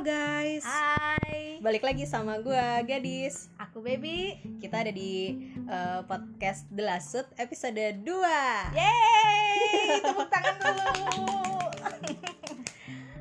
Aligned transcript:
Halo 0.00 0.16
guys, 0.16 0.64
Hai, 0.64 1.60
balik 1.60 1.84
lagi 1.84 2.08
sama 2.08 2.40
gue 2.40 2.64
Gadis. 2.88 3.52
aku 3.60 3.84
Baby. 3.84 4.40
Kita 4.56 4.80
ada 4.80 4.88
di 4.88 5.36
eh, 5.60 6.00
podcast 6.08 6.64
The 6.72 6.88
Lasut 6.88 7.28
episode 7.36 8.00
2 8.00 8.08
Yeay, 8.80 10.00
tepuk 10.08 10.24
tangan 10.32 10.56
dulu. 10.56 10.88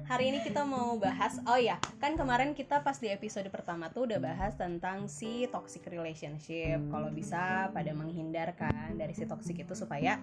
Hari 0.08 0.24
ini 0.32 0.40
kita 0.40 0.64
mau 0.64 0.96
bahas, 0.96 1.44
oh 1.52 1.60
ya, 1.60 1.84
kan 2.00 2.16
kemarin 2.16 2.56
kita 2.56 2.80
pas 2.80 2.96
di 2.96 3.12
episode 3.12 3.52
pertama 3.52 3.92
tuh 3.92 4.08
udah 4.08 4.24
bahas 4.24 4.56
tentang 4.56 5.12
si 5.12 5.52
toxic 5.52 5.84
relationship. 5.92 6.80
Kalau 6.80 7.12
bisa 7.12 7.76
pada 7.76 7.92
menghindarkan 7.92 8.96
dari 8.96 9.12
si 9.12 9.28
toxic 9.28 9.68
itu 9.68 9.76
supaya 9.76 10.16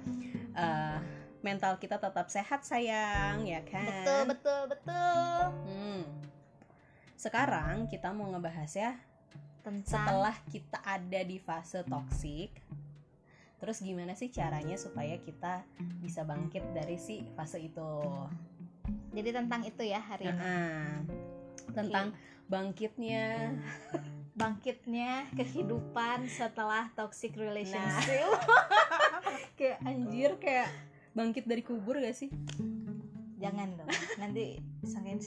eh, 0.56 0.98
mental 1.44 1.76
kita 1.76 2.00
tetap 2.00 2.32
sehat 2.32 2.64
sayang, 2.64 3.44
ya 3.44 3.60
kan? 3.60 3.84
Betul, 3.84 4.22
betul, 4.32 4.60
betul. 4.72 5.36
Hmm. 5.68 6.25
Sekarang 7.16 7.88
kita 7.88 8.12
mau 8.12 8.28
ngebahas 8.28 8.72
ya 8.76 8.92
Tentang 9.64 9.88
setelah 9.88 10.36
kita 10.46 10.78
ada 10.84 11.20
di 11.26 11.42
fase 11.42 11.82
toksik 11.82 12.52
terus 13.56 13.80
gimana 13.80 14.12
sih 14.12 14.28
caranya 14.28 14.76
supaya 14.76 15.16
kita 15.16 15.64
bisa 16.04 16.22
bangkit 16.28 16.76
dari 16.76 17.00
si 17.00 17.24
fase 17.34 17.56
itu? 17.56 18.04
Jadi 19.16 19.32
tentang 19.32 19.64
itu 19.64 19.80
ya 19.80 19.98
hari 19.98 20.28
ini. 20.28 20.36
Nah, 20.36 21.00
tentang 21.72 22.12
bangkitnya. 22.46 23.24
Bangkitnya 24.36 25.32
kehidupan 25.32 26.28
setelah 26.28 26.92
toxic 26.92 27.32
relationship. 27.40 28.28
kayak 29.56 29.80
anjir 29.80 30.36
kayak 30.36 30.68
bangkit 31.16 31.48
dari 31.48 31.64
kubur 31.64 31.96
gak 31.96 32.12
sih? 32.12 32.28
Jangan 33.40 33.80
dong, 33.80 33.88
nanti 34.20 34.60
sangkain 34.84 35.24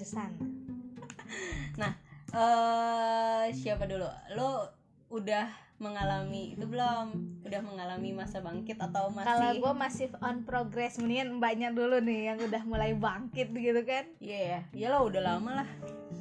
sesan. 1.77 1.93
eh 2.29 3.45
siapa 3.57 3.89
dulu 3.89 4.05
lo 4.37 4.69
udah 5.09 5.49
mengalami 5.79 6.53
itu 6.59 6.67
belum 6.67 7.39
udah 7.47 7.61
mengalami 7.63 8.11
masa 8.11 8.43
bangkit 8.43 8.75
atau 8.77 9.09
masih 9.15 9.31
Kalau 9.31 9.51
gue 9.55 9.73
masih 9.79 10.07
on 10.19 10.43
progress, 10.43 10.99
mendingan 10.99 11.39
mbaknya 11.39 11.71
dulu 11.71 12.03
nih 12.03 12.35
yang 12.35 12.39
udah 12.43 12.61
mulai 12.67 12.91
bangkit 12.93 13.49
gitu 13.55 13.81
kan. 13.87 14.05
iya 14.19 14.39
ya 14.43 14.59
iyalah 14.75 15.01
udah 15.07 15.21
lama 15.23 15.63
lah 15.63 15.69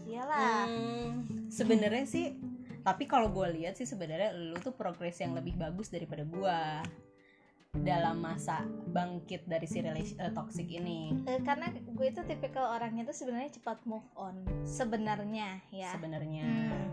Iyalah. 0.09 0.65
Hmm, 0.71 1.27
sebenarnya 1.53 2.07
sih 2.09 2.39
tapi 2.87 3.05
kalau 3.05 3.29
gue 3.29 3.45
lihat 3.61 3.77
sih 3.77 3.85
sebenarnya 3.85 4.33
lu 4.33 4.57
tuh 4.65 4.73
progres 4.73 5.19
yang 5.21 5.37
lebih 5.37 5.59
bagus 5.61 5.93
daripada 5.93 6.25
gue 6.25 6.59
dalam 7.83 8.19
masa 8.19 8.63
bangkit 8.89 9.47
dari 9.47 9.67
si 9.69 9.79
relation 9.79 10.19
eh, 10.19 10.33
toxic 10.33 10.69
ini 10.69 11.13
Eh, 11.25 11.41
karena 11.43 11.71
gue 11.71 12.07
itu 12.07 12.21
tipikal 12.25 12.75
orangnya 12.75 13.05
tuh 13.05 13.17
sebenarnya 13.17 13.55
cepat 13.55 13.83
move 13.85 14.07
on 14.17 14.43
sebenarnya 14.65 15.61
ya. 15.71 15.91
sebenarnya 15.93 16.45
Hmm. 16.45 16.87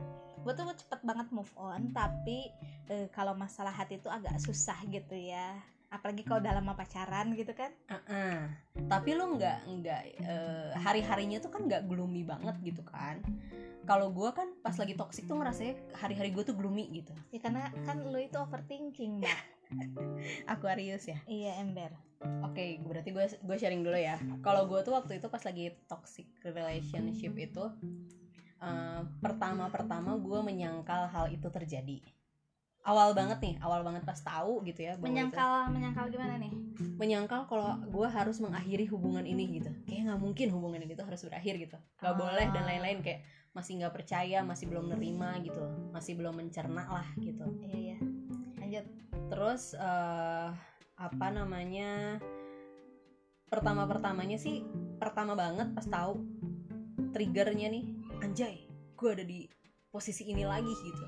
Gue 0.45 0.53
tuh 0.53 0.69
cepet 0.69 1.01
banget 1.01 1.33
move 1.33 1.49
on, 1.57 1.89
tapi 1.89 2.53
eh, 2.85 3.09
kalau 3.09 3.33
masalah 3.33 3.73
hati 3.73 3.97
itu 3.97 4.05
agak 4.05 4.37
susah 4.37 4.77
gitu 4.85 5.17
ya. 5.17 5.57
Apalagi 5.89 6.21
kalau 6.21 6.37
udah 6.37 6.53
lama 6.61 6.77
pacaran 6.77 7.33
gitu 7.33 7.49
kan. 7.57 7.73
Uh-uh. 7.89 8.45
tapi 8.85 9.17
lu 9.17 9.39
nggak 9.39 9.57
nggak 9.65 10.01
eh, 10.21 10.69
hari 10.77 11.01
harinya 11.01 11.41
tuh 11.41 11.49
kan 11.49 11.65
nggak 11.65 11.89
gloomy 11.89 12.21
banget 12.21 12.53
gitu 12.61 12.85
kan 12.85 13.23
kalau 13.85 14.09
gue 14.11 14.29
kan 14.33 14.49
pas 14.65 14.73
lagi 14.75 14.97
toxic 14.97 15.29
tuh 15.29 15.37
ngerasanya 15.37 15.77
hari-hari 15.93 16.33
gue 16.33 16.43
tuh 16.43 16.57
gloomy 16.57 16.89
gitu 16.91 17.13
Ya 17.29 17.39
karena 17.39 17.69
kan 17.85 18.01
lo 18.01 18.17
itu 18.17 18.35
overthinking, 18.35 19.21
Mbak. 19.21 19.39
Aquarius 20.45 21.05
ya 21.05 21.19
iya, 21.25 21.57
ember. 21.59 21.91
Oke, 22.41 22.79
berarti 22.81 23.11
gue 23.11 23.25
gue 23.27 23.57
sharing 23.59 23.85
dulu 23.85 23.93
ya. 23.93 24.17
Kalau 24.41 24.65
gue 24.65 24.79
tuh 24.81 24.95
waktu 24.95 25.19
itu 25.21 25.27
pas 25.29 25.43
lagi 25.43 25.69
toxic 25.85 26.25
relationship 26.41 27.33
itu, 27.37 27.63
eh, 28.57 29.01
pertama-pertama 29.19 30.17
gue 30.17 30.39
menyangkal 30.41 31.05
hal 31.05 31.29
itu 31.29 31.45
terjadi. 31.51 32.01
Awal 32.85 33.17
banget 33.17 33.41
nih, 33.41 33.55
awal 33.61 33.81
banget 33.81 34.05
pas 34.05 34.17
tahu 34.17 34.61
gitu 34.63 34.85
ya. 34.85 34.93
Menyangkal 34.97 35.69
menyangkal 35.69 36.05
gimana 36.09 36.37
nih? 36.37 36.53
itu- 36.53 36.95
menyangkal 36.95 37.45
kalau 37.49 37.77
gue 37.83 38.07
harus 38.07 38.37
mengakhiri 38.39 38.85
hubungan 38.89 39.25
ini 39.25 39.59
gitu. 39.59 39.69
Kayak 39.85 40.13
nggak 40.13 40.21
mungkin 40.21 40.47
hubungan 40.53 40.81
ini 40.85 40.93
tuh 40.93 41.05
harus 41.05 41.21
berakhir 41.25 41.57
gitu. 41.57 41.77
Gak 41.97 42.13
Ah. 42.13 42.17
boleh 42.17 42.45
dan 42.53 42.63
lain-lain 42.63 43.01
kayak 43.01 43.21
masih 43.51 43.79
nggak 43.79 43.93
percaya, 43.95 44.43
masih 44.43 44.67
belum 44.67 44.91
nerima 44.91 45.39
gitu, 45.41 45.61
masih 45.91 46.13
belum 46.19 46.35
mencerna 46.35 46.85
lah 46.89 47.07
gitu. 47.17 47.45
Iya, 47.63 47.77
iya. 47.77 47.97
Lanjut. 48.59 48.85
Terus 49.27 49.73
eh, 49.75 50.49
apa 50.95 51.27
namanya 51.33 52.21
pertama 53.49 53.83
pertamanya 53.85 54.39
sih 54.39 54.63
pertama 54.97 55.35
banget 55.35 55.71
pas 55.75 55.85
tahu 55.85 56.23
triggernya 57.11 57.67
nih 57.71 57.85
anjay 58.23 58.65
gue 58.95 59.09
ada 59.11 59.25
di 59.27 59.47
posisi 59.91 60.27
ini 60.27 60.43
lagi 60.43 60.71
gitu. 60.71 61.05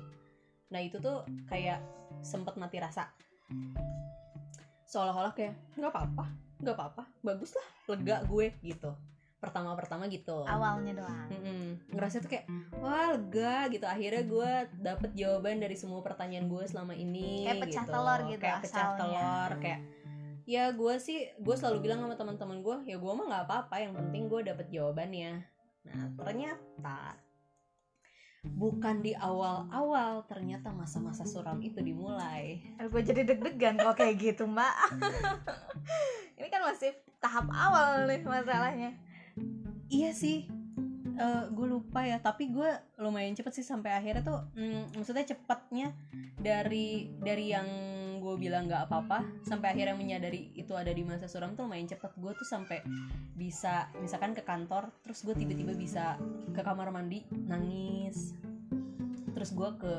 Nah 0.72 0.80
itu 0.80 0.96
tuh 1.00 1.24
kayak 1.48 1.80
sempet 2.24 2.56
mati 2.56 2.80
rasa. 2.80 3.12
Seolah-olah 4.88 5.32
kayak 5.36 5.56
nggak 5.76 5.92
apa-apa 5.92 6.48
nggak 6.58 6.74
apa-apa 6.74 7.02
bagus 7.22 7.54
lah 7.54 7.66
lega 7.94 8.26
gue 8.26 8.46
gitu 8.66 8.90
pertama 9.38 9.78
pertama 9.78 10.10
gitu 10.10 10.42
Awalnya 10.42 10.98
doang. 10.98 11.30
Mm-mm. 11.30 11.94
ngerasa 11.94 12.18
tuh 12.18 12.30
kayak 12.30 12.50
wah 12.74 13.14
lega 13.14 13.70
gitu 13.70 13.86
akhirnya 13.86 14.24
gue 14.26 14.50
dapet 14.82 15.10
jawaban 15.14 15.62
dari 15.62 15.78
semua 15.78 16.02
pertanyaan 16.02 16.50
gue 16.50 16.64
selama 16.66 16.90
ini 16.92 17.46
Kayak 17.46 17.70
pecah 17.70 17.84
telur 17.86 18.20
gitu 18.26 18.42
kayak 18.42 18.58
pecah 18.66 18.74
asalnya. 18.82 18.98
telur 18.98 19.50
kayak 19.62 19.80
ya 20.42 20.64
gue 20.72 20.94
sih 20.98 21.18
gue 21.38 21.54
selalu 21.54 21.78
bilang 21.80 22.02
sama 22.02 22.16
teman-teman 22.16 22.58
gue 22.60 22.76
ya 22.88 22.96
gue 22.96 23.12
mah 23.12 23.26
nggak 23.26 23.44
apa-apa 23.46 23.74
yang 23.78 23.92
penting 23.94 24.26
gue 24.26 24.40
dapet 24.42 24.66
jawabannya 24.68 25.32
nah 25.86 26.04
ternyata 26.18 26.98
bukan 28.48 29.02
di 29.02 29.12
awal-awal 29.12 30.24
ternyata 30.24 30.70
masa-masa 30.70 31.22
suram 31.22 31.58
itu 31.60 31.78
dimulai 31.78 32.62
Gue 32.88 33.02
jadi 33.02 33.26
deg-degan 33.26 33.76
kalau 33.76 33.92
kayak 33.92 34.14
gitu, 34.16 34.46
Mbak. 34.46 34.74
Ini 36.38 36.48
kan 36.48 36.62
masih 36.64 36.94
tahap 37.18 37.50
awal 37.50 38.06
nih 38.06 38.22
masalahnya. 38.22 38.94
Iya 39.88 40.10
sih. 40.12 40.46
Gue 41.50 41.66
lupa 41.66 42.06
ya 42.06 42.22
tapi 42.22 42.54
gue 42.54 42.70
lumayan 43.02 43.34
cepet 43.34 43.58
sih 43.58 43.66
sampai 43.66 43.90
akhirnya 43.90 44.22
tuh 44.22 44.38
mm, 44.54 44.94
maksudnya 44.94 45.26
cepatnya 45.26 45.90
dari 46.38 47.10
dari 47.18 47.50
yang 47.50 47.66
gue 48.22 48.34
bilang 48.38 48.70
nggak 48.70 48.86
apa-apa 48.86 49.42
sampai 49.42 49.74
akhirnya 49.74 49.98
menyadari 49.98 50.54
itu 50.54 50.78
ada 50.78 50.94
di 50.94 51.02
masa 51.02 51.26
suram 51.26 51.58
tuh 51.58 51.66
lumayan 51.66 51.90
cepet. 51.90 52.14
Gue 52.22 52.38
tuh 52.38 52.46
sampai 52.46 52.86
bisa 53.34 53.90
misalkan 53.98 54.30
ke 54.30 54.46
kantor 54.46 54.94
terus 55.02 55.26
gue 55.26 55.34
tiba-tiba 55.34 55.74
bisa 55.74 56.14
ke 56.54 56.62
kamar 56.62 56.94
mandi 56.94 57.26
nangis. 57.34 58.38
Terus 59.34 59.50
gue 59.54 59.70
ke 59.74 59.94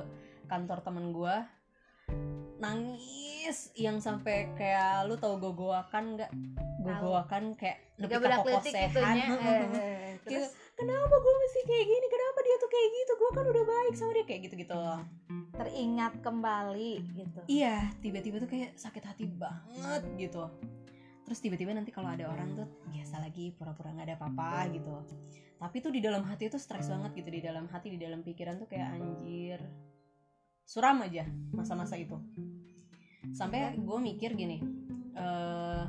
kantor 0.48 0.80
temen 0.88 1.12
gue 1.12 1.36
nangis 2.59 3.72
yang 3.80 3.97
sampai 4.03 4.52
kayak 4.59 5.08
lu 5.08 5.16
tau 5.16 5.40
gogoakan 5.40 6.20
nggak? 6.20 6.31
Gogoakan 6.84 7.44
kayak 7.56 7.78
pokok 8.00 8.46
letik 8.46 8.74
sehan 8.74 8.90
gitunya. 8.94 9.25
Eh, 9.75 10.00
Gitu, 10.19 10.36
Terus? 10.36 10.52
Kenapa 10.75 11.16
gue 11.16 11.36
mesti 11.36 11.59
kayak 11.64 11.86
gini? 11.88 12.08
Kenapa 12.12 12.40
dia 12.44 12.56
tuh 12.59 12.69
kayak 12.72 12.90
gitu? 12.92 13.12
Gue 13.16 13.30
kan 13.31 13.46
udah 13.48 13.64
baik 13.64 13.94
sama 13.96 14.12
dia. 14.12 14.25
Kayak 14.28 14.42
gitu 14.52 14.56
gitu 14.68 14.75
loh 14.75 15.00
teringat 15.59 16.24
kembali 16.24 16.94
gitu. 17.19 17.40
iya 17.52 17.92
tiba-tiba 18.00 18.40
tuh 18.40 18.48
kayak 18.48 18.80
sakit 18.80 19.03
hati 19.03 19.28
banget 19.28 20.02
gitu. 20.16 20.48
Terus 21.28 21.40
tiba-tiba 21.44 21.75
nanti 21.75 21.92
kalau 21.92 22.09
ada 22.09 22.31
orang 22.31 22.56
tuh 22.56 22.66
biasa 22.90 23.19
lagi 23.19 23.52
pura-pura 23.53 23.92
nggak 23.92 24.08
ada 24.08 24.16
apa-apa 24.18 24.72
gitu. 24.72 24.96
Tapi 25.59 25.75
tuh 25.84 25.92
di 25.92 26.00
dalam 26.00 26.24
hati 26.24 26.48
tuh 26.48 26.58
stres 26.58 26.88
banget 26.88 27.12
gitu. 27.19 27.30
Di 27.30 27.42
dalam 27.44 27.68
hati 27.68 27.92
di 27.92 28.00
dalam 28.00 28.24
pikiran 28.24 28.56
tuh 28.56 28.72
kayak 28.72 28.98
anjir 28.98 29.59
suram 30.69 31.02
aja 31.02 31.25
masa-masa 31.50 31.97
itu. 31.97 32.22
Sampai 33.34 33.74
gue 33.74 33.97
mikir 33.97 34.38
gini 34.38 34.62
eh 35.18 35.85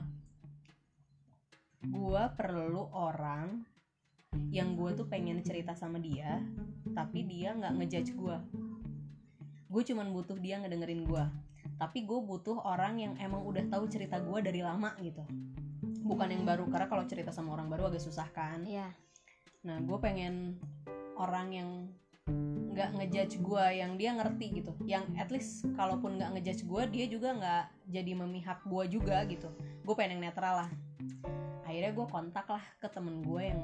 gue 1.81 2.23
perlu 2.37 2.89
orang 2.97 3.61
yang 4.49 4.73
gue 4.73 4.97
tuh 4.97 5.05
pengen 5.05 5.45
cerita 5.45 5.77
sama 5.77 6.01
dia 6.01 6.41
tapi 6.93 7.25
dia 7.25 7.57
nggak 7.57 7.73
ngejudge 7.73 8.13
gue 8.15 8.37
gue 9.71 9.83
cuman 9.87 10.13
butuh 10.13 10.37
dia 10.37 10.61
ngedengerin 10.61 11.09
gue 11.09 11.25
tapi 11.81 12.05
gue 12.05 12.21
butuh 12.21 12.61
orang 12.69 13.01
yang 13.01 13.13
emang 13.17 13.41
udah 13.41 13.65
tahu 13.73 13.89
cerita 13.89 14.21
gue 14.21 14.39
dari 14.45 14.61
lama 14.61 14.93
gitu. 15.01 15.25
Bukan 16.05 16.29
yang 16.29 16.45
baru 16.45 16.69
karena 16.69 16.93
kalau 16.93 17.09
cerita 17.09 17.33
sama 17.33 17.57
orang 17.57 17.73
baru 17.73 17.89
agak 17.89 18.05
susah 18.05 18.29
kan. 18.33 18.65
Iya. 18.69 18.93
nah 19.61 19.77
gue 19.77 19.99
pengen 20.01 20.57
orang 21.21 21.49
yang 21.53 21.69
nggak 22.71 22.91
ngejudge 22.95 23.43
gue 23.43 23.65
yang 23.75 23.99
dia 23.99 24.15
ngerti 24.15 24.63
gitu. 24.63 24.73
Yang 24.87 25.05
at 25.19 25.29
least 25.35 25.67
kalaupun 25.75 26.17
nggak 26.19 26.31
ngejudge 26.39 26.63
gue 26.65 26.83
dia 26.95 27.07
juga 27.11 27.35
nggak 27.35 27.65
jadi 27.91 28.13
memihak 28.15 28.63
gue 28.63 28.85
juga 28.87 29.19
gitu. 29.27 29.51
Gue 29.83 29.95
pengen 29.99 30.19
yang 30.19 30.31
netral 30.31 30.67
lah. 30.67 30.71
Akhirnya 31.67 31.93
gue 31.95 32.07
kontak 32.07 32.47
lah 32.47 32.63
ke 32.79 32.87
temen 32.91 33.23
gue 33.23 33.43
yang 33.43 33.63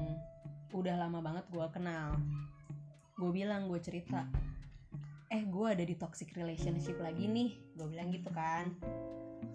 udah 0.75 0.95
lama 0.99 1.23
banget 1.23 1.45
gue 1.47 1.65
kenal. 1.71 2.19
Gue 3.15 3.31
bilang 3.31 3.71
gue 3.71 3.79
cerita 3.79 4.27
eh 5.27 5.43
gue 5.43 5.67
ada 5.67 5.83
di 5.83 5.95
toxic 5.95 6.31
relationship 6.35 6.99
lagi 6.99 7.27
nih. 7.27 7.55
Gue 7.75 7.87
bilang 7.87 8.11
gitu 8.11 8.31
kan. 8.31 8.75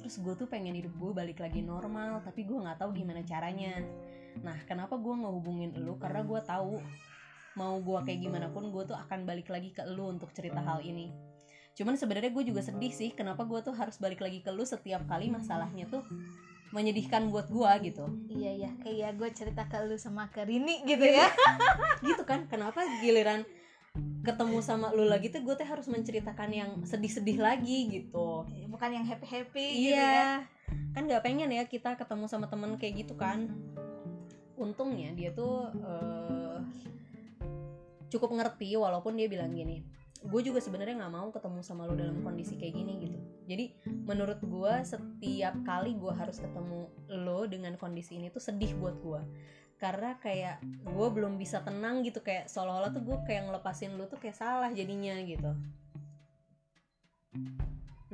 Terus 0.01 0.17
gue 0.21 0.35
tuh 0.37 0.49
pengen 0.49 0.77
hidup 0.77 0.93
gue 0.97 1.13
balik 1.13 1.45
lagi 1.45 1.61
normal 1.61 2.25
tapi 2.25 2.49
gue 2.49 2.57
nggak 2.57 2.81
tahu 2.81 2.97
gimana 2.97 3.21
caranya. 3.25 3.85
Nah 4.41 4.57
kenapa 4.65 4.97
gue 4.97 5.13
ngehubungin 5.13 5.77
lu? 5.77 6.01
Karena 6.01 6.25
gue 6.25 6.41
tahu 6.41 6.81
mau 7.57 7.77
gue 7.81 7.99
kayak 8.09 8.21
gimana 8.21 8.47
pun 8.49 8.73
gue 8.73 8.83
tuh 8.89 8.97
akan 8.97 9.29
balik 9.29 9.53
lagi 9.53 9.73
ke 9.73 9.85
lu 9.89 10.09
untuk 10.09 10.33
cerita 10.33 10.61
hal 10.61 10.81
ini. 10.81 11.13
Cuman 11.73 11.97
sebenarnya 11.97 12.33
gue 12.33 12.45
juga 12.45 12.61
sedih 12.61 12.93
sih 12.93 13.11
kenapa 13.17 13.49
gue 13.49 13.61
tuh 13.65 13.73
harus 13.73 13.97
balik 13.97 14.21
lagi 14.21 14.45
ke 14.45 14.53
lu 14.53 14.65
setiap 14.65 15.05
kali 15.09 15.33
masalahnya 15.33 15.89
tuh 15.89 16.05
menyedihkan 16.73 17.29
buat 17.29 17.49
gue 17.53 17.93
gitu. 17.93 18.05
Iya 18.33 18.51
iya. 18.65 18.71
Kayak 18.81 19.21
gue 19.21 19.29
cerita 19.33 19.69
ke 19.69 19.81
lu 19.85 19.97
sama 19.97 20.29
ke 20.33 20.45
Rini 20.45 20.85
gitu 20.89 21.05
ya. 21.05 21.29
Gitu 22.03 22.27
kan 22.27 22.51
kenapa 22.51 22.83
giliran 22.99 23.47
ketemu 24.25 24.59
sama 24.65 24.91
lu 24.91 25.05
lagi 25.05 25.29
tuh 25.29 25.45
gue 25.45 25.55
tuh 25.55 25.69
harus 25.69 25.87
menceritakan 25.87 26.51
yang 26.51 26.71
sedih-sedih 26.83 27.39
lagi 27.39 27.93
gitu. 27.93 28.49
Bukan 28.73 28.91
yang 28.91 29.05
happy 29.07 29.27
happy 29.29 29.69
iya. 29.69 29.87
gitu 29.87 30.03
ya. 30.03 30.33
Kan 30.97 31.03
nggak 31.07 31.23
pengen 31.23 31.53
ya 31.53 31.63
kita 31.69 31.95
ketemu 31.95 32.25
sama 32.27 32.49
temen 32.49 32.75
kayak 32.81 33.07
gitu 33.07 33.15
kan. 33.15 33.53
Untungnya 34.57 35.13
dia 35.15 35.31
tuh 35.37 35.71
eh, 35.77 36.59
cukup 38.12 38.37
ngerti 38.37 38.76
walaupun 38.76 39.17
dia 39.17 39.26
bilang 39.32 39.56
gini 39.56 39.81
gue 40.23 40.41
juga 40.47 40.62
sebenarnya 40.62 41.03
nggak 41.03 41.14
mau 41.14 41.29
ketemu 41.35 41.61
sama 41.67 41.82
lo 41.91 41.99
dalam 41.99 42.23
kondisi 42.23 42.55
kayak 42.55 42.75
gini 42.79 42.93
gitu. 43.03 43.19
Jadi 43.50 43.75
menurut 44.06 44.38
gue 44.38 44.75
setiap 44.87 45.55
kali 45.67 45.99
gue 45.99 46.12
harus 46.14 46.38
ketemu 46.38 46.87
lo 47.11 47.43
dengan 47.50 47.75
kondisi 47.75 48.23
ini 48.23 48.31
tuh 48.31 48.38
sedih 48.38 48.79
buat 48.79 48.97
gue 49.03 49.23
karena 49.82 50.14
kayak 50.23 50.62
gue 50.87 51.09
belum 51.11 51.43
bisa 51.43 51.59
tenang 51.67 52.06
gitu 52.06 52.23
kayak 52.23 52.47
seolah-olah 52.47 52.94
tuh 52.94 53.03
gue 53.03 53.19
kayak 53.26 53.50
ngelepasin 53.50 53.99
lo 53.99 54.06
tuh 54.06 54.23
kayak 54.23 54.38
salah 54.38 54.70
jadinya 54.70 55.19
gitu. 55.26 55.58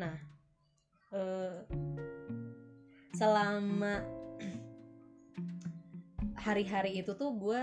Nah 0.00 0.16
eh, 1.12 1.60
selama 3.12 4.00
hari-hari 6.38 7.02
itu 7.02 7.12
tuh 7.19 7.35
gue 7.35 7.62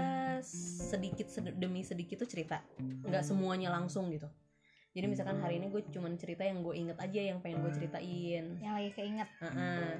sedikit 0.91 1.27
sed- 1.31 1.55
demi 1.55 1.81
sedikit 1.81 2.21
tuh 2.21 2.29
cerita. 2.29 2.59
Nggak 2.79 3.23
semuanya 3.23 3.71
langsung 3.71 4.11
gitu. 4.11 4.27
Jadi 4.95 5.11
misalkan 5.11 5.43
hari 5.43 5.59
ini 5.59 5.67
gue 5.67 5.83
cuman 5.91 6.15
cerita 6.15 6.47
yang 6.47 6.63
gue 6.63 6.71
inget 6.71 6.95
aja 6.95 7.19
yang 7.19 7.43
pengen 7.43 7.63
gue 7.67 7.71
ceritain. 7.75 8.45
Yang 8.59 8.73
lagi 8.73 8.91
keinget. 8.95 9.29
Heeh. 9.43 9.95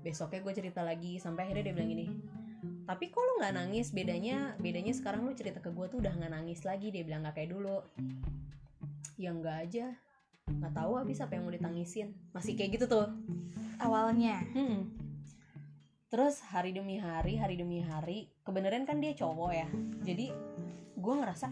besoknya 0.00 0.40
gue 0.40 0.52
cerita 0.56 0.80
lagi 0.80 1.20
sampai 1.20 1.44
akhirnya 1.44 1.68
dia 1.68 1.74
bilang 1.76 1.92
gini 1.92 2.08
tapi 2.84 3.08
kok 3.08 3.20
lu 3.20 3.40
nggak 3.40 3.56
nangis? 3.56 3.92
Bedanya 3.92 4.56
bedanya 4.60 4.92
sekarang 4.92 5.24
lu 5.24 5.32
cerita 5.32 5.60
ke 5.60 5.72
gue 5.72 5.86
tuh 5.88 6.00
udah 6.04 6.12
nggak 6.12 6.32
nangis 6.32 6.64
lagi. 6.68 6.92
Dia 6.92 7.04
bilang 7.04 7.24
nggak 7.24 7.36
kayak 7.40 7.50
dulu. 7.52 7.80
Ya 9.16 9.32
nggak 9.32 9.56
aja. 9.68 9.86
Nggak 10.48 10.72
tahu 10.76 10.92
habis 11.00 11.20
apa 11.24 11.32
yang 11.36 11.48
mau 11.48 11.54
ditangisin. 11.54 12.12
Masih 12.36 12.52
kayak 12.56 12.76
gitu 12.80 12.86
tuh. 12.88 13.08
Awalnya? 13.80 14.44
Hmm. 14.52 15.03
Terus 16.14 16.38
hari 16.46 16.70
demi 16.70 16.94
hari, 17.02 17.34
hari 17.34 17.58
demi 17.58 17.82
hari, 17.82 18.30
kebenaran 18.46 18.86
kan 18.86 19.02
dia 19.02 19.18
cowok 19.18 19.50
ya. 19.50 19.66
Jadi 20.06 20.30
gue 20.94 21.14
ngerasa 21.18 21.50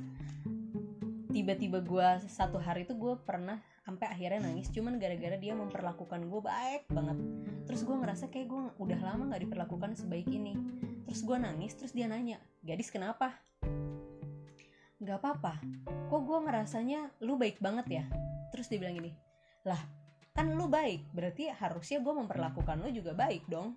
tiba-tiba 1.35 1.83
gue 1.83 2.07
satu 2.31 2.63
hari 2.63 2.87
itu 2.87 2.95
gue 2.95 3.19
pernah 3.27 3.59
sampai 3.83 4.07
akhirnya 4.07 4.47
nangis. 4.47 4.71
Cuman 4.71 5.03
gara-gara 5.03 5.35
dia 5.35 5.59
memperlakukan 5.59 6.31
gue 6.31 6.41
baik 6.47 6.87
banget. 6.95 7.19
Terus 7.67 7.83
gue 7.83 7.97
ngerasa 8.07 8.31
kayak 8.31 8.47
gue 8.47 8.63
udah 8.79 9.01
lama 9.03 9.35
nggak 9.35 9.51
diperlakukan 9.51 9.99
sebaik 9.99 10.31
ini. 10.31 10.55
Terus 11.11 11.27
gue 11.27 11.43
nangis 11.43 11.75
terus 11.75 11.91
dia 11.91 12.07
nanya 12.07 12.39
gadis 12.63 12.95
kenapa? 12.95 13.43
Nggak 15.03 15.19
apa-apa. 15.27 15.59
Kok 16.07 16.23
gue 16.23 16.39
ngerasanya 16.39 17.11
lu 17.27 17.35
baik 17.35 17.59
banget 17.59 17.87
ya? 17.91 18.05
Terus 18.55 18.71
dia 18.71 18.79
bilang 18.79 18.95
gini 18.95 19.11
lah 19.63 19.79
kan 20.33 20.49
lu 20.59 20.67
baik 20.67 21.13
berarti 21.13 21.53
harusnya 21.53 22.01
gue 22.01 22.15
memperlakukan 22.15 22.83
lu 22.83 22.91
juga 22.91 23.15
baik 23.15 23.47
dong 23.47 23.77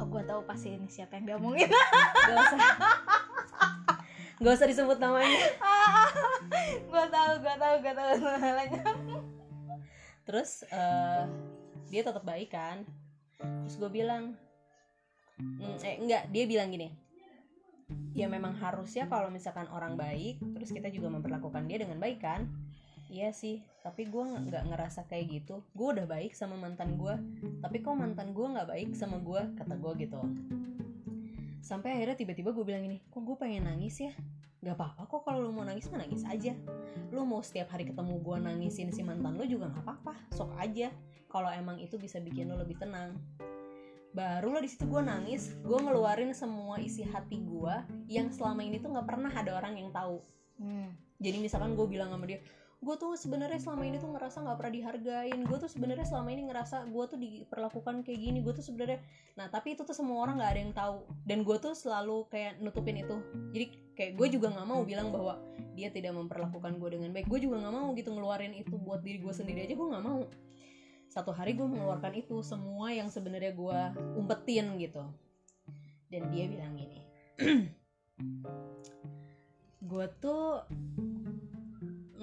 oh 0.00 0.06
gue 0.08 0.22
tahu 0.24 0.40
pasti 0.48 0.72
ini 0.72 0.88
siapa 0.88 1.20
yang 1.20 1.36
diomongin. 1.36 1.68
gak 1.68 2.36
usah. 2.36 2.58
Gak 4.42 4.54
usah 4.58 4.66
disebut 4.66 4.98
namanya. 4.98 5.38
Gue 6.90 7.04
tahu 7.12 7.32
gue 7.44 7.54
tahu 7.60 7.74
gue 7.78 7.94
tahu 7.94 8.12
namanya. 8.18 8.82
Terus 10.26 10.66
eh, 10.66 11.24
dia 11.92 12.02
tetap 12.02 12.24
baik 12.24 12.50
kan? 12.50 12.82
Terus 13.38 13.76
gue 13.78 13.90
bilang 13.92 14.34
"Mm, 15.38 15.78
eh 15.84 15.96
enggak. 16.00 16.22
Dia 16.34 16.44
bilang 16.48 16.74
gini 16.74 17.02
ya 18.12 18.28
memang 18.28 18.56
harusnya 18.60 19.08
kalau 19.08 19.32
misalkan 19.32 19.68
orang 19.72 19.96
baik 19.96 20.40
terus 20.56 20.72
kita 20.72 20.92
juga 20.92 21.08
memperlakukan 21.12 21.64
dia 21.68 21.80
dengan 21.80 21.96
baik 22.00 22.20
kan 22.20 22.48
iya 23.12 23.28
sih 23.28 23.60
tapi 23.84 24.08
gue 24.08 24.24
nggak 24.24 24.72
ngerasa 24.72 25.04
kayak 25.04 25.42
gitu. 25.42 25.60
Gue 25.76 25.92
udah 25.92 26.08
baik 26.08 26.32
sama 26.32 26.56
mantan 26.56 26.96
gue 26.96 27.12
tapi 27.60 27.84
kok 27.84 27.92
mantan 27.92 28.32
gue 28.32 28.46
nggak 28.46 28.72
baik 28.72 28.96
sama 28.96 29.20
gue 29.20 29.52
kata 29.60 29.76
gue 29.76 29.92
gitu. 30.08 30.20
Sampai 31.60 32.00
akhirnya 32.00 32.16
tiba-tiba 32.16 32.56
gue 32.56 32.64
bilang 32.64 32.88
gini 32.88 33.04
kok 33.12 33.20
gue 33.20 33.36
pengen 33.36 33.68
nangis 33.68 34.00
ya? 34.00 34.16
Nggak 34.64 34.80
apa-apa 34.80 35.02
kok 35.04 35.20
kalau 35.28 35.44
lu 35.44 35.52
mau 35.52 35.66
nangis 35.68 35.92
mah 35.92 36.00
nangis 36.00 36.24
aja. 36.24 36.56
Lu 37.12 37.28
mau 37.28 37.44
setiap 37.44 37.76
hari 37.76 37.84
ketemu 37.84 38.16
gue 38.24 38.36
nangisin 38.40 38.88
si 38.96 39.04
mantan 39.04 39.36
lu 39.36 39.44
juga 39.44 39.68
nggak 39.68 39.84
apa-apa 39.84 40.16
sok 40.32 40.56
aja. 40.56 40.88
Kalau 41.28 41.52
emang 41.52 41.76
itu 41.84 42.00
bisa 42.00 42.16
bikin 42.16 42.48
lu 42.48 42.56
lebih 42.56 42.80
tenang. 42.80 43.12
Baru 44.16 44.56
lah 44.56 44.64
di 44.64 44.72
situ 44.72 44.88
gue 44.88 45.02
nangis 45.04 45.52
gue 45.60 45.76
ngeluarin 45.76 46.32
semua 46.32 46.80
isi 46.80 47.04
hati 47.04 47.44
gue 47.44 47.74
yang 48.08 48.32
selama 48.32 48.64
ini 48.64 48.80
tuh 48.80 48.88
nggak 48.88 49.04
pernah 49.04 49.32
ada 49.36 49.52
orang 49.52 49.76
yang 49.76 49.92
tahu. 49.92 50.22
Hmm. 50.62 50.94
jadi 51.18 51.42
misalkan 51.42 51.74
gue 51.74 51.86
bilang 51.90 52.12
sama 52.12 52.22
dia 52.28 52.38
gue 52.82 52.96
tuh 52.98 53.14
sebenarnya 53.14 53.62
selama 53.62 53.86
ini 53.86 54.02
tuh 54.02 54.10
ngerasa 54.10 54.42
nggak 54.42 54.58
pernah 54.58 54.74
dihargain. 54.74 55.38
Gue 55.46 55.58
tuh 55.62 55.70
sebenarnya 55.70 56.02
selama 56.02 56.28
ini 56.34 56.42
ngerasa 56.50 56.90
gue 56.90 57.04
tuh 57.06 57.18
diperlakukan 57.18 58.02
kayak 58.02 58.18
gini. 58.18 58.38
Gue 58.42 58.58
tuh 58.58 58.66
sebenarnya 58.66 58.98
nah 59.38 59.46
tapi 59.46 59.78
itu 59.78 59.86
tuh 59.86 59.94
semua 59.94 60.26
orang 60.26 60.42
nggak 60.42 60.50
ada 60.50 60.60
yang 60.60 60.74
tahu. 60.74 60.98
Dan 61.22 61.46
gue 61.46 61.56
tuh 61.62 61.78
selalu 61.78 62.26
kayak 62.26 62.58
nutupin 62.58 62.98
itu. 62.98 63.22
Jadi 63.54 63.66
kayak 63.94 64.12
gue 64.18 64.28
juga 64.34 64.50
nggak 64.50 64.66
mau 64.66 64.82
bilang 64.82 65.14
bahwa 65.14 65.38
dia 65.78 65.94
tidak 65.94 66.10
memperlakukan 66.18 66.82
gue 66.82 66.88
dengan 66.98 67.14
baik. 67.14 67.30
Gue 67.30 67.38
juga 67.38 67.62
nggak 67.62 67.74
mau 67.74 67.94
gitu 67.94 68.10
ngeluarin 68.10 68.52
itu 68.58 68.74
buat 68.74 69.06
diri 69.06 69.22
gue 69.22 69.30
sendiri 69.30 69.62
aja. 69.62 69.78
Gue 69.78 69.86
nggak 69.86 70.02
mau. 70.02 70.26
Satu 71.06 71.30
hari 71.30 71.54
gue 71.54 71.68
mengeluarkan 71.68 72.18
itu 72.18 72.42
semua 72.42 72.90
yang 72.90 73.06
sebenarnya 73.06 73.54
gue 73.54 73.78
umpetin 74.18 74.74
gitu. 74.82 75.06
Dan 76.10 76.28
dia 76.28 76.44
bilang 76.44 76.76
gini 76.76 77.00
gue 79.92 80.06
tuh 80.20 80.60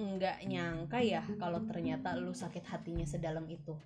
nggak 0.00 0.48
nyangka 0.48 0.98
ya 1.04 1.20
kalau 1.36 1.60
ternyata 1.68 2.16
lu 2.16 2.32
sakit 2.32 2.64
hatinya 2.64 3.04
sedalam 3.04 3.44
itu. 3.52 3.76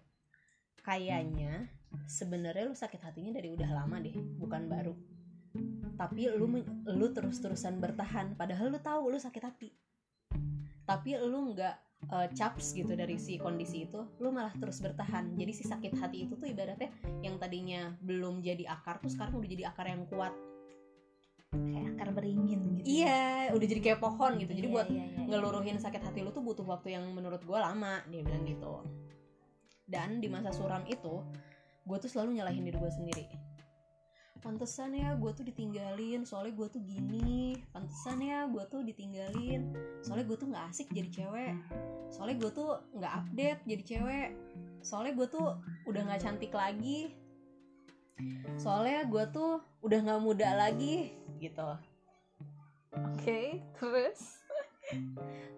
Kayaknya 0.79 1.67
sebenarnya 2.07 2.71
lu 2.71 2.77
sakit 2.77 3.01
hatinya 3.03 3.35
dari 3.35 3.51
udah 3.51 3.71
lama 3.75 3.99
deh 3.99 4.15
bukan 4.39 4.71
baru. 4.71 4.95
Tapi 5.99 6.31
lu 6.35 6.47
lu 6.87 7.07
terus-terusan 7.11 7.83
bertahan 7.83 8.39
padahal 8.39 8.71
lu 8.71 8.79
tahu 8.79 9.11
lu 9.11 9.19
sakit 9.19 9.43
hati. 9.43 9.71
Tapi 10.87 11.19
lu 11.19 11.55
nggak 11.55 11.77
eh, 12.11 12.29
caps 12.37 12.75
gitu 12.79 12.95
dari 12.95 13.19
si 13.19 13.39
kondisi 13.39 13.89
itu 13.91 14.01
lu 14.23 14.31
malah 14.31 14.55
terus 14.55 14.79
bertahan. 14.79 15.35
Jadi 15.35 15.53
si 15.55 15.67
sakit 15.67 15.99
hati 15.99 16.31
itu 16.31 16.39
tuh 16.39 16.47
ibaratnya 16.47 16.95
yang 17.27 17.39
tadinya 17.43 17.91
belum 18.03 18.39
jadi 18.43 18.71
akar 18.71 19.03
tuh 19.03 19.11
sekarang 19.11 19.39
udah 19.39 19.51
jadi 19.51 19.65
akar 19.71 19.87
yang 19.91 20.07
kuat. 20.07 20.35
Kayak 21.55 21.99
akar 21.99 22.09
beringin 22.15 22.74
iya 22.85 23.51
udah 23.51 23.67
jadi 23.67 23.81
kayak 23.81 24.01
pohon 24.01 24.37
gitu. 24.37 24.53
Jadi 24.53 24.69
Iya, 24.69 24.75
buat 24.77 24.89
iya, 24.93 25.03
iya, 25.03 25.07
iya. 25.17 25.27
ngeluruhin 25.27 25.81
sakit 25.81 26.05
hati 26.05 26.21
lu 26.21 26.31
tuh 26.31 26.45
butuh 26.45 26.63
waktu 26.69 26.95
yang 26.95 27.05
menurut 27.17 27.41
gue 27.41 27.59
lama 27.59 28.05
dia 28.13 28.21
bilang 28.21 28.45
gitu. 28.45 28.85
Dan 29.89 30.21
di 30.21 30.29
masa 30.29 30.53
suram 30.53 30.85
itu 30.85 31.25
gue 31.85 31.97
tuh 32.01 32.09
selalu 32.09 32.41
nyalahin 32.41 32.65
diri 32.65 32.77
gue 32.77 32.93
sendiri. 32.93 33.27
Pantesan 34.45 34.93
ya 34.93 35.17
gue 35.17 35.33
tuh 35.33 35.49
ditinggalin 35.49 36.29
soalnya 36.29 36.53
gue 36.53 36.69
tuh 36.69 36.83
gini. 36.85 37.57
Pantesan 37.73 38.21
ya 38.21 38.45
gue 38.45 38.65
tuh 38.69 38.85
ditinggalin 38.85 39.73
soalnya 40.05 40.29
gue 40.29 40.37
tuh 40.37 40.49
nggak 40.53 40.65
asik 40.69 40.89
jadi 40.93 41.09
cewek. 41.09 41.55
Soalnya 42.13 42.37
gue 42.45 42.51
tuh 42.53 42.69
nggak 42.93 43.13
update 43.25 43.61
jadi 43.65 43.83
cewek. 43.83 44.31
Soalnya 44.85 45.17
gue 45.17 45.27
tuh 45.33 45.47
udah 45.89 46.01
nggak 46.05 46.21
cantik 46.21 46.53
lagi. 46.53 47.17
Soalnya 48.61 49.09
gue 49.09 49.25
tuh 49.33 49.65
udah 49.81 49.99
nggak 50.05 50.21
muda 50.21 50.53
lagi 50.53 51.17
gitu 51.41 51.94
oke 52.99 53.41
terus? 53.79 54.21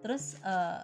Terus 0.01 0.25
eh, 0.39 0.83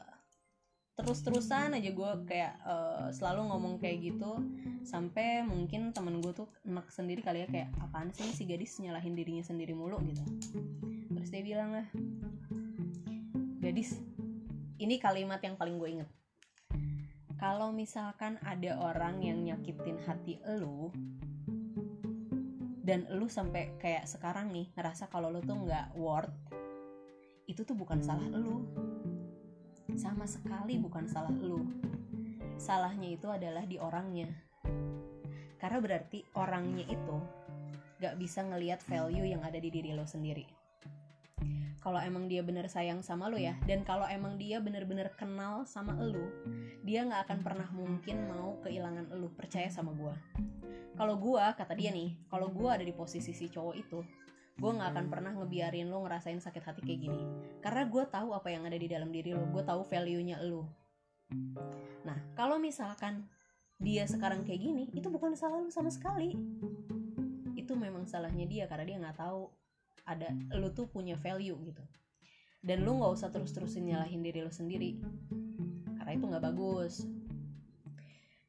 terus-terusan 0.93 1.73
aja 1.73 1.89
gue 1.89 2.11
kayak 2.27 2.53
eh, 2.61 3.07
selalu 3.15 3.49
ngomong 3.49 3.79
kayak 3.81 4.13
gitu. 4.13 4.41
Sampai 4.83 5.41
mungkin 5.47 5.95
temen 5.95 6.19
gue 6.19 6.33
tuh 6.35 6.49
enak 6.67 6.91
sendiri 6.91 7.23
kali 7.23 7.45
ya 7.45 7.47
kayak 7.49 7.69
apaan 7.79 8.11
sih 8.11 8.29
si 8.35 8.43
gadis 8.43 8.77
nyalahin 8.83 9.15
dirinya 9.15 9.41
sendiri 9.41 9.71
mulu? 9.71 9.97
gitu. 10.03 10.23
Terus 11.13 11.29
dia 11.31 11.43
bilang 11.45 11.71
lah 11.71 11.87
gadis 13.63 13.95
ini 14.75 14.99
kalimat 14.99 15.39
yang 15.39 15.55
paling 15.55 15.79
gue 15.79 15.89
inget. 15.89 16.09
Kalau 17.39 17.71
misalkan 17.75 18.39
ada 18.43 18.79
orang 18.79 19.19
yang 19.23 19.39
nyakitin 19.43 19.99
hati 20.03 20.39
elu 20.43 20.91
dan 22.83 23.07
elu 23.07 23.31
sampai 23.31 23.79
kayak 23.79 24.05
sekarang 24.05 24.51
nih 24.51 24.67
ngerasa 24.75 25.07
kalau 25.07 25.31
lu 25.31 25.39
tuh 25.39 25.55
nggak 25.55 25.95
worth 25.95 26.35
itu 27.47 27.63
tuh 27.63 27.75
bukan 27.75 28.03
salah 28.03 28.27
elu 28.27 28.63
sama 29.95 30.27
sekali 30.27 30.75
bukan 30.79 31.07
salah 31.07 31.31
elu 31.31 31.63
salahnya 32.57 33.09
itu 33.13 33.27
adalah 33.29 33.65
di 33.65 33.77
orangnya. 33.81 34.29
Karena 35.57 35.79
berarti 35.79 36.23
orangnya 36.35 36.85
itu 36.87 37.17
gak 38.03 38.19
bisa 38.19 38.43
ngelihat 38.43 38.83
value 38.83 39.23
yang 39.23 39.41
ada 39.43 39.55
di 39.59 39.71
diri 39.71 39.95
lo 39.95 40.03
sendiri. 40.03 40.43
Kalau 41.83 41.99
emang 41.99 42.31
dia 42.31 42.39
bener 42.39 42.71
sayang 42.71 43.03
sama 43.03 43.27
lo 43.27 43.35
ya 43.35 43.59
dan 43.67 43.83
kalau 43.83 44.07
emang 44.07 44.39
dia 44.39 44.63
bener-bener 44.63 45.11
kenal 45.19 45.67
sama 45.67 45.99
lo 45.99 46.31
dia 46.79 47.03
nggak 47.03 47.27
akan 47.27 47.39
pernah 47.43 47.67
mungkin 47.75 48.23
mau 48.31 48.55
kehilangan 48.63 49.11
lo 49.19 49.27
percaya 49.35 49.67
sama 49.67 49.91
gue 49.91 50.15
kalau 50.93 51.17
gue 51.17 51.41
kata 51.57 51.73
dia 51.73 51.89
nih 51.89 52.13
kalau 52.29 52.53
gue 52.53 52.69
ada 52.69 52.85
di 52.85 52.93
posisi 52.93 53.33
si 53.33 53.49
cowok 53.49 53.75
itu 53.75 53.99
gue 54.53 54.69
nggak 54.69 54.89
akan 54.93 55.05
pernah 55.09 55.31
ngebiarin 55.33 55.89
lo 55.89 56.05
ngerasain 56.05 56.37
sakit 56.37 56.61
hati 56.61 56.81
kayak 56.85 57.09
gini. 57.09 57.23
Karena 57.57 57.89
gue 57.89 58.03
tahu 58.05 58.37
apa 58.37 58.53
yang 58.53 58.69
ada 58.69 58.77
di 58.77 58.85
dalam 58.85 59.09
diri 59.09 59.33
lo 59.33 59.49
gue 59.49 59.63
tahu 59.65 59.81
value 59.89 60.21
nya 60.21 60.37
lo 60.45 60.69
nah 62.03 62.19
kalau 62.37 62.61
misalkan 62.61 63.25
dia 63.81 64.05
sekarang 64.05 64.45
kayak 64.45 64.61
gini 64.61 64.85
itu 64.93 65.09
bukan 65.09 65.33
salah 65.33 65.59
lo 65.59 65.67
sama 65.73 65.89
sekali. 65.89 66.37
Itu 67.57 67.73
memang 67.73 68.05
salahnya 68.05 68.45
dia 68.45 68.63
karena 68.69 68.85
dia 68.85 68.97
nggak 69.01 69.17
tahu 69.17 69.49
ada 70.05 70.29
lu 70.55 70.69
tuh 70.71 70.87
punya 70.87 71.17
value 71.17 71.57
gitu. 71.67 71.83
Dan 72.63 72.87
lu 72.87 73.01
nggak 73.01 73.11
usah 73.11 73.27
terus-terusin 73.33 73.89
nyalahin 73.89 74.23
diri 74.23 74.39
lu 74.45 74.53
sendiri. 74.53 75.01
Karena 75.99 76.11
itu 76.15 76.25
nggak 76.29 76.43
bagus 76.43 77.03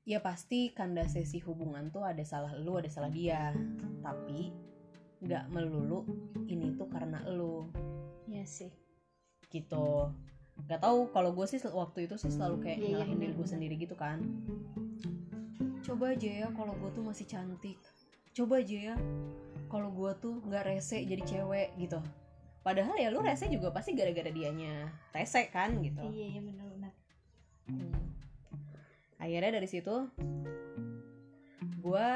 ya 0.05 0.21
pasti 0.21 0.69
kandasesi 0.77 1.41
hubungan 1.49 1.89
tuh 1.89 2.05
ada 2.05 2.21
salah 2.25 2.53
lu 2.61 2.77
ada 2.77 2.89
salah 2.93 3.09
dia. 3.09 3.53
Tapi 4.05 4.53
nggak 5.25 5.49
melulu 5.49 6.05
ini 6.49 6.77
tuh 6.77 6.89
karena 6.93 7.25
lu. 7.33 7.69
Iya 8.29 8.45
sih. 8.45 8.73
gitu. 9.53 10.11
Nggak 10.67 10.83
tahu 10.83 11.11
kalau 11.15 11.31
gue 11.31 11.47
sih 11.47 11.63
waktu 11.63 12.11
itu 12.11 12.15
sih 12.19 12.31
selalu 12.31 12.57
kayak 12.67 12.79
Iya, 12.79 12.85
iya, 12.85 12.91
nyalahin 12.99 13.19
diri 13.23 13.33
gue 13.39 13.49
sendiri 13.49 13.75
gitu 13.79 13.95
kan. 13.95 14.19
Coba 15.85 16.17
aja 16.17 16.31
ya 16.45 16.49
kalau 16.51 16.75
gue 16.75 16.91
tuh 16.91 17.05
masih 17.07 17.27
cantik. 17.29 17.79
Coba 18.35 18.59
aja 18.59 18.93
ya 18.93 18.97
kalau 19.71 19.95
gue 19.95 20.11
tuh 20.19 20.43
nggak 20.43 20.67
rese 20.75 21.07
jadi 21.07 21.23
cewek 21.23 21.71
gitu. 21.79 22.03
Padahal 22.67 22.97
ya 22.99 23.15
lu 23.15 23.23
rese 23.23 23.47
juga 23.47 23.71
pasti 23.71 23.95
gara-gara 23.95 24.33
dianya 24.33 24.91
rese 25.15 25.47
kan 25.55 25.79
gitu. 25.85 26.03
Iya 26.03 26.27
iya 26.35 26.41
benar-benar. 26.43 26.93
Hmm. 27.71 28.04
Akhirnya 29.25 29.57
dari 29.57 29.65
situ 29.65 30.13
gue 31.81 32.09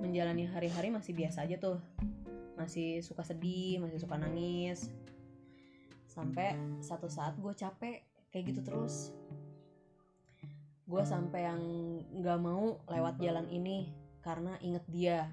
menjalani 0.00 0.48
hari-hari 0.48 0.88
masih 0.88 1.12
biasa 1.12 1.44
aja 1.44 1.60
tuh. 1.60 1.76
Masih 2.56 3.04
suka 3.04 3.20
sedih 3.20 3.76
masih 3.76 4.00
suka 4.00 4.16
nangis. 4.16 4.88
Sampai 6.08 6.56
satu 6.80 7.12
saat 7.12 7.36
gue 7.36 7.52
capek 7.52 8.00
kayak 8.32 8.44
gitu 8.52 8.60
terus. 8.64 9.12
Gue 10.88 11.04
sampai 11.04 11.44
yang 11.44 11.60
nggak 12.16 12.40
mau 12.40 12.80
lewat 12.88 13.20
jalan 13.20 13.44
ini 13.52 13.92
karena 14.24 14.56
inget 14.64 14.84
dia. 14.88 15.28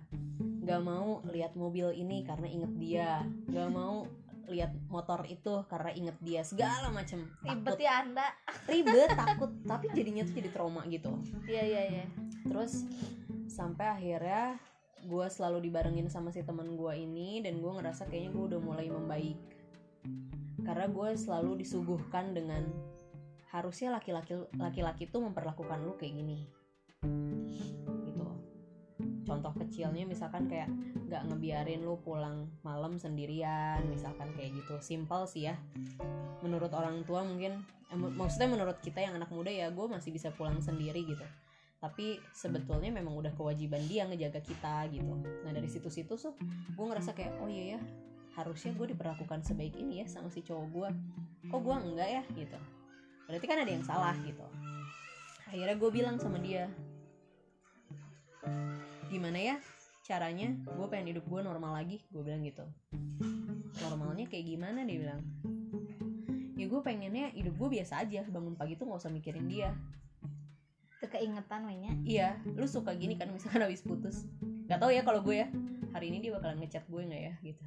Nggak 0.63 0.81
mau 0.83 1.23
lihat 1.31 1.55
mobil 1.55 1.91
ini 1.95 2.27
karena 2.27 2.47
inget 2.51 2.73
dia. 2.75 3.09
Nggak 3.47 3.69
mau 3.71 4.07
lihat 4.51 4.75
motor 4.91 5.23
itu 5.27 5.63
karena 5.71 5.91
inget 5.95 6.17
dia 6.19 6.41
segala 6.43 6.91
macem. 6.91 7.23
Ribet 7.43 7.75
takut. 7.75 7.79
ya 7.79 7.93
anda. 8.03 8.27
ribet 8.67 9.09
takut. 9.21 9.51
Tapi 9.63 9.85
jadinya 9.95 10.23
tuh 10.27 10.35
jadi 10.35 10.49
trauma 10.51 10.81
gitu. 10.87 11.11
Iya 11.47 11.63
iya 11.63 11.83
iya. 11.99 12.05
terus 12.43 12.83
sampai 13.47 13.87
akhirnya 13.87 14.59
gue 15.03 15.25
selalu 15.31 15.71
dibarengin 15.71 16.11
sama 16.11 16.35
si 16.35 16.43
teman 16.43 16.75
gue 16.75 16.93
ini 16.95 17.39
dan 17.39 17.63
gue 17.63 17.71
ngerasa 17.71 18.11
kayaknya 18.11 18.31
gue 18.35 18.43
udah 18.55 18.59
mulai 18.59 18.87
membaik. 18.91 19.39
Karena 20.63 20.87
gue 20.91 21.09
selalu 21.15 21.63
disuguhkan 21.63 22.35
dengan 22.35 22.67
harusnya 23.53 23.93
laki-laki 23.93 24.33
laki-laki 24.57 25.05
tuh 25.05 25.21
memperlakukan 25.21 25.77
lu 25.85 25.93
kayak 25.93 26.17
gini 26.17 26.49
contoh 29.33 29.65
kecilnya 29.65 30.05
misalkan 30.05 30.45
kayak 30.45 30.69
nggak 31.09 31.25
ngebiarin 31.25 31.81
lu 31.81 31.97
pulang 32.05 32.45
malam 32.61 33.01
sendirian 33.01 33.81
misalkan 33.89 34.29
kayak 34.37 34.53
gitu. 34.61 34.77
Simpel 34.77 35.25
sih 35.25 35.49
ya. 35.49 35.57
Menurut 36.45 36.69
orang 36.69 37.01
tua 37.01 37.25
mungkin 37.25 37.65
eh, 37.89 37.97
mak- 37.97 38.13
maksudnya 38.13 38.53
menurut 38.53 38.77
kita 38.77 39.01
yang 39.01 39.17
anak 39.17 39.33
muda 39.33 39.49
ya 39.49 39.73
gue 39.73 39.85
masih 39.89 40.13
bisa 40.13 40.29
pulang 40.29 40.61
sendiri 40.61 41.01
gitu. 41.01 41.25
Tapi 41.81 42.21
sebetulnya 42.31 42.93
memang 42.93 43.17
udah 43.17 43.33
kewajiban 43.33 43.81
dia 43.89 44.05
ngejaga 44.05 44.39
kita 44.45 44.85
gitu. 44.93 45.17
Nah 45.41 45.49
dari 45.51 45.65
situ-situ 45.65 46.13
tuh 46.13 46.37
gue 46.77 46.85
ngerasa 46.85 47.17
kayak 47.17 47.41
oh 47.41 47.49
iya 47.49 47.75
ya 47.75 47.79
harusnya 48.33 48.73
gue 48.73 48.93
diperlakukan 48.93 49.45
sebaik 49.45 49.77
ini 49.77 50.01
ya 50.01 50.07
sama 50.09 50.29
si 50.33 50.41
cowok 50.41 50.67
gue 50.73 50.89
kok 51.49 51.59
gue 51.59 51.75
enggak 51.75 52.09
ya? 52.21 52.23
gitu. 52.37 52.57
Berarti 53.25 53.45
kan 53.49 53.57
ada 53.65 53.71
yang 53.73 53.85
salah 53.85 54.13
gitu. 54.21 54.45
Akhirnya 55.49 55.75
gue 55.77 55.89
bilang 55.93 56.17
sama 56.21 56.37
dia 56.41 56.69
gimana 59.13 59.37
ya 59.37 59.55
caranya? 60.03 60.51
Gue 60.67 60.87
pengen 60.91 61.15
hidup 61.15 61.25
gue 61.29 61.41
normal 61.45 61.79
lagi 61.79 62.03
gue 62.11 62.21
bilang 62.25 62.43
gitu. 62.43 62.65
Normalnya 63.79 64.27
kayak 64.27 64.45
gimana? 64.49 64.83
Dia 64.83 64.97
bilang. 64.99 65.21
Ya 66.57 66.65
gue 66.65 66.81
pengennya 66.83 67.31
hidup 67.33 67.55
gue 67.55 67.69
biasa 67.79 68.03
aja 68.03 68.25
bangun 68.27 68.57
pagi 68.57 68.75
tuh 68.75 68.89
nggak 68.89 68.99
usah 68.99 69.13
mikirin 69.13 69.47
dia. 69.47 69.71
Itu 70.99 71.07
keingetan 71.11 71.67
wehnya. 71.67 71.91
iya 72.07 72.39
lu 72.55 72.63
suka 72.67 72.95
gini 72.95 73.15
kan 73.15 73.31
misalkan 73.31 73.63
habis 73.63 73.83
putus. 73.83 74.27
Nggak 74.67 74.79
tahu 74.79 74.91
ya 74.91 75.01
kalau 75.05 75.21
gue 75.23 75.35
ya 75.43 75.47
hari 75.95 76.09
ini 76.11 76.17
dia 76.23 76.31
bakalan 76.35 76.59
ngechat 76.63 76.83
gue 76.89 77.01
nggak 77.03 77.23
ya 77.23 77.33
gitu. 77.43 77.63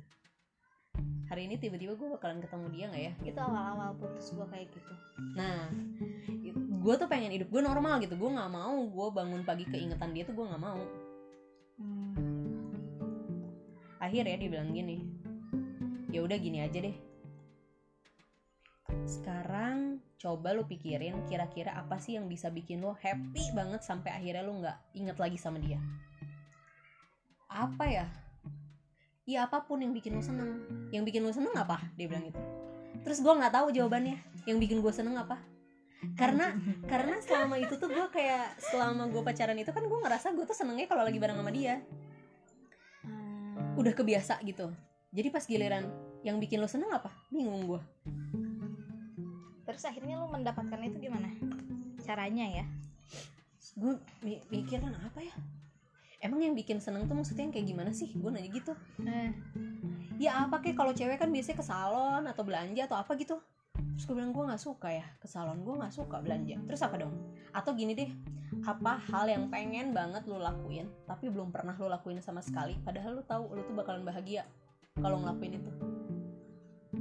Hari 1.27 1.51
ini 1.51 1.59
tiba-tiba 1.59 1.99
gue 1.99 2.09
bakalan 2.09 2.39
ketemu 2.39 2.67
dia 2.71 2.85
nggak 2.93 3.03
ya? 3.03 3.13
Gitu 3.23 3.35
Itu 3.35 3.41
awal-awal 3.43 3.91
putus 3.99 4.27
gua 4.35 4.47
kayak 4.51 4.71
gitu. 4.71 4.93
nah 5.35 5.73
gue 6.87 6.95
tuh 6.95 7.09
pengen 7.11 7.35
hidup 7.35 7.51
gue 7.51 7.63
normal 7.65 7.99
gitu. 8.05 8.15
Gue 8.15 8.31
nggak 8.31 8.51
mau 8.53 8.77
gue 8.87 9.07
bangun 9.11 9.43
pagi 9.43 9.65
keingetan 9.67 10.15
dia 10.15 10.23
tuh 10.23 10.37
gue 10.37 10.47
nggak 10.47 10.63
mau. 10.63 11.06
Akhirnya 14.07 14.39
dia 14.39 14.49
bilang 14.49 14.71
gini. 14.71 15.03
Ya 16.15 16.23
udah 16.23 16.39
gini 16.39 16.63
aja 16.63 16.79
deh. 16.79 16.97
Sekarang 19.03 19.99
coba 20.17 20.55
lu 20.55 20.65
pikirin 20.65 21.27
kira-kira 21.27 21.75
apa 21.75 21.99
sih 21.99 22.15
yang 22.17 22.31
bisa 22.31 22.49
bikin 22.49 22.81
lo 22.81 22.95
happy 22.97 23.53
banget 23.53 23.83
sampai 23.83 24.15
akhirnya 24.15 24.47
lu 24.47 24.63
nggak 24.63 24.79
inget 24.95 25.19
lagi 25.19 25.37
sama 25.37 25.59
dia. 25.59 25.83
Apa 27.51 27.85
ya? 27.91 28.07
Ya 29.27 29.51
apa 29.51 29.67
pun 29.67 29.83
yang 29.83 29.91
bikin 29.91 30.15
lo 30.15 30.23
seneng. 30.23 30.63
Yang 30.95 31.03
bikin 31.11 31.23
lo 31.27 31.35
seneng 31.35 31.55
apa? 31.59 31.83
Dia 31.99 32.07
bilang 32.07 32.31
gitu. 32.31 32.41
Terus 33.03 33.19
gue 33.21 33.33
nggak 33.35 33.53
tahu 33.53 33.75
jawabannya. 33.75 34.23
Yang 34.47 34.59
bikin 34.63 34.79
gue 34.81 34.93
seneng 34.95 35.19
apa 35.19 35.56
karena 36.15 36.55
karena 36.93 37.19
selama 37.19 37.59
itu 37.59 37.75
tuh 37.75 37.91
gue 37.91 38.07
kayak 38.15 38.55
selama 38.63 39.11
gue 39.11 39.23
pacaran 39.27 39.59
itu 39.59 39.71
kan 39.75 39.83
gue 39.83 39.99
ngerasa 39.99 40.31
gue 40.37 40.45
tuh 40.47 40.55
senengnya 40.55 40.87
kalau 40.87 41.03
lagi 41.03 41.19
bareng 41.19 41.39
sama 41.41 41.51
dia. 41.51 41.83
Hmm. 43.03 43.79
udah 43.79 43.93
kebiasa 43.93 44.39
gitu. 44.47 44.71
Jadi 45.11 45.29
pas 45.33 45.43
giliran 45.43 45.87
yang 46.23 46.39
bikin 46.43 46.59
lo 46.59 46.69
seneng 46.69 46.91
apa? 46.91 47.09
Bingung 47.31 47.65
gue 47.67 47.81
Terus 49.67 49.83
akhirnya 49.83 50.23
lu 50.23 50.31
mendapatkan 50.31 50.79
itu 50.87 50.97
gimana? 51.11 51.31
Caranya 52.03 52.47
ya? 52.63 52.67
gue 53.77 53.93
mi- 54.25 54.41
mikir 54.49 54.81
kan 54.81 54.95
apa 54.97 55.21
ya? 55.21 55.37
Emang 56.25 56.41
yang 56.41 56.57
bikin 56.57 56.81
seneng 56.81 57.05
tuh 57.05 57.13
maksudnya 57.13 57.45
yang 57.45 57.53
kayak 57.53 57.69
gimana 57.69 57.91
sih? 57.93 58.09
Gue 58.17 58.33
nanya 58.33 58.49
gitu. 58.49 58.73
Eh, 59.05 59.31
ya 60.17 60.49
apa 60.49 60.65
kayak 60.65 60.77
kalau 60.81 60.97
cewek 60.97 61.21
kan 61.21 61.29
biasanya 61.29 61.61
ke 61.61 61.67
salon 61.67 62.25
atau 62.25 62.43
belanja 62.43 62.89
atau 62.89 62.97
apa 62.97 63.13
gitu 63.21 63.37
terus 63.97 64.13
gue 64.13 64.17
bilang 64.21 64.37
gue 64.37 64.45
nggak 64.45 64.61
suka 64.61 64.93
ya 64.93 65.09
ke 65.17 65.25
salon 65.25 65.65
gue 65.65 65.73
nggak 65.73 65.95
suka 65.97 66.21
belanja. 66.21 66.61
Terus 66.69 66.81
apa 66.85 67.01
dong? 67.01 67.17
Atau 67.57 67.73
gini 67.73 67.97
deh 67.97 68.13
apa 68.63 69.01
hal 69.11 69.27
yang 69.27 69.49
pengen 69.49 69.91
banget 69.91 70.23
lo 70.31 70.39
lakuin 70.39 70.87
tapi 71.09 71.27
belum 71.33 71.51
pernah 71.51 71.75
lo 71.75 71.91
lakuin 71.91 72.23
sama 72.23 72.39
sekali 72.39 72.79
padahal 72.87 73.19
lo 73.19 73.23
tahu 73.27 73.51
lo 73.51 73.67
tuh 73.67 73.75
bakalan 73.75 74.05
bahagia 74.05 74.45
kalau 75.01 75.25
ngelakuin 75.25 75.57
itu? 75.57 75.73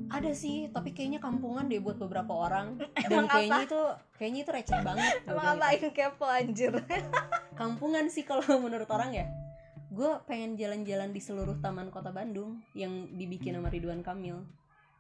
Ada 0.07 0.31
sih 0.31 0.71
tapi 0.71 0.95
kayaknya 0.95 1.19
kampungan 1.19 1.67
deh 1.67 1.83
buat 1.83 1.99
beberapa 1.99 2.31
orang. 2.31 2.79
Dan 3.03 3.11
Emang 3.11 3.27
kayaknya 3.27 3.61
itu 3.67 3.81
kayaknya 4.15 4.39
itu 4.47 4.51
receh 4.55 4.79
banget 4.79 5.11
emang 5.29 5.45
gitu. 5.51 5.55
apa 5.59 5.65
yang 5.75 5.91
kepo 5.91 6.25
anjir? 6.31 6.73
kampungan 7.59 8.07
sih 8.07 8.23
kalau 8.23 8.43
menurut 8.63 8.87
orang 8.87 9.11
ya. 9.11 9.27
Gue 9.91 10.15
pengen 10.27 10.55
jalan-jalan 10.55 11.11
di 11.11 11.19
seluruh 11.19 11.59
taman 11.59 11.91
kota 11.91 12.15
Bandung 12.15 12.63
yang 12.71 13.11
dibikin 13.15 13.55
sama 13.59 13.67
Ridwan 13.67 13.99
Kamil 13.99 14.43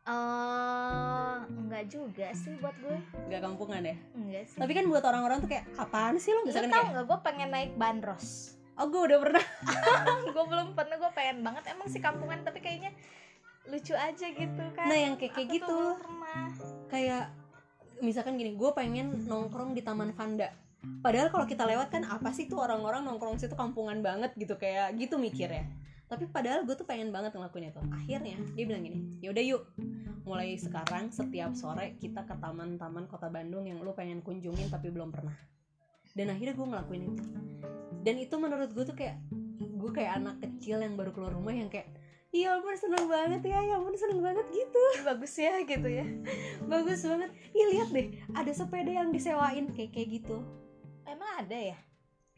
Oh, 0.05 1.33
enggak 1.49 1.89
juga 1.89 2.29
sih 2.37 2.53
buat 2.61 2.77
gue. 2.77 2.97
nggak 3.25 3.41
kampungan 3.41 3.81
ya? 3.81 3.97
Enggak 4.13 4.43
sih. 4.53 4.57
tapi 4.61 4.71
kan 4.77 4.85
buat 4.85 5.01
orang-orang 5.01 5.41
tuh 5.41 5.49
kayak 5.49 5.65
apaan 5.81 6.21
sih 6.21 6.29
lo 6.29 6.45
Lu 6.45 6.53
misalkan 6.53 6.69
tau 6.69 6.77
kayak 6.77 6.93
nggak 6.93 7.05
gue 7.09 7.19
pengen 7.25 7.49
naik 7.49 7.71
bandros. 7.73 8.53
Oh 8.77 8.85
gue 8.85 9.01
udah 9.01 9.17
pernah. 9.23 9.45
Gue 10.35 10.45
belum 10.51 10.75
pernah 10.75 10.99
gue 10.99 11.11
pengen 11.15 11.47
banget 11.47 11.63
emang 11.71 11.87
sih 11.87 12.03
kampungan 12.03 12.43
tapi 12.43 12.59
kayaknya 12.59 12.91
lucu 13.71 13.95
aja 13.95 14.27
gitu 14.29 14.63
kan. 14.75 14.85
Nah 14.85 14.97
yang 14.99 15.15
kayak 15.15 15.31
tuh 15.31 15.47
gitu 15.47 15.77
pernah. 15.95 16.45
Kayak 16.91 17.23
misalkan 18.03 18.35
gini 18.35 18.51
gue 18.53 18.69
pengen 18.75 19.25
nongkrong 19.25 19.71
di 19.73 19.81
Taman 19.81 20.11
Vanda 20.11 20.51
padahal 21.01 21.33
kalau 21.33 21.49
kita 21.49 21.65
lewat 21.65 21.89
kan 21.89 22.05
apa 22.05 22.29
sih 22.35 22.45
tuh 22.45 22.61
orang-orang 22.61 23.01
nongkrong 23.07 23.39
situ? 23.41 23.57
Kampungan 23.57 24.03
banget 24.05 24.35
gitu 24.37 24.53
kayak 24.59 24.93
gitu 24.99 25.17
mikirnya 25.17 25.65
tapi 26.05 26.29
padahal 26.29 26.63
gue 26.63 26.75
tuh 26.77 26.85
pengen 26.85 27.09
banget 27.09 27.33
ngelakuin 27.33 27.73
itu. 27.73 27.81
Akhirnya 27.89 28.37
dia 28.53 28.63
bilang 28.65 28.83
gini 28.85 28.99
yaudah 29.21 29.43
yuk 29.43 29.63
mulai 30.25 30.57
sekarang 30.57 31.13
setiap 31.13 31.53
sore 31.53 31.97
kita 32.01 32.25
ke 32.25 32.33
taman-taman 32.41 33.05
kota 33.05 33.29
Bandung 33.29 33.69
yang 33.69 33.77
lu 33.81 33.93
pengen 33.93 34.25
kunjungin 34.25 34.69
tapi 34.73 34.89
belum 34.89 35.13
pernah. 35.13 35.37
Dan 36.17 36.33
akhirnya 36.33 36.57
gue 36.57 36.67
ngelakuin 36.67 37.03
itu. 37.13 37.23
Dan 38.01 38.15
itu 38.21 38.35
menurut 38.37 38.69
gue 38.73 38.85
tuh 38.85 38.97
kayak 38.97 39.21
gue 39.61 39.91
kayak 39.93 40.17
anak 40.21 40.41
kecil 40.41 40.81
yang 40.81 40.97
baru 40.97 41.13
keluar 41.13 41.33
rumah 41.33 41.53
yang 41.53 41.69
kayak 41.69 41.89
iya 42.35 42.51
ampun 42.57 42.75
seneng 42.75 43.07
banget 43.07 43.47
ya 43.47 43.59
ya 43.63 43.73
ampun 43.77 43.95
seneng 43.97 44.19
banget 44.21 44.45
gitu. 44.49 44.83
Bagus 45.05 45.33
ya 45.37 45.61
gitu 45.61 45.89
ya. 45.89 46.05
Bagus 46.65 47.01
banget. 47.05 47.29
Iya 47.53 47.65
lihat 47.73 47.89
deh 47.93 48.07
ada 48.33 48.51
sepeda 48.53 48.91
yang 48.91 49.09
disewain 49.13 49.69
kayak 49.73 49.93
kayak 49.93 50.09
gitu. 50.21 50.41
Emang 51.05 51.29
ada 51.37 51.57
ya 51.57 51.77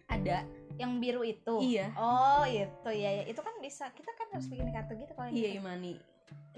ada 0.07 0.47
yang 0.77 1.01
biru 1.01 1.21
itu? 1.25 1.55
Iya. 1.59 1.91
Oh 1.97 2.45
itu. 2.47 2.89
Ya, 2.93 3.21
ya 3.21 3.23
itu 3.27 3.41
kan 3.41 3.55
bisa 3.59 3.89
kita 3.91 4.11
kan 4.13 4.27
harus 4.33 4.47
bikin 4.47 4.69
kartu 4.71 4.93
gitu 4.95 5.11
kalau 5.13 5.29
iya 5.33 5.55
gitu. 5.55 5.61
imani. 5.63 5.93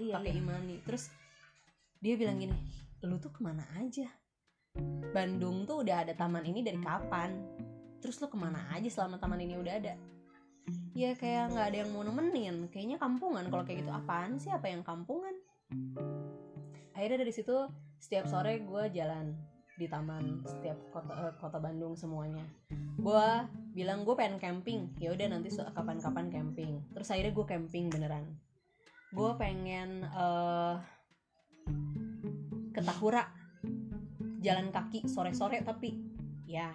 Iya, 0.00 0.14
pakai 0.20 0.32
iya. 0.32 0.40
imani. 0.40 0.76
Terus 0.84 1.04
dia 2.00 2.14
bilang 2.16 2.40
gini 2.40 2.56
lu 3.00 3.16
tuh 3.16 3.32
ke 3.32 3.40
mana 3.40 3.64
aja? 3.80 4.08
Bandung 5.10 5.64
tuh 5.66 5.82
udah 5.82 6.06
ada 6.06 6.12
taman 6.14 6.44
ini 6.46 6.60
dari 6.60 6.78
kapan? 6.78 7.32
Terus 8.00 8.20
lu 8.20 8.28
ke 8.28 8.38
mana 8.38 8.70
aja 8.72 8.88
selama 8.88 9.16
taman 9.18 9.40
ini 9.40 9.56
udah 9.56 9.74
ada? 9.76 9.94
Ya 10.94 11.16
kayak 11.16 11.56
nggak 11.56 11.66
ada 11.74 11.78
yang 11.82 11.90
mau 11.90 12.04
nemenin. 12.04 12.68
Kayaknya 12.68 12.96
kampungan. 13.00 13.48
Kalau 13.48 13.64
kayak 13.64 13.82
gitu 13.82 13.90
apaan 13.90 14.36
sih? 14.38 14.52
Apa 14.52 14.68
yang 14.68 14.84
kampungan? 14.84 15.32
Akhirnya 16.92 17.24
dari 17.24 17.32
situ 17.32 17.56
setiap 18.00 18.28
sore 18.28 18.60
gue 18.60 18.84
jalan 18.92 19.49
di 19.80 19.88
taman 19.88 20.44
setiap 20.44 20.76
kota 20.92 21.12
eh, 21.16 21.34
kota 21.40 21.56
Bandung 21.56 21.96
semuanya. 21.96 22.44
Gue 23.00 23.48
bilang 23.72 24.04
gue 24.04 24.12
pengen 24.12 24.36
camping. 24.36 24.92
Ya 25.00 25.16
udah 25.16 25.32
nanti 25.32 25.48
kapan-kapan 25.72 26.28
camping. 26.28 26.84
Terus 26.92 27.08
akhirnya 27.08 27.32
gue 27.32 27.46
camping 27.48 27.88
beneran. 27.88 28.28
Gue 29.16 29.32
pengen 29.40 30.04
eh 30.04 30.76
ke 32.70 32.80
jalan 34.44 34.68
kaki 34.68 35.08
sore-sore 35.08 35.64
tapi 35.64 35.96
ya 36.46 36.70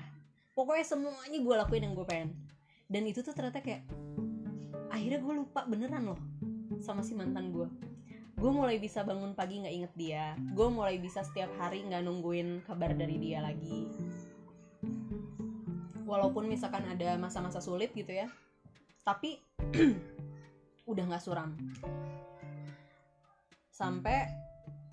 pokoknya 0.57 0.85
semuanya 0.85 1.39
gue 1.39 1.55
lakuin 1.61 1.85
yang 1.85 1.93
gue 1.93 2.07
pengen. 2.09 2.33
Dan 2.89 3.05
itu 3.05 3.21
tuh 3.21 3.37
ternyata 3.37 3.61
kayak 3.61 3.85
akhirnya 4.89 5.21
gue 5.21 5.33
lupa 5.45 5.69
beneran 5.69 6.09
loh 6.09 6.19
sama 6.81 7.05
si 7.05 7.13
mantan 7.13 7.53
gue 7.53 7.69
gue 8.35 8.51
mulai 8.51 8.77
bisa 8.77 9.01
bangun 9.07 9.33
pagi 9.33 9.63
nggak 9.63 9.75
inget 9.75 9.93
dia. 9.95 10.25
Gue 10.55 10.67
mulai 10.67 10.99
bisa 10.99 11.23
setiap 11.23 11.49
hari 11.59 11.83
nggak 11.87 12.03
nungguin 12.03 12.63
kabar 12.67 12.91
dari 12.91 13.15
dia 13.17 13.39
lagi. 13.39 13.87
Walaupun 16.05 16.45
misalkan 16.45 16.85
ada 16.85 17.17
masa-masa 17.17 17.63
sulit 17.63 17.95
gitu 17.95 18.11
ya 18.13 18.29
tapi 19.05 19.37
udah 20.91 21.03
nggak 21.05 21.23
suram. 21.23 21.53
Sampai 23.69 24.25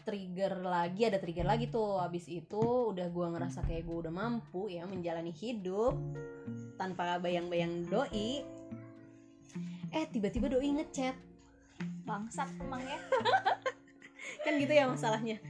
trigger 0.05 0.61
lagi 0.61 1.09
ada 1.09 1.17
trigger 1.17 1.49
lagi 1.49 1.73
tuh. 1.73 1.97
Abis 1.97 2.29
itu 2.29 2.93
udah 2.93 3.09
gua 3.09 3.33
ngerasa 3.33 3.65
kayak 3.65 3.89
gue 3.89 3.97
udah 4.07 4.13
mampu 4.13 4.69
ya 4.69 4.85
menjalani 4.85 5.33
hidup 5.33 5.97
tanpa 6.77 7.17
bayang-bayang 7.19 7.89
doi. 7.89 8.45
Eh 9.93 10.05
tiba-tiba 10.13 10.53
doi 10.53 10.69
ngechat 10.69 11.32
bangsat 12.13 12.49
emang 12.61 12.85
ya. 12.85 13.01
Kan 14.45 14.61
gitu 14.61 14.73
ya 14.77 14.85
masalahnya. 14.85 15.41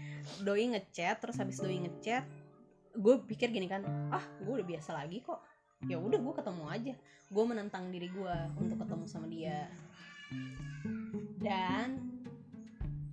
Doi 0.47 0.71
ngechat 0.71 1.19
terus 1.19 1.35
habis 1.35 1.59
doi 1.59 1.83
ngechat 1.83 2.23
gue 2.93 3.15
pikir 3.25 3.49
gini 3.49 3.65
kan 3.73 3.81
ah 4.13 4.21
gue 4.45 4.53
udah 4.63 4.69
biasa 4.69 4.95
lagi 4.95 5.19
kok. 5.19 5.43
Ya 5.91 5.99
udah 5.99 6.23
gue 6.23 6.35
ketemu 6.39 6.65
aja. 6.71 6.95
Gue 7.33 7.45
menentang 7.49 7.91
diri 7.91 8.07
gue 8.07 8.37
untuk 8.55 8.79
ketemu 8.79 9.05
sama 9.11 9.27
dia. 9.27 9.67
Dan 11.43 11.99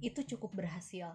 itu 0.05 0.21
cukup 0.35 0.53
berhasil. 0.53 1.09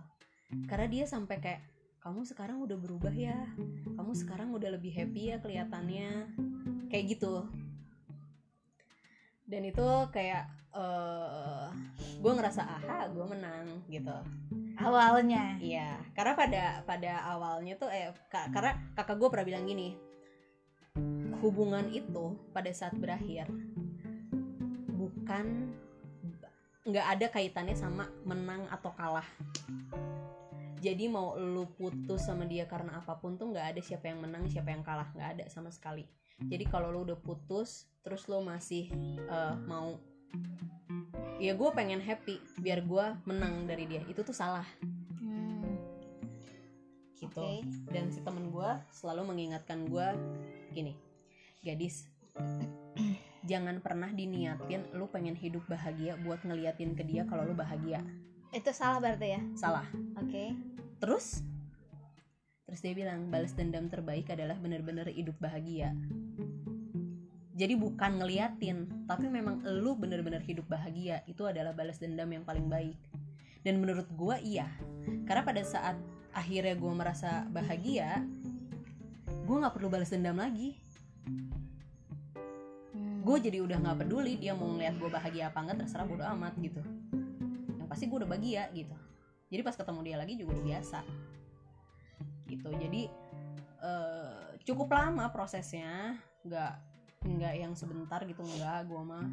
Karena 0.67 0.87
dia 0.91 1.05
sampai 1.07 1.38
kayak 1.38 1.62
kamu 2.03 2.26
sekarang 2.26 2.59
udah 2.64 2.75
berubah 2.75 3.14
ya. 3.14 3.47
Kamu 3.95 4.12
sekarang 4.19 4.50
udah 4.50 4.75
lebih 4.75 4.91
happy 4.91 5.31
ya 5.31 5.37
kelihatannya. 5.38 6.35
Kayak 6.91 7.05
gitu 7.17 7.47
dan 9.44 9.62
itu 9.62 9.86
kayak 10.10 10.44
eh 10.74 11.68
gue 12.18 12.32
ngerasa 12.34 12.62
aha 12.64 13.06
gue 13.12 13.26
menang 13.28 13.85
gitu 13.87 14.16
awalnya 14.74 15.54
Iya, 15.62 16.02
karena 16.18 16.35
pada 16.35 16.62
pada 16.83 17.12
awalnya 17.30 17.78
tuh 17.78 17.87
eh 17.88 18.11
ka- 18.26 18.50
karena 18.50 18.74
kakak 18.98 19.16
gue 19.22 19.28
pernah 19.30 19.46
bilang 19.46 19.64
gini, 19.70 19.94
hubungan 21.38 21.87
itu 21.94 22.35
pada 22.50 22.74
saat 22.74 22.98
berakhir 22.98 23.46
bukan 24.90 25.70
nggak 26.85 27.07
ada 27.07 27.26
kaitannya 27.30 27.76
sama 27.78 28.11
menang 28.26 28.66
atau 28.68 28.90
kalah. 28.98 29.26
Jadi 30.83 31.09
mau 31.09 31.33
lu 31.38 31.64
putus 31.78 32.26
sama 32.26 32.44
dia 32.44 32.66
karena 32.68 33.00
apa 33.00 33.16
pun 33.16 33.38
tuh 33.40 33.54
nggak 33.54 33.72
ada 33.72 33.80
siapa 33.80 34.11
yang 34.11 34.20
menang 34.20 34.44
siapa 34.50 34.68
yang 34.74 34.83
kalah 34.85 35.09
nggak 35.14 35.30
ada 35.38 35.44
sama 35.48 35.70
sekali. 35.70 36.04
Jadi 36.42 36.64
kalau 36.66 36.90
lu 36.90 37.07
udah 37.07 37.18
putus 37.18 37.87
terus 38.03 38.27
lu 38.27 38.42
masih 38.44 38.90
eh, 39.25 39.55
mau 39.64 39.97
ya 41.38 41.53
gue 41.55 41.70
pengen 41.75 42.01
happy 42.03 42.38
biar 42.59 42.83
gue 42.83 43.07
menang 43.27 43.66
dari 43.66 43.87
dia. 43.87 44.03
Itu 44.11 44.27
tuh 44.27 44.35
salah. 44.35 44.66
Hmm, 45.23 45.79
gitu. 47.18 47.38
Oke. 47.38 47.62
Dan 47.90 48.11
si 48.11 48.20
temen 48.23 48.51
gue 48.51 48.70
selalu 48.90 49.31
mengingatkan 49.31 49.87
gue 49.87 50.07
gini 50.75 50.99
gadis 51.64 52.05
jangan 53.51 53.81
pernah 53.81 54.12
diniatin 54.12 54.85
lu 54.92 55.09
pengen 55.09 55.33
hidup 55.33 55.64
bahagia 55.64 56.16
buat 56.20 56.44
ngeliatin 56.44 56.92
ke 56.97 57.05
dia 57.05 57.25
kalau 57.29 57.44
lu 57.44 57.55
bahagia. 57.57 58.03
Itu 58.55 58.70
salah 58.70 59.03
berarti 59.03 59.29
ya? 59.35 59.40
Salah. 59.59 59.87
Oke. 60.18 60.55
Terus 61.03 61.42
terus 62.64 62.81
dia 62.81 62.96
bilang 62.96 63.29
balas 63.29 63.53
dendam 63.53 63.92
terbaik 63.92 64.33
adalah 64.33 64.57
bener-bener 64.57 65.07
hidup 65.12 65.37
bahagia. 65.37 65.92
Jadi 67.55 67.79
bukan 67.79 68.18
ngeliatin 68.18 69.07
tapi 69.07 69.31
memang 69.31 69.62
lu 69.62 69.94
bener-bener 69.94 70.42
hidup 70.42 70.66
bahagia 70.66 71.22
itu 71.31 71.46
adalah 71.46 71.70
balas 71.70 72.00
dendam 72.00 72.27
yang 72.33 72.42
paling 72.42 72.66
baik. 72.66 72.98
Dan 73.62 73.79
menurut 73.81 74.09
gua 74.16 74.40
iya 74.40 74.66
karena 75.29 75.44
pada 75.44 75.62
saat 75.62 75.96
akhirnya 76.35 76.74
gua 76.74 76.92
merasa 76.96 77.46
bahagia 77.53 78.24
gua 79.44 79.57
nggak 79.68 79.74
perlu 79.77 79.88
balas 79.92 80.11
dendam 80.11 80.40
lagi. 80.40 80.74
Hmm. 82.94 83.27
gue 83.27 83.37
jadi 83.50 83.59
udah 83.64 83.81
nggak 83.81 84.07
peduli 84.07 84.37
dia 84.37 84.53
mau 84.53 84.68
ngeliat 84.70 85.00
gue 85.00 85.09
bahagia 85.09 85.48
apa 85.48 85.59
enggak 85.64 85.83
terserah 85.83 86.07
bodo 86.07 86.22
amat 86.37 86.55
gitu. 86.61 86.79
Yang 87.81 87.88
pasti 87.88 88.05
gue 88.07 88.18
udah 88.22 88.29
bahagia 88.29 88.68
gitu. 88.77 88.94
Jadi 89.48 89.61
pas 89.64 89.74
ketemu 89.74 90.00
dia 90.05 90.16
lagi 90.20 90.35
juga 90.37 90.50
udah 90.55 90.64
biasa 90.68 90.98
gitu. 92.59 92.71
Jadi 92.75 93.11
eh, 93.83 94.45
cukup 94.64 94.88
lama 94.95 95.29
prosesnya. 95.31 96.19
Nggak 96.47 96.75
nggak 97.25 97.55
yang 97.57 97.73
sebentar 97.75 98.21
gitu 98.25 98.43
nggak. 98.45 98.88
Gue 98.88 99.03
mah 99.03 99.27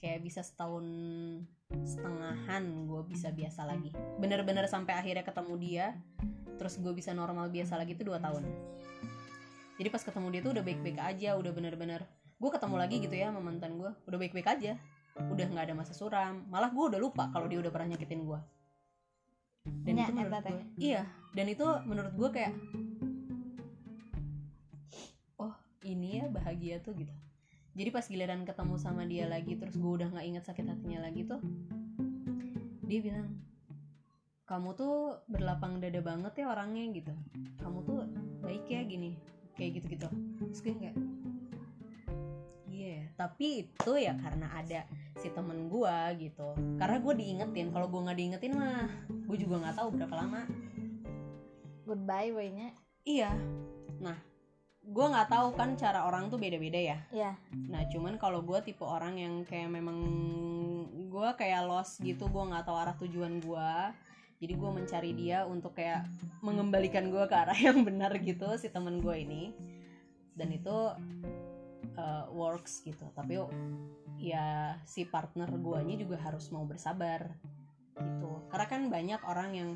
kayak 0.00 0.20
bisa 0.20 0.44
setahun 0.44 0.84
setengahan 1.72 2.64
gue 2.86 3.02
bisa 3.08 3.32
biasa 3.32 3.66
lagi. 3.66 3.90
Bener-bener 4.20 4.68
sampai 4.68 4.94
akhirnya 4.94 5.24
ketemu 5.24 5.54
dia 5.58 5.86
terus 6.54 6.78
gue 6.78 6.94
bisa 6.94 7.10
normal 7.10 7.50
biasa 7.50 7.74
lagi 7.74 7.98
itu 7.98 8.06
dua 8.06 8.22
tahun. 8.22 8.46
Jadi 9.74 9.88
pas 9.90 10.02
ketemu 10.06 10.26
dia 10.30 10.40
tuh 10.44 10.52
udah 10.54 10.64
baik-baik 10.64 10.98
aja 11.02 11.34
udah 11.34 11.50
bener-bener. 11.50 12.06
Gue 12.38 12.50
ketemu 12.52 12.76
lagi 12.78 12.96
gitu 13.02 13.14
ya 13.14 13.32
sama 13.32 13.42
mantan 13.42 13.74
gue 13.80 13.90
udah 14.06 14.18
baik-baik 14.20 14.46
aja. 14.46 14.78
Udah 15.30 15.46
nggak 15.50 15.72
ada 15.72 15.74
masa 15.74 15.96
suram. 15.96 16.46
Malah 16.46 16.70
gue 16.70 16.84
udah 16.94 17.00
lupa 17.00 17.30
kalau 17.34 17.50
dia 17.50 17.58
udah 17.58 17.72
pernah 17.74 17.96
nyakitin 17.96 18.22
gue 18.22 18.53
dan 19.64 19.92
Nya, 19.96 20.04
itu 20.08 20.12
menurut 20.12 20.40
teh. 20.44 20.52
gue 20.52 20.62
iya 20.80 21.02
dan 21.32 21.46
itu 21.48 21.66
menurut 21.88 22.14
gue 22.16 22.28
kayak 22.32 22.54
oh 25.40 25.54
ini 25.84 26.20
ya 26.20 26.26
bahagia 26.28 26.80
tuh 26.84 26.96
gitu. 26.96 27.12
Jadi 27.74 27.90
pas 27.90 28.06
giliran 28.06 28.46
ketemu 28.46 28.78
sama 28.78 29.02
dia 29.02 29.26
lagi 29.26 29.58
terus 29.58 29.74
gue 29.74 29.92
udah 29.98 30.06
nggak 30.14 30.26
inget 30.30 30.44
sakit 30.46 30.62
hatinya 30.62 31.10
lagi 31.10 31.26
tuh 31.26 31.42
dia 32.86 33.00
bilang 33.02 33.34
kamu 34.46 34.76
tuh 34.76 35.18
berlapang 35.26 35.82
dada 35.82 35.98
banget 36.04 36.32
ya 36.38 36.46
orangnya 36.52 36.84
gitu. 36.94 37.12
Kamu 37.58 37.78
tuh 37.82 38.06
baik 38.44 38.68
ya 38.68 38.84
gini 38.84 39.16
kayak 39.54 39.80
gitu 39.80 39.86
gitu 39.96 40.08
terus 40.50 40.60
gue 40.60 40.74
kayak 40.74 40.96
iya 42.68 43.06
tapi 43.14 43.64
itu 43.66 43.92
ya 43.96 44.12
karena 44.18 44.50
ada 44.50 44.80
si 45.18 45.30
temen 45.30 45.70
gue 45.70 45.96
gitu. 46.18 46.54
Karena 46.78 46.98
gue 46.98 47.14
diingetin 47.14 47.68
kalau 47.70 47.86
gue 47.90 48.00
nggak 48.04 48.18
diingetin 48.18 48.52
mah 48.54 48.88
gue 49.08 49.36
juga 49.38 49.64
nggak 49.64 49.76
tahu 49.78 49.88
berapa 49.94 50.14
lama. 50.14 50.42
Goodbye 51.84 52.30
boynya 52.34 52.68
iya. 53.06 53.32
Nah 54.00 54.16
gue 54.84 55.06
nggak 55.08 55.28
tahu 55.32 55.56
kan 55.56 55.78
cara 55.80 56.04
orang 56.04 56.28
tuh 56.28 56.38
beda-beda 56.40 56.80
ya. 56.80 56.98
Ya 57.14 57.32
Nah 57.52 57.86
cuman 57.88 58.18
kalau 58.18 58.42
gue 58.42 58.58
tipe 58.64 58.82
orang 58.82 59.16
yang 59.20 59.34
kayak 59.46 59.70
memang 59.70 59.98
gue 61.08 61.28
kayak 61.38 61.66
lost 61.70 62.02
gitu 62.02 62.26
gue 62.26 62.44
nggak 62.50 62.66
tahu 62.66 62.74
arah 62.74 62.96
tujuan 62.98 63.38
gue 63.38 63.70
jadi 64.44 64.60
gue 64.60 64.70
mencari 64.76 65.10
dia 65.16 65.48
untuk 65.48 65.72
kayak 65.72 66.04
mengembalikan 66.44 67.08
gue 67.08 67.24
ke 67.24 67.32
arah 67.32 67.56
yang 67.72 67.80
benar 67.80 68.12
gitu 68.20 68.44
si 68.60 68.68
temen 68.68 69.00
gue 69.00 69.16
ini. 69.16 69.56
Dan 70.36 70.52
itu 70.52 70.76
uh, 71.96 72.24
works 72.28 72.84
gitu. 72.84 73.08
Tapi 73.16 73.40
ya 74.32 74.80
si 74.88 75.04
partner 75.04 75.52
guanya 75.60 76.00
juga 76.00 76.16
harus 76.16 76.48
mau 76.48 76.64
bersabar 76.64 77.28
gitu. 77.94 78.32
Karena 78.48 78.66
kan 78.66 78.82
banyak 78.88 79.20
orang 79.28 79.50
yang 79.52 79.70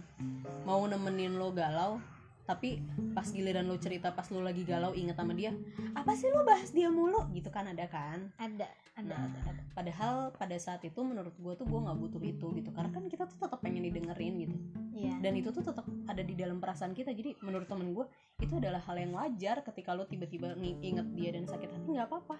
mau 0.64 0.80
nemenin 0.88 1.36
lo 1.36 1.52
galau 1.52 2.00
tapi 2.48 2.80
pas 3.12 3.28
giliran 3.28 3.68
lu 3.68 3.76
cerita 3.76 4.08
pas 4.16 4.24
lu 4.32 4.40
lagi 4.40 4.64
galau 4.64 4.96
inget 4.96 5.20
sama 5.20 5.36
dia 5.36 5.52
apa 5.92 6.16
sih 6.16 6.32
lu 6.32 6.40
bahas 6.48 6.72
dia 6.72 6.88
mulu? 6.88 7.28
Gitu 7.36 7.52
kan 7.52 7.68
ada 7.68 7.84
kan? 7.84 8.32
Ada 8.40 8.68
ada 8.98 9.14
Nah, 9.14 9.30
ada, 9.30 9.40
ada. 9.54 9.62
padahal 9.78 10.14
pada 10.34 10.58
saat 10.58 10.82
itu 10.82 10.98
menurut 11.06 11.30
gue 11.38 11.54
tuh 11.54 11.62
gue 11.68 11.80
nggak 11.86 11.98
butuh 12.02 12.22
itu 12.24 12.46
gitu. 12.56 12.70
Karena 12.72 12.90
kan 12.90 13.06
kita 13.06 13.30
tuh 13.30 13.38
tetap 13.38 13.60
pengen 13.62 13.86
didengerin 13.86 14.34
gitu. 14.42 14.56
Iya. 14.96 15.22
Dan 15.22 15.38
itu 15.38 15.54
tuh 15.54 15.62
tetap 15.62 15.86
ada 16.08 16.18
di 16.18 16.34
dalam 16.34 16.58
perasaan 16.58 16.98
kita. 16.98 17.14
Jadi 17.14 17.38
menurut 17.44 17.70
temen 17.70 17.94
gue 17.94 18.08
itu 18.42 18.58
adalah 18.58 18.82
hal 18.82 18.96
yang 18.98 19.14
wajar 19.14 19.62
ketika 19.62 19.94
lo 19.94 20.08
tiba-tiba 20.10 20.56
inget 20.82 21.06
dia 21.14 21.30
dan 21.30 21.46
sakit 21.46 21.70
hati 21.70 21.88
nggak 21.94 22.10
apa-apa 22.10 22.36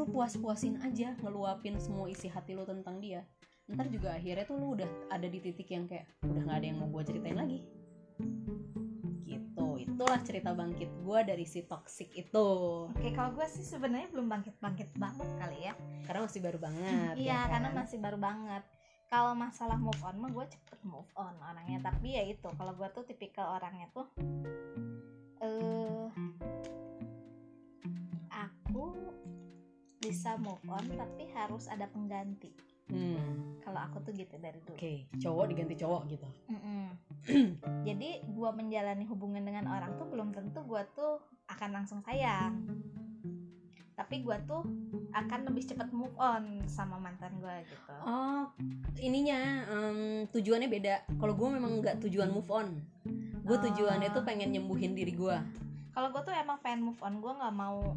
lu 0.00 0.08
puas-puasin 0.08 0.80
aja 0.80 1.12
ngeluapin 1.20 1.76
semua 1.76 2.08
isi 2.08 2.32
hati 2.32 2.56
lo 2.56 2.64
tentang 2.64 3.04
dia. 3.04 3.20
Ntar 3.68 3.92
juga 3.92 4.16
akhirnya 4.16 4.48
tuh 4.48 4.56
lu 4.56 4.72
udah 4.72 4.88
ada 5.12 5.28
di 5.28 5.36
titik 5.44 5.68
yang 5.68 5.84
kayak 5.84 6.08
udah 6.24 6.40
nggak 6.40 6.56
ada 6.56 6.66
yang 6.72 6.80
mau 6.80 6.88
gue 6.88 7.04
ceritain 7.04 7.36
lagi. 7.36 7.60
Gitu. 9.28 9.66
Itulah 9.84 10.20
cerita 10.24 10.56
bangkit 10.56 10.88
gue 11.04 11.18
dari 11.20 11.44
si 11.44 11.68
toxic 11.68 12.16
itu. 12.16 12.48
Oke 12.88 13.12
kalau 13.12 13.36
gue 13.36 13.44
sih 13.52 13.60
sebenarnya 13.60 14.08
belum 14.08 14.24
bangkit 14.24 14.56
bangkit 14.56 14.88
banget 14.96 15.28
kali 15.36 15.68
ya. 15.68 15.76
Karena 16.08 16.24
masih 16.24 16.40
baru 16.40 16.58
banget 16.64 17.14
iya 17.20 17.28
ya 17.28 17.38
kan? 17.44 17.48
karena 17.52 17.68
masih 17.76 17.98
baru 18.00 18.16
banget. 18.16 18.62
Kalau 19.12 19.32
masalah 19.36 19.76
move 19.76 20.00
on 20.00 20.16
mah 20.16 20.32
gue 20.32 20.46
cepet 20.48 20.80
move 20.88 21.12
on 21.12 21.36
orangnya. 21.44 21.76
Tapi 21.84 22.16
ya 22.16 22.24
itu 22.24 22.48
kalau 22.56 22.72
gue 22.72 22.88
tuh 22.96 23.04
tipikal 23.04 23.52
orangnya 23.52 23.92
tuh 23.92 24.08
eh 25.44 26.08
aku 26.08 26.29
bisa 30.10 30.34
move 30.42 30.62
on 30.66 30.84
tapi 30.90 31.30
harus 31.30 31.70
ada 31.70 31.86
pengganti 31.86 32.50
hmm. 32.90 33.62
kalau 33.62 33.80
aku 33.86 34.02
tuh 34.02 34.12
gitu 34.12 34.34
dari 34.42 34.58
dulu 34.66 34.74
oke 34.74 34.94
cowok 35.22 35.44
diganti 35.46 35.74
cowok 35.78 36.02
gitu 36.10 36.28
Mm-mm. 36.50 36.84
jadi 37.88 38.10
gue 38.26 38.50
menjalani 38.50 39.04
hubungan 39.06 39.46
dengan 39.46 39.70
orang 39.70 39.94
tuh 39.94 40.10
belum 40.10 40.34
tentu 40.34 40.66
gue 40.66 40.82
tuh 40.98 41.22
akan 41.46 41.70
langsung 41.70 42.02
sayang 42.02 42.58
tapi 43.94 44.24
gue 44.24 44.36
tuh 44.48 44.64
akan 45.12 45.40
lebih 45.52 45.68
cepat 45.68 45.92
move 45.92 46.16
on 46.16 46.64
sama 46.64 46.96
mantan 46.96 47.36
gue 47.36 47.56
gitu 47.68 47.94
Oh, 48.00 48.48
ininya 48.96 49.68
em, 49.68 50.24
tujuannya 50.32 50.72
beda. 50.72 50.94
Kalau 51.20 51.36
gue 51.36 51.48
memang 51.52 51.84
nggak 51.84 52.00
tujuan 52.08 52.32
move 52.32 52.48
on. 52.48 52.80
Gue 53.44 53.60
tujuannya 53.60 54.08
tuh 54.16 54.24
pengen 54.24 54.56
nyembuhin 54.56 54.96
diri 54.96 55.12
gue. 55.12 55.36
Kalau 56.00 56.16
gue 56.16 56.32
tuh 56.32 56.32
emang 56.32 56.56
pengen 56.64 56.80
move 56.80 56.96
on 57.04 57.20
gue 57.20 57.28
nggak 57.28 57.56
mau 57.60 57.92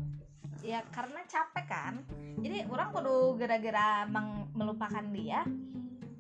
ya 0.60 0.84
karena 0.92 1.24
capek 1.24 1.66
kan. 1.72 2.04
Jadi 2.44 2.68
orang 2.68 2.92
kudu 2.92 3.39
gara-gara 3.39 4.04
melupakan 4.52 5.08
dia. 5.16 5.48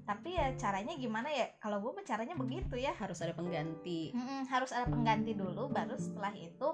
Tapi 0.07 0.35
ya 0.35 0.55
caranya 0.55 0.95
gimana 0.95 1.27
ya? 1.27 1.51
Kalau 1.59 1.83
gue 1.83 1.91
caranya 2.07 2.39
begitu 2.39 2.79
ya. 2.79 2.95
Harus 2.95 3.19
ada 3.19 3.35
pengganti. 3.35 4.15
Mm-mm, 4.15 4.47
harus 4.47 4.71
ada 4.71 4.87
pengganti 4.87 5.35
dulu 5.35 5.67
baru 5.67 5.99
setelah 5.99 6.31
itu 6.39 6.69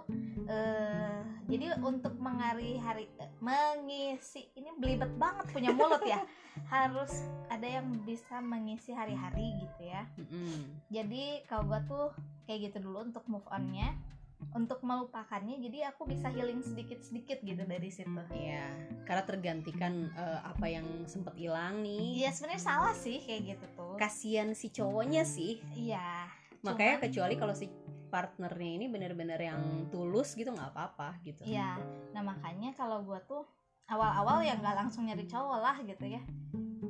eh 0.45 1.26
jadi 1.50 1.82
untuk 1.82 2.13
mengari 2.22 2.78
hari 2.78 3.10
mengisi 3.41 4.54
ini 4.54 4.69
belibet 4.78 5.10
banget 5.17 5.50
punya 5.50 5.74
mulut 5.74 6.06
ya. 6.06 6.22
Harus 6.74 7.26
ada 7.50 7.65
yang 7.65 7.89
bisa 8.06 8.38
mengisi 8.45 8.93
hari-hari 8.93 9.58
gitu 9.65 9.89
ya. 9.89 10.06
Mm-mm. 10.22 10.86
jadi 10.93 11.41
kalau 11.50 11.65
gua 11.65 11.82
tuh 11.89 12.13
kayak 12.45 12.69
gitu 12.69 12.86
dulu 12.86 13.10
untuk 13.10 13.26
move 13.26 13.45
onnya 13.50 13.98
untuk 14.58 14.80
melupakannya 14.82 15.60
jadi 15.60 15.93
aku 15.93 16.08
bisa 16.08 16.32
healing 16.32 16.63
sedikit-sedikit 16.63 17.43
gitu 17.43 17.63
dari 17.63 17.89
situ 17.91 18.21
Iya, 18.32 18.65
karena 19.06 19.23
tergantikan 19.25 19.93
eh, 20.12 20.39
apa 20.41 20.65
yang 20.65 20.86
sempet 21.06 21.36
hilang 21.38 21.84
nih. 21.84 22.23
iya 22.23 22.30
sebenarnya 22.32 22.63
salah 22.63 22.95
sih 22.95 23.19
kayak 23.23 23.56
gitu 23.56 23.65
tuh 23.75 23.95
Kasian 23.99 24.56
si 24.56 24.71
cowoknya 24.71 25.23
sih. 25.28 25.60
iya 25.75 26.28
Makanya 26.63 26.99
kecuali 26.99 27.36
kalau 27.36 27.56
si 27.56 27.67
partnernya 28.10 28.71
ini 28.82 28.86
bener-bener 28.89 29.38
yang 29.38 29.62
tulus 29.93 30.34
gitu 30.34 30.49
nggak 30.49 30.73
apa-apa 30.73 31.21
gitu. 31.21 31.45
Iya, 31.45 31.78
nah 32.12 32.25
makanya 32.25 32.73
kalau 32.73 33.06
gue 33.06 33.19
tuh 33.30 33.45
awal-awal 33.86 34.41
ya 34.41 34.58
nggak 34.58 34.75
langsung 34.86 35.06
nyari 35.06 35.30
cowok 35.30 35.60
lah 35.62 35.78
gitu 35.86 36.06
ya. 36.10 36.21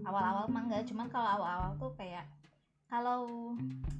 Awal-awal 0.07 0.47
mah 0.47 0.63
enggak, 0.65 0.87
cuman 0.87 1.11
kalau 1.11 1.27
awal-awal 1.27 1.75
tuh 1.75 1.91
kayak 1.99 2.23
kalau 2.89 3.53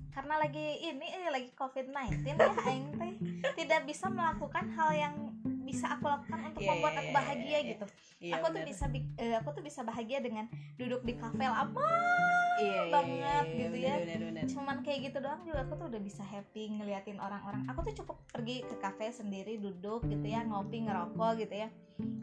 karena 0.10 0.36
lagi 0.42 0.66
ini 0.82 1.06
eh, 1.14 1.30
lagi 1.30 1.54
COVID-19 1.54 2.26
ya 2.26 2.50
aing 2.66 2.90
teh 2.98 3.14
tidak 3.56 3.86
bisa 3.86 4.10
melakukan 4.10 4.66
hal 4.74 4.90
yang 4.92 5.16
bisa 5.64 5.94
aku 5.94 6.10
lakukan 6.10 6.50
untuk 6.50 6.66
Iya, 6.66 6.70
membuat 6.74 6.92
iya, 6.92 7.00
aku 7.00 7.10
iya, 7.10 7.16
bahagia 7.16 7.46
iya, 7.46 7.60
iya. 7.62 7.70
gitu. 7.72 7.86
Iya, 8.20 8.34
aku 8.36 8.46
tuh 8.50 8.54
bener. 8.58 8.68
bisa 8.74 8.86
bi- 8.90 9.14
eh, 9.16 9.36
aku 9.38 9.50
tuh 9.54 9.64
bisa 9.64 9.80
bahagia 9.86 10.18
dengan 10.20 10.46
duduk 10.76 11.06
di 11.06 11.14
kafe 11.14 11.46
lama 11.46 11.88
iya, 12.58 12.82
banget 12.90 13.46
iya, 13.48 13.56
gitu 13.56 13.78
bener, 13.78 13.86
ya. 13.86 13.96
bener, 14.04 14.20
bener. 14.34 14.46
cuman 14.50 14.78
kayak 14.84 15.00
gitu 15.08 15.18
doang 15.22 15.42
juga 15.46 15.62
aku 15.64 15.74
tuh 15.78 15.88
udah 15.88 16.02
bisa 16.02 16.24
happy 16.26 16.64
ngeliatin 16.74 17.22
orang-orang 17.22 17.64
aku 17.70 17.80
tuh 17.88 18.04
cukup 18.04 18.18
pergi 18.34 18.66
ke 18.66 18.76
kafe 18.82 19.14
sendiri 19.14 19.62
duduk 19.62 20.04
gitu 20.10 20.26
ya 20.26 20.44
ngopi 20.44 20.84
ngerokok 20.84 21.32
gitu 21.40 21.56
ya 21.64 21.70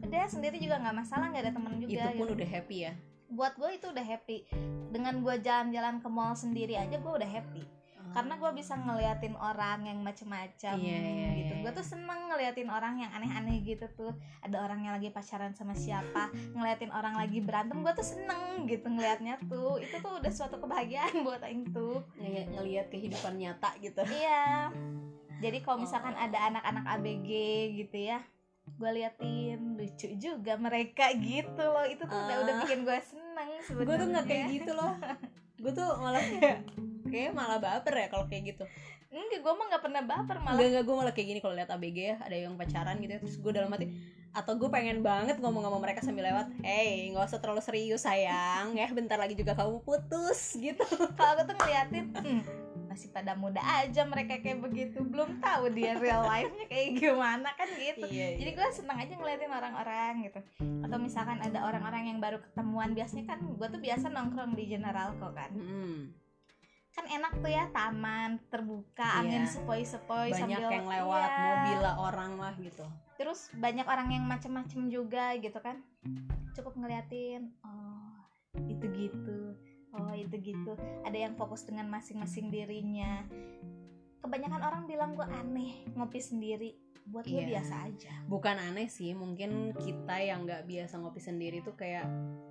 udah 0.05 0.25
sendiri 0.29 0.57
juga 0.61 0.83
nggak 0.83 0.97
masalah 0.97 1.33
nggak 1.33 1.45
ada 1.49 1.53
temen 1.55 1.73
juga 1.81 1.93
Itu 1.97 2.09
pun 2.19 2.27
gitu. 2.29 2.37
udah 2.37 2.49
happy 2.51 2.77
ya. 2.85 2.93
Buat 3.29 3.55
gue 3.55 3.71
itu 3.73 3.87
udah 3.89 4.03
happy 4.03 4.47
dengan 4.89 5.19
gue 5.19 5.35
jalan-jalan 5.39 5.99
ke 5.99 6.09
mall 6.09 6.33
sendiri 6.33 6.75
aja 6.75 6.97
gue 6.97 7.13
udah 7.13 7.27
happy 7.27 7.65
karena 8.07 8.39
gue 8.39 8.49
bisa 8.55 8.73
ngeliatin 8.73 9.37
orang 9.37 9.85
yang 9.85 9.99
macem-macem 10.01 10.79
Iya, 10.79 10.95
iya, 10.97 11.29
gitu 11.37 11.53
iya, 11.53 11.61
gue 11.61 11.69
iya. 11.69 11.77
tuh 11.77 11.85
seneng 11.85 12.31
ngeliatin 12.31 12.71
orang 12.71 12.97
yang 12.97 13.11
aneh-aneh 13.13 13.61
gitu 13.61 13.85
tuh 13.93 14.13
ada 14.41 14.57
orang 14.57 14.81
yang 14.81 14.95
lagi 14.95 15.11
pacaran 15.11 15.53
sama 15.53 15.77
siapa 15.77 16.33
ngeliatin 16.55 16.89
orang 16.91 17.13
lagi 17.13 17.45
berantem 17.45 17.83
gue 17.83 17.93
tuh 17.93 18.07
seneng 18.07 18.65
gitu 18.65 18.89
ngeliatnya 18.89 19.37
tuh 19.51 19.77
itu 19.77 20.01
tuh 20.01 20.17
udah 20.17 20.33
suatu 20.33 20.57
kebahagiaan 20.57 21.13
buat 21.27 21.45
aing 21.45 21.69
tuh 21.71 22.01
Nge- 22.17 22.57
ngelihat 22.57 22.89
kehidupan 22.89 23.37
nyata 23.37 23.75
gitu. 23.79 24.01
Iya. 24.01 24.73
Jadi 25.37 25.59
kalau 25.61 25.85
misalkan 25.85 26.17
Oh. 26.17 26.25
ada 26.25 26.49
anak-anak 26.49 26.85
ABG 26.97 27.29
gitu 27.77 27.97
ya, 28.09 28.25
gue 28.69 28.91
liatin 28.93 29.61
lucu 29.75 30.09
juga 30.17 30.55
mereka 30.57 31.15
gitu 31.15 31.63
loh. 31.63 31.85
Itu 31.85 32.05
tuh 32.05 32.19
udah 32.19 32.37
udah 32.43 32.53
Ah. 32.53 32.61
bikin 32.63 32.79
gue 32.83 32.99
seneng 33.01 33.49
sebenarnya. 33.63 33.87
gue 33.87 33.97
tuh 33.97 34.09
nggak 34.11 34.27
kayak 34.27 34.47
gitu 34.51 34.73
loh 34.73 34.93
gue 35.57 35.73
tuh 35.73 35.89
malah 35.97 36.21
kayak 36.33 36.59
kayak 37.07 37.31
malah 37.33 37.57
baper 37.57 37.95
ya 37.95 38.07
kalau 38.07 38.27
kayak 38.27 38.53
gitu 38.53 38.65
Enggak, 39.07 39.41
gue 39.41 39.53
mah 39.55 39.67
nggak 39.67 39.81
pernah 39.81 40.03
baper 40.03 40.37
malah. 40.37 40.53
Enggak 40.53 40.69
enggak 40.69 40.85
gue 40.85 40.95
malah 40.95 41.13
kayak 41.15 41.29
gini 41.31 41.41
kalau 41.41 41.55
lihat 41.55 41.71
ABG 41.71 41.99
ya 42.05 42.17
ada 42.19 42.37
yang 42.37 42.53
pacaran 42.55 42.97
gitu 42.99 43.13
ya, 43.13 43.21
terus 43.23 43.37
gue 43.39 43.49
dalam 43.51 43.71
hati 43.71 43.87
atau 44.31 44.53
gue 44.53 44.69
pengen 44.69 45.01
banget 45.01 45.41
ngomong 45.41 45.65
sama 45.65 45.79
mereka 45.81 46.05
sambil 46.05 46.29
lewat 46.29 46.53
hey 46.61 47.09
nggak 47.09 47.25
usah 47.25 47.41
terlalu 47.41 47.65
serius 47.65 48.05
sayang 48.05 48.77
ya 48.77 48.85
bentar 48.93 49.17
lagi 49.17 49.33
juga 49.33 49.57
kamu 49.57 49.81
putus 49.81 50.61
gitu 50.61 50.85
Kalau 51.17 51.33
gue 51.35 51.45
tuh 51.45 51.57
ngeliatin, 51.57 52.05
hmm, 52.13 52.41
masih 52.97 53.13
pada 53.13 53.37
muda 53.37 53.61
aja 53.61 54.03
mereka 54.03 54.41
kayak 54.41 54.59
begitu. 54.59 55.05
Belum 55.05 55.37
tahu 55.37 55.69
dia 55.71 55.93
real 55.95 56.25
life-nya 56.25 56.65
kayak 56.67 56.89
gimana 56.97 57.53
kan 57.53 57.69
gitu. 57.71 58.09
iya, 58.09 58.35
Jadi 58.35 58.51
gue 58.51 58.67
seneng 58.73 58.97
aja 58.97 59.13
ngeliatin 59.13 59.53
orang-orang 59.53 60.13
gitu 60.25 60.41
Atau 60.81 60.97
misalkan 60.97 61.37
ada 61.39 61.61
orang-orang 61.63 62.09
yang 62.09 62.19
baru 62.19 62.41
ketemuan 62.41 62.91
Biasanya 62.91 63.29
kan 63.29 63.45
gue 63.45 63.69
tuh 63.69 63.79
biasa 63.79 64.09
nongkrong 64.09 64.53
di 64.53 64.65
General 64.67 65.13
kok 65.15 65.31
kan 65.31 65.53
Mm-mm. 65.53 66.09
kan 66.91 67.05
enak 67.05 67.37
tuh 67.37 67.53
ya 67.53 67.69
taman 67.69 68.41
terbuka 68.49 69.05
Iya. 69.05 69.21
angin 69.21 69.45
sepoi-sepoi 69.45 70.33
banyak 70.33 70.41
sambil 70.57 70.73
yang 70.73 70.89
lewat 70.89 71.29
Iya. 71.29 71.45
mobil 71.45 71.79
lah 71.79 71.95
orang 72.01 72.33
lah 72.41 72.55
gitu 72.57 72.87
terus 73.15 73.53
banyak 73.53 73.85
orang 73.85 74.09
yang 74.11 74.25
macem-macem 74.25 74.89
juga 74.89 75.37
gitu 75.37 75.61
kan 75.61 75.85
cukup 76.53 76.73
ngeliatin 76.73 77.53
oh 77.61 78.17
itu 78.65 78.87
gitu 78.89 79.53
oh 79.99 80.13
itu 80.13 80.37
gitu. 80.39 80.73
Ada 81.03 81.19
yang 81.19 81.35
fokus 81.35 81.63
dengan 81.63 81.89
masing-masing 81.89 82.49
dirinya. 82.49 83.25
Kebanyakan 84.19 84.61
orang 84.61 84.83
bilang 84.85 85.15
gue 85.15 85.25
aneh 85.25 85.87
ngopi 85.93 86.19
sendiri. 86.19 86.75
Buat 87.07 87.23
gue 87.25 87.39
Iya. 87.39 87.63
biasa 87.63 87.75
aja. 87.87 88.13
Bukan 88.27 88.57
aneh 88.59 88.89
sih 88.89 89.15
mungkin 89.15 89.71
kita 89.73 90.19
yang 90.19 90.43
nggak 90.43 90.67
biasa 90.67 90.99
ngopi 90.99 91.23
sendiri 91.23 91.63
tuh 91.63 91.73
kayak 91.73 92.03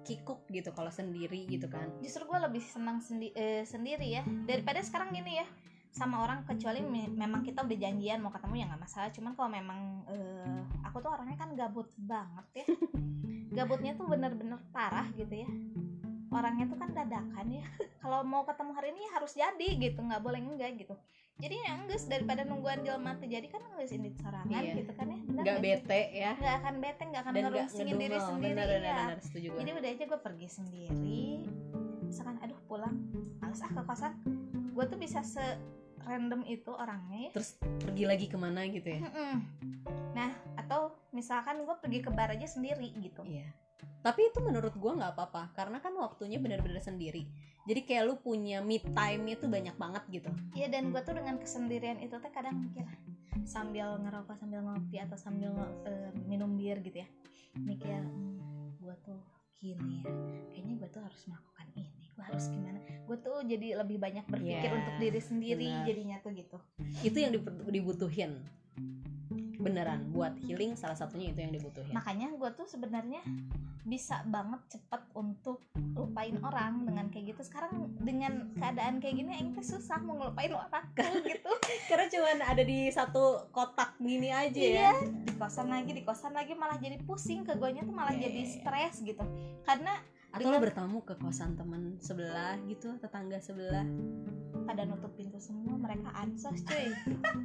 kikuk 0.01 0.47
gitu 0.47 0.71
kalau 0.71 0.87
sendiri 0.87 1.43
gitu 1.45 1.67
kan. 1.67 1.91
Justru 1.99 2.23
gue 2.23 2.39
lebih 2.39 2.63
senang 2.63 3.03
sendi- 3.03 3.35
eh, 3.35 3.63
sendiri 3.63 4.07
ya. 4.07 4.23
Daripada 4.23 4.79
sekarang 4.79 5.11
gini 5.11 5.35
ya 5.35 5.47
sama 5.91 6.23
orang 6.23 6.43
kecuali 6.43 6.79
me- 6.79 7.07
memang 7.09 7.39
kita 7.41 7.63
udah 7.63 7.77
janjian 7.77 8.19
mau 8.19 8.31
ketemu 8.31 8.55
ya 8.55 8.65
nggak 8.65 8.81
masalah. 8.81 9.09
Cuman 9.11 9.31
kalau 9.33 9.49
memang 9.49 9.79
eh, 10.07 10.59
aku 10.81 10.97
tuh 10.99 11.11
orangnya 11.11 11.35
kan 11.35 11.51
gabut 11.51 11.91
banget 11.97 12.47
ya. 12.55 12.65
Gabutnya 13.55 13.91
tuh 13.93 14.03
bener-bener 14.05 14.59
parah 14.69 15.07
gitu 15.11 15.31
ya 15.31 15.47
orangnya 16.35 16.65
tuh 16.67 16.77
kan 16.77 16.89
dadakan 16.91 17.47
ya. 17.47 17.65
Kalau 18.03 18.21
mau 18.27 18.43
ketemu 18.43 18.71
hari 18.75 18.91
ini 18.91 19.01
harus 19.15 19.31
jadi 19.33 19.67
gitu 19.79 19.99
nggak 20.03 20.21
boleh 20.21 20.39
enggak 20.43 20.75
gitu. 20.75 20.95
Jadi 21.35 21.55
ya 21.59 21.71
enggak 21.75 21.99
daripada 22.07 22.41
nungguan 22.43 22.79
dia 22.83 22.95
mati 22.95 23.27
jadi 23.27 23.47
kan 23.47 23.63
enggak 23.63 23.91
ini 23.91 24.09
sorangan 24.19 24.61
Iya. 24.61 24.73
gitu 24.83 24.91
kan 24.95 25.07
ya. 25.07 25.19
Bener 25.23 25.41
nggak 25.43 25.59
bete 25.63 26.01
ya. 26.11 26.31
Nggak 26.35 26.55
akan 26.59 26.73
bete 26.79 27.03
nggak 27.07 27.21
akan 27.23 27.33
ngerungsingin 27.33 27.95
diri 27.95 28.17
sendiri 28.19 28.53
bener 28.55 28.81
ya 28.83 28.97
bener 29.07 29.19
setuju 29.19 29.47
gue 29.51 29.59
jadi 29.63 29.71
udah 29.75 29.89
aja 29.95 30.03
gue 30.05 30.19
pergi 30.19 30.47
sendiri. 30.47 31.23
Misalkan 32.03 32.35
aduh 32.43 32.59
pulang. 32.67 32.95
Males 33.39 33.61
ah 33.63 33.71
ke 33.71 33.81
kosan. 33.87 34.13
Gue 34.75 34.85
tuh 34.87 34.99
bisa 34.99 35.23
se 35.23 35.43
random 36.05 36.45
itu 36.45 36.69
orangnya 36.69 37.17
ya. 37.27 37.31
Terus 37.33 37.57
pergi 37.81 38.03
lagi 38.05 38.25
ke 38.29 38.37
mana 38.37 38.61
gitu 38.69 38.85
ya? 38.85 39.01
Nah 40.13 40.31
atau 40.55 40.93
misalkan 41.15 41.63
gue 41.63 41.75
pergi 41.79 42.03
ke 42.03 42.11
bar 42.11 42.35
aja 42.35 42.43
sendiri 42.43 42.91
gitu. 42.99 43.23
Iya. 43.23 43.47
Tapi 44.03 44.29
itu 44.29 44.39
menurut 44.43 44.75
gue 44.75 44.91
nggak 44.91 45.15
apa-apa 45.15 45.55
karena 45.55 45.79
kan 45.79 45.95
waktunya 45.95 46.37
benar-benar 46.37 46.83
sendiri. 46.83 47.25
Jadi 47.65 47.81
kayak 47.87 48.03
lu 48.05 48.15
punya 48.21 48.61
me 48.61 48.77
time 48.77 49.23
itu 49.31 49.47
banyak 49.49 49.73
banget 49.79 50.03
gitu. 50.11 50.29
Iya 50.53 50.67
dan 50.69 50.91
gue 50.93 51.01
tuh 51.01 51.15
dengan 51.17 51.39
kesendirian 51.39 51.97
itu 52.03 52.13
teh 52.19 52.29
kadang 52.29 52.59
mikir 52.59 52.85
sambil 53.47 53.97
ngerokok 54.01 54.35
sambil 54.37 54.61
ngopi 54.61 54.99
atau 55.01 55.17
sambil 55.17 55.55
eh, 55.87 56.11
minum 56.27 56.53
bir 56.53 56.83
gitu 56.83 57.01
ya. 57.01 57.07
Mikir 57.57 58.03
hmm, 58.03 58.77
gue 58.83 58.95
tuh 59.01 59.17
gini 59.57 60.03
ya 60.03 60.11
kayaknya 60.53 60.73
gue 60.85 60.89
tuh 60.93 61.01
harus 61.01 61.21
melakukan 61.25 61.67
ini. 61.73 62.05
Gue 62.13 62.23
harus 62.23 62.45
gimana? 62.47 62.79
Gue 63.05 63.17
tuh 63.19 63.37
jadi 63.43 63.67
lebih 63.81 63.97
banyak 63.97 64.25
berpikir 64.29 64.69
Iya, 64.69 64.77
untuk 64.77 64.95
diri 65.01 65.21
sendiri 65.21 65.67
benar. 65.67 65.85
jadinya 65.89 66.17
tuh 66.21 66.31
gitu. 66.37 66.57
Itu 67.01 67.17
yang 67.17 67.31
dibutuhin 67.65 68.31
beneran 69.65 70.13
buat 70.13 70.37
healing 70.45 70.77
salah 70.77 70.93
satunya 70.93 71.33
itu 71.33 71.41
yang 71.41 71.53
dibutuhin. 71.57 71.89
Makanya 71.89 72.29
gue 72.37 72.49
tuh 72.53 72.69
sebenarnya 72.69 73.25
bisa 73.81 74.21
banget 74.29 74.61
cepet 74.77 75.01
untuk 75.17 75.65
lupain 75.97 76.37
orang 76.45 76.85
dengan 76.85 77.09
kayak 77.09 77.33
gitu. 77.33 77.41
Sekarang 77.41 77.89
dengan 77.97 78.53
keadaan 78.53 79.01
kayak 79.01 79.17
gini 79.17 79.33
Aing 79.33 79.57
teh 79.57 79.65
susah 79.65 79.97
mau 80.05 80.21
ngelupain 80.21 80.53
orang 80.53 80.85
gitu. 81.29 81.51
Karena 81.89 82.05
cuman 82.05 82.37
ada 82.45 82.61
di 82.61 82.93
satu 82.93 83.49
kotak 83.49 83.97
gini 83.97 84.29
aja 84.29 84.53
Iya, 84.53 84.73
ya 84.73 84.91
di 85.01 85.33
kosan 85.33 85.73
lagi 85.73 85.91
di 85.97 86.03
kosan 86.05 86.37
lagi 86.37 86.53
malah 86.53 86.77
jadi 86.77 87.01
pusing 87.01 87.41
ke 87.41 87.57
tuh 87.57 87.73
malah 87.89 88.13
Iya, 88.13 88.29
jadi 88.29 88.41
iya, 88.41 88.45
iya. 88.45 88.53
stres 88.61 88.93
gitu. 89.01 89.25
Karena 89.65 89.97
atau 90.35 90.51
lo 90.51 90.59
bertamu 90.59 90.99
ke 91.07 91.15
kosan 91.15 91.55
teman 91.55 91.95
sebelah 92.03 92.59
gitu 92.67 92.91
tetangga 92.99 93.39
sebelah 93.39 93.87
pada 94.65 94.81
nutup 94.83 95.13
pintu 95.13 95.37
semua 95.37 95.75
mereka 95.75 96.09
ansos 96.13 96.59
cuy. 96.61 96.89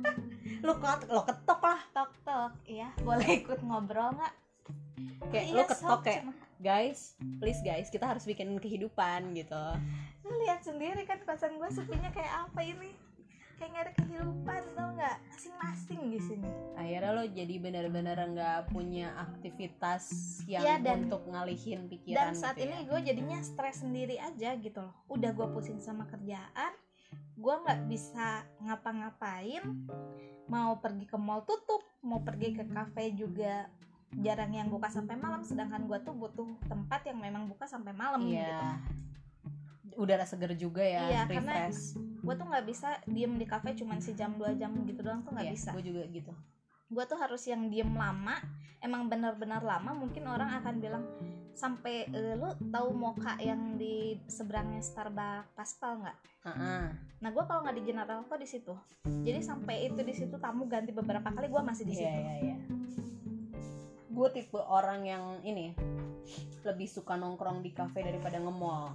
Lo 0.66 0.76
ket 0.76 1.04
lo 1.06 1.22
ketok 1.22 1.61
lah. 1.61 1.80
Tok 1.90 2.12
tok. 2.20 2.52
Iya 2.64 2.88
boleh 2.98 3.28
ikut 3.38 3.61
ngobrol 3.61 4.12
nggak? 4.12 4.35
Kayak 5.28 5.46
Iya, 5.46 5.54
lo 5.54 5.62
ketok 5.64 6.00
kayak 6.02 6.22
guys 6.59 7.16
please 7.38 7.61
guys 7.61 7.88
kita 7.88 8.04
harus 8.04 8.24
bikin 8.24 8.56
kehidupan 8.56 9.33
gitu. 9.33 9.64
Lu 10.22 10.33
lihat 10.38 10.61
sendiri 10.61 11.04
kan 11.04 11.20
kosan 11.22 11.56
gue 11.56 11.70
sepinya 11.70 12.11
kayak 12.11 12.46
apa 12.46 12.61
ini? 12.61 12.92
Kayak 13.56 13.68
nggak 13.70 13.83
ada 13.83 13.92
kehidupan 13.94 14.61
tau 14.70 14.88
nggak? 14.90 15.16
Masing-masing 15.30 16.00
di 16.09 16.20
sini. 16.22 16.48
Akhirnya 16.74 17.11
lo 17.11 17.24
jadi 17.26 17.54
benar-benar 17.56 18.18
nggak 18.26 18.59
punya 18.68 19.12
aktivitas 19.18 20.04
yang 20.46 20.61
Iya, 20.62 20.74
dan- 20.78 21.04
untuk 21.04 21.24
ngalihin 21.26 21.85
pikiran 21.87 22.33
dan 22.33 22.35
saat 22.35 22.56
gitu 22.56 22.64
ini 22.66 22.76
ya. 22.78 22.87
gue 22.87 23.00
jadinya 23.02 23.38
stres 23.40 23.80
sendiri 23.80 24.16
aja 24.16 24.50
gitu 24.54 24.78
loh. 24.78 24.92
Udah 25.09 25.30
gue 25.30 25.46
pusing 25.50 25.76
sama 25.78 26.04
kerjaan 26.06 26.72
gue 27.40 27.55
nggak 27.57 27.81
bisa 27.88 28.44
ngapa-ngapain. 28.61 29.64
Mau 30.46 30.76
pergi 30.79 31.07
ke 31.07 31.16
mall 31.16 31.42
tutup 31.42 31.81
mau 32.00 32.20
pergi 32.20 32.53
ke 32.53 32.64
kafe 32.66 33.14
juga 33.14 33.70
jarang 34.12 34.50
yang 34.50 34.66
buka 34.66 34.90
sampai 34.90 35.14
malam 35.14 35.40
sedangkan 35.40 35.87
gue 35.87 35.98
tuh 36.03 36.12
butuh 36.12 36.42
tempat 36.66 37.07
yang 37.07 37.18
memang 37.18 37.46
buka 37.46 37.64
sampai 37.64 37.94
malam 37.94 38.20
gitu. 38.22 38.37
Iya 38.37 38.76
udara 39.96 40.24
seger 40.24 40.55
juga 40.55 40.81
ya 40.81 41.12
Iya, 41.12 41.22
karena 41.29 41.68
refresh. 41.68 41.98
gue 41.98 42.35
tuh 42.35 42.46
nggak 42.46 42.64
bisa 42.64 42.88
diem 43.05 43.37
di 43.37 43.44
kafe 43.44 43.76
cuman 43.76 44.00
sejam 44.00 44.33
dua 44.33 44.57
jam 44.57 44.72
gitu 44.87 45.03
doang 45.03 45.20
tuh 45.20 45.35
nggak 45.35 45.50
Iya, 45.50 45.53
bisa. 45.53 45.70
gue 45.76 45.85
juga 45.85 46.03
gitu. 46.09 46.33
Gue 46.88 47.05
tuh 47.05 47.18
harus 47.20 47.42
yang 47.44 47.68
diem 47.68 47.90
lama. 47.90 48.38
Emang 48.81 49.07
benar-benar 49.07 49.61
lama 49.61 49.92
mungkin 49.92 50.24
orang 50.24 50.57
akan 50.57 50.74
bilang 50.81 51.05
sampai 51.54 52.08
eh, 52.10 52.34
lu 52.38 52.50
tahu 52.70 52.94
moka 52.94 53.36
yang 53.42 53.76
di 53.76 54.16
seberangnya 54.26 54.80
Starbucks 54.80 55.54
Paspal 55.54 56.02
nggak 56.02 56.18
Heeh. 56.46 56.84
nah 57.20 57.28
gue 57.28 57.44
kalau 57.44 57.60
nggak 57.66 57.76
di 57.76 57.84
General 57.84 58.24
kok 58.24 58.40
di 58.40 58.48
situ 58.48 58.72
jadi 59.04 59.40
sampai 59.44 59.92
itu 59.92 60.00
di 60.00 60.14
situ 60.16 60.36
tamu 60.40 60.64
ganti 60.70 60.90
beberapa 60.94 61.28
kali 61.28 61.50
gue 61.50 61.62
masih 61.62 61.84
di 61.84 61.94
Iya 61.94 62.00
situ 62.00 62.18
iya 62.20 62.34
iya. 62.40 62.56
Gue 64.10 64.28
tipe 64.36 64.60
orang 64.60 65.00
yang 65.06 65.24
ini 65.46 65.72
lebih 66.66 66.84
suka 66.84 67.16
nongkrong 67.16 67.64
di 67.64 67.72
kafe 67.72 68.04
daripada 68.04 68.36
nge-mall. 68.36 68.92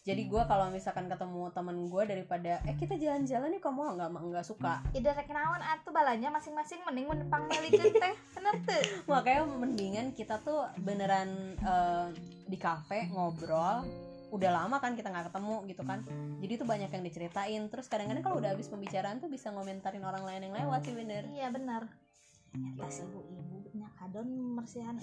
Jadi 0.00 0.32
gue 0.32 0.42
kalau 0.48 0.72
misalkan 0.72 1.12
ketemu 1.12 1.52
temen 1.52 1.76
gue 1.92 2.02
daripada 2.08 2.56
eh 2.64 2.72
kita 2.72 2.96
jalan-jalan 2.96 3.52
nih 3.52 3.60
kamu 3.60 4.00
nggak 4.00 4.08
nggak 4.16 4.46
suka. 4.48 4.80
ide 4.96 5.12
rek 5.12 5.28
naon 5.28 5.60
atuh 5.60 5.92
balanya 5.92 6.32
masing-masing 6.32 6.80
mending 6.88 7.04
menempang 7.04 7.44
melikeun 7.52 7.92
teh 7.92 8.14
bener 8.40 8.54
tuh 8.64 8.82
Makanya 9.12 9.44
mendingan 9.44 10.06
kita 10.16 10.40
tuh 10.40 10.64
beneran 10.80 11.52
eh, 11.60 12.06
di 12.48 12.56
kafe 12.56 13.12
ngobrol. 13.12 13.84
Udah 14.32 14.50
lama 14.62 14.80
kan 14.80 14.96
kita 14.96 15.12
nggak 15.12 15.28
ketemu 15.28 15.56
gitu 15.68 15.82
kan. 15.84 16.00
Jadi 16.40 16.52
tuh 16.56 16.64
banyak 16.64 16.88
yang 16.88 17.04
diceritain. 17.04 17.62
Terus 17.68 17.86
kadang-kadang 17.92 18.24
kalau 18.24 18.36
udah 18.40 18.56
habis 18.56 18.72
pembicaraan 18.72 19.20
tuh 19.20 19.28
bisa 19.28 19.52
ngomentarin 19.52 20.00
orang 20.00 20.24
lain 20.24 20.48
yang 20.48 20.54
lewat 20.64 20.80
sih 20.88 20.96
bener. 20.96 21.28
iya 21.28 21.52
benar 21.52 21.84
Pas 22.80 22.96
ibu-ibu 23.04 23.59
nya 23.74 23.88
kadon 23.98 24.58
mersihan. 24.58 24.96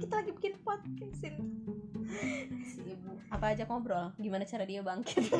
Kita 0.00 0.14
lagi 0.20 0.32
bikin 0.32 0.56
podcast 0.64 1.20
ini. 1.24 1.44
Si 2.64 2.80
ibu 2.82 3.12
apa 3.32 3.56
aja 3.56 3.64
ngobrol? 3.64 4.12
Gimana 4.20 4.44
cara 4.44 4.68
dia 4.68 4.84
bangkit? 4.84 5.32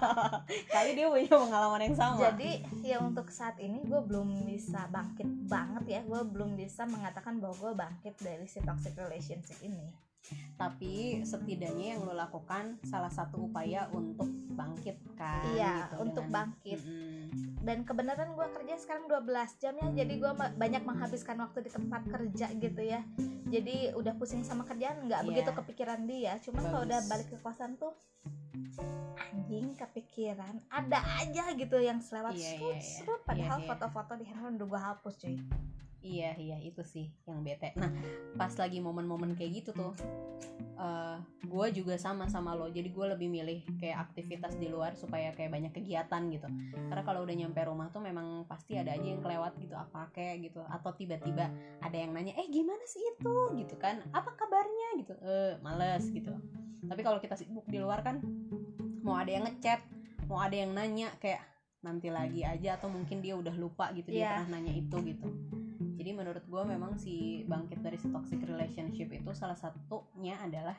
Kali 0.74 0.90
dia 0.96 1.06
punya 1.12 1.28
pengalaman 1.28 1.80
yang 1.84 1.96
sama. 1.96 2.32
Jadi 2.32 2.64
ya 2.80 2.96
untuk 3.04 3.28
saat 3.28 3.60
ini 3.60 3.84
gue 3.84 4.00
belum 4.00 4.48
bisa 4.48 4.88
bangkit 4.88 5.28
banget 5.44 5.84
ya. 5.84 6.00
Gue 6.08 6.24
belum 6.24 6.56
bisa 6.56 6.88
mengatakan 6.88 7.36
bahwa 7.40 7.54
gue 7.60 7.72
bangkit 7.76 8.14
dari 8.24 8.48
si 8.48 8.64
toxic 8.64 8.96
relationship 8.96 9.60
ini 9.60 10.05
tapi 10.56 10.92
setidaknya 11.20 11.94
yang 11.94 12.02
lo 12.02 12.12
lakukan 12.12 12.80
salah 12.82 13.08
satu 13.08 13.44
upaya 13.44 13.86
untuk 13.90 14.26
bangkit 14.50 14.96
kan 15.14 15.44
Iya 15.52 15.86
gitu, 15.86 15.94
untuk 16.02 16.24
dengan- 16.24 16.48
bangkit 16.48 16.80
Mm-mm. 16.80 17.24
Dan 17.60 17.82
kebenaran 17.82 18.32
gue 18.32 18.46
kerja 18.52 18.74
sekarang 18.76 19.04
12 19.04 19.26
jam 19.58 19.74
ya 19.74 19.88
Jadi 19.92 20.16
gue 20.16 20.30
banyak 20.32 20.82
menghabiskan 20.82 21.36
waktu 21.36 21.60
di 21.60 21.70
tempat 21.70 22.02
kerja 22.06 22.46
gitu 22.52 22.78
ya 22.80 23.02
Jadi 23.44 23.90
udah 23.92 24.14
pusing 24.14 24.40
sama 24.40 24.62
kerjaan 24.62 25.02
nggak 25.02 25.20
Iya. 25.20 25.28
begitu 25.28 25.50
kepikiran 25.52 26.00
dia 26.04 26.38
Cuman 26.38 26.62
kalau 26.64 26.82
udah 26.84 27.00
balik 27.04 27.28
ke 27.28 27.36
kosan 27.36 27.74
tuh 27.74 27.92
Anjing 29.18 29.74
kepikiran 29.74 30.62
Ada 30.68 30.98
aja 31.20 31.44
gitu 31.52 31.76
yang 31.76 31.98
selewat 31.98 32.32
serut, 32.32 32.40
iya, 32.72 32.78
iya. 32.78 32.80
serut. 32.80 33.20
Padahal 33.22 33.58
Iya, 33.58 33.66
foto-foto 33.66 34.12
di 34.14 34.24
handphone 34.24 34.56
udah 34.56 34.68
gue 34.68 34.80
hapus 34.82 35.14
cuy 35.18 35.36
iya 36.06 36.30
iya 36.38 36.56
itu 36.62 36.86
sih 36.86 37.10
yang 37.26 37.42
bete. 37.42 37.74
Nah 37.74 37.90
pas 38.38 38.54
lagi 38.54 38.78
momen-momen 38.78 39.34
kayak 39.34 39.62
gitu 39.64 39.70
tuh 39.74 39.92
eh 40.76 41.18
gue 41.42 41.66
juga 41.74 41.98
sama 41.98 42.30
sama 42.30 42.54
lo. 42.54 42.70
Jadi 42.70 42.94
gue 42.94 43.06
lebih 43.16 43.26
milih 43.26 43.66
kayak 43.82 44.06
aktivitas 44.10 44.54
di 44.54 44.70
luar 44.70 44.94
supaya 44.94 45.34
kayak 45.34 45.50
banyak 45.50 45.72
kegiatan 45.74 46.22
gitu. 46.30 46.46
Karena 46.86 47.02
kalau 47.02 47.26
udah 47.26 47.34
nyampe 47.34 47.58
rumah 47.66 47.90
tuh 47.90 48.04
memang 48.04 48.46
pasti 48.46 48.78
ada 48.78 48.94
aja 48.94 49.02
yang 49.02 49.18
kelewat 49.24 49.58
gitu 49.58 49.74
apa 49.74 50.12
kayak 50.14 50.46
gitu. 50.52 50.62
Atau 50.70 50.94
tiba-tiba 50.94 51.50
ada 51.82 51.96
yang 51.96 52.14
nanya 52.14 52.38
eh 52.38 52.46
gimana 52.46 52.86
sih 52.86 53.02
itu? 53.02 53.36
Gitu 53.58 53.74
kan. 53.80 54.04
Apa 54.14 54.36
kabarnya? 54.38 54.88
Gitu. 55.02 55.12
Eh 55.18 55.58
males 55.64 56.06
gitu. 56.12 56.30
Tapi 56.86 57.00
kalau 57.02 57.18
kita 57.18 57.34
sibuk 57.34 57.66
di 57.66 57.82
luar 57.82 58.04
kan 58.06 58.22
mau 59.02 59.18
ada 59.18 59.30
yang 59.30 59.46
ngechat 59.46 59.80
mau 60.26 60.42
ada 60.42 60.58
yang 60.58 60.74
nanya 60.74 61.14
kayak 61.22 61.38
nanti 61.78 62.10
lagi 62.10 62.42
aja 62.42 62.74
atau 62.74 62.90
mungkin 62.90 63.22
dia 63.22 63.38
udah 63.38 63.54
lupa 63.54 63.94
gitu 63.94 64.10
dia 64.10 64.26
Iya. 64.26 64.30
pernah 64.42 64.58
nanya 64.58 64.74
itu 64.74 64.96
gitu 65.06 65.28
jadi 66.06 66.22
menurut 66.22 66.46
gue 66.46 66.62
memang 66.62 66.94
si 67.02 67.42
bangkit 67.50 67.82
dari 67.82 67.98
si 67.98 68.06
toxic 68.14 68.38
relationship 68.46 69.10
itu 69.10 69.26
salah 69.34 69.58
satunya 69.58 70.38
adalah 70.38 70.78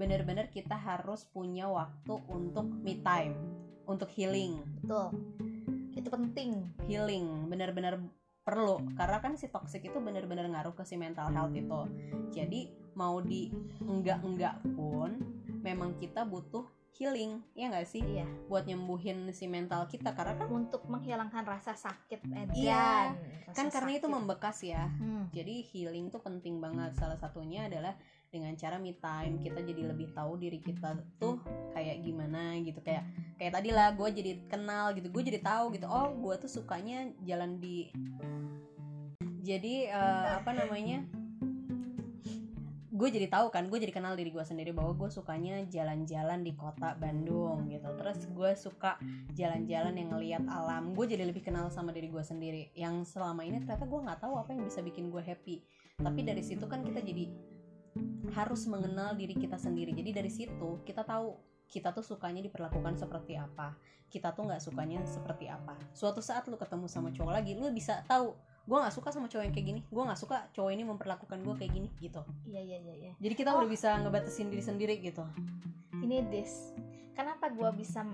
benar-benar 0.00 0.48
kita 0.48 0.72
harus 0.72 1.28
punya 1.28 1.68
waktu 1.68 2.16
untuk 2.24 2.64
me 2.80 2.96
time 3.04 3.36
untuk 3.84 4.08
healing. 4.16 4.64
Betul. 4.80 5.12
Itu 5.92 6.08
penting. 6.08 6.72
Healing 6.88 7.52
benar-benar 7.52 8.00
perlu. 8.48 8.80
Karena 8.96 9.20
kan 9.20 9.36
si 9.36 9.52
toxic 9.52 9.84
itu 9.84 10.00
benar-benar 10.00 10.48
ngaruh 10.48 10.72
ke 10.72 10.88
si 10.88 10.96
mental 10.96 11.28
health 11.28 11.52
itu. 11.52 11.80
Jadi 12.32 12.72
mau 12.96 13.20
di 13.20 13.52
enggak 13.84 14.24
enggak 14.24 14.56
pun 14.72 15.20
memang 15.60 16.00
kita 16.00 16.24
butuh 16.24 16.64
healing 16.92 17.40
ya 17.56 17.72
nggak 17.72 17.88
sih? 17.88 18.04
Iya. 18.04 18.28
Buat 18.46 18.68
nyembuhin 18.68 19.32
si 19.32 19.48
mental 19.48 19.88
kita 19.88 20.12
karena 20.12 20.36
kan 20.36 20.48
untuk 20.48 20.84
menghilangkan 20.86 21.42
rasa 21.42 21.72
sakit 21.72 22.20
edan 22.28 22.52
Iya, 22.52 23.16
Rasa 23.48 23.56
kan 23.56 23.66
karena 23.72 23.96
itu 23.96 24.04
sakit. 24.04 24.14
membekas 24.14 24.58
ya. 24.60 24.84
Hmm, 25.00 25.32
jadi 25.32 25.64
healing 25.72 26.12
tuh 26.12 26.20
penting 26.20 26.60
banget. 26.60 26.92
Salah 26.94 27.16
satunya 27.16 27.64
adalah 27.66 27.96
dengan 28.28 28.52
cara 28.56 28.76
me 28.76 28.96
time 28.96 29.40
kita 29.40 29.60
jadi 29.60 29.92
lebih 29.92 30.12
tahu 30.12 30.40
diri 30.40 30.56
kita 30.56 30.96
tuh 31.16 31.40
kayak 31.72 32.00
gimana 32.00 32.56
gitu. 32.60 32.80
Kayak 32.80 33.08
kayak 33.36 33.52
tadi 33.56 33.68
lah 33.72 33.92
gue 33.92 34.08
jadi 34.08 34.32
kenal 34.48 34.92
gitu 34.92 35.08
gue 35.08 35.22
jadi 35.32 35.40
tahu 35.40 35.72
gitu. 35.72 35.88
Oh 35.88 36.12
gue 36.12 36.34
tuh 36.40 36.48
sukanya 36.48 37.08
jalan 37.24 37.56
di 37.56 37.88
jadi 39.42 39.90
eh, 39.90 40.26
apa 40.38 40.54
namanya 40.54 41.02
gue 42.92 43.08
jadi 43.08 43.24
tahu 43.32 43.48
kan 43.48 43.72
gue 43.72 43.78
jadi 43.80 43.88
kenal 43.88 44.12
diri 44.12 44.28
gue 44.28 44.44
sendiri 44.44 44.76
bahwa 44.76 44.92
gue 44.92 45.08
sukanya 45.08 45.64
jalan-jalan 45.64 46.44
di 46.44 46.52
kota 46.52 46.92
Bandung 47.00 47.64
gitu. 47.72 47.88
Terus 47.96 48.28
gue 48.28 48.50
suka 48.52 49.00
jalan-jalan 49.32 49.96
yang 49.96 50.08
ngeliat 50.12 50.44
alam. 50.44 50.92
Gue 50.92 51.08
jadi 51.08 51.24
lebih 51.24 51.40
kenal 51.40 51.72
sama 51.72 51.96
diri 51.96 52.12
gue 52.12 52.20
sendiri. 52.20 52.68
Yang 52.76 53.16
selama 53.16 53.48
ini 53.48 53.64
ternyata 53.64 53.88
gue 53.88 53.96
nggak 53.96 54.20
tahu 54.20 54.36
apa 54.36 54.52
yang 54.52 54.68
bisa 54.68 54.84
bikin 54.84 55.08
gue 55.08 55.24
happy. 55.24 55.64
Tapi 55.96 56.20
dari 56.20 56.44
situ 56.44 56.68
kan 56.68 56.84
kita 56.84 57.00
jadi 57.00 57.32
harus 58.36 58.68
mengenal 58.68 59.16
diri 59.16 59.40
kita 59.40 59.56
sendiri. 59.56 59.96
Jadi 59.96 60.10
dari 60.12 60.28
situ 60.28 60.84
kita 60.84 61.00
tahu 61.08 61.32
kita 61.72 61.96
tuh 61.96 62.04
sukanya 62.04 62.44
diperlakukan 62.44 63.00
seperti 63.00 63.40
apa. 63.40 63.72
Kita 64.12 64.36
tuh 64.36 64.52
nggak 64.52 64.60
sukanya 64.60 65.00
seperti 65.08 65.48
apa. 65.48 65.80
Suatu 65.96 66.20
saat 66.20 66.44
lu 66.44 66.60
ketemu 66.60 66.84
sama 66.92 67.08
cowok 67.08 67.32
lagi 67.32 67.56
lu 67.56 67.72
bisa 67.72 68.04
tahu 68.04 68.36
gue 68.62 68.76
nggak 68.76 68.90
suka 68.90 69.08
sama 69.10 69.26
cowok 69.26 69.42
yang 69.42 69.52
kayak 69.52 69.66
gini 69.68 69.80
gue 69.82 70.02
nggak 70.02 70.16
suka 70.16 70.46
cowok 70.50 70.70
ini 70.70 70.82
memperlakukan 70.82 71.38
gue 71.38 71.54
kayak 71.56 71.72
gini 71.72 71.88
gitu 71.98 72.22
iya 72.44 72.60
iya 72.60 72.78
iya 72.78 72.94
iya 72.96 73.12
jadi 73.18 73.34
kita 73.34 73.50
Oh. 73.50 73.58
udah 73.58 73.68
bisa 73.68 73.98
ngebatasin 73.98 74.48
diri 74.48 74.62
sendiri 74.62 74.94
gitu 74.98 75.26
ini 75.98 76.22
this 76.28 76.70
kenapa 77.12 77.48
gua 77.48 77.70
bisa 77.70 78.06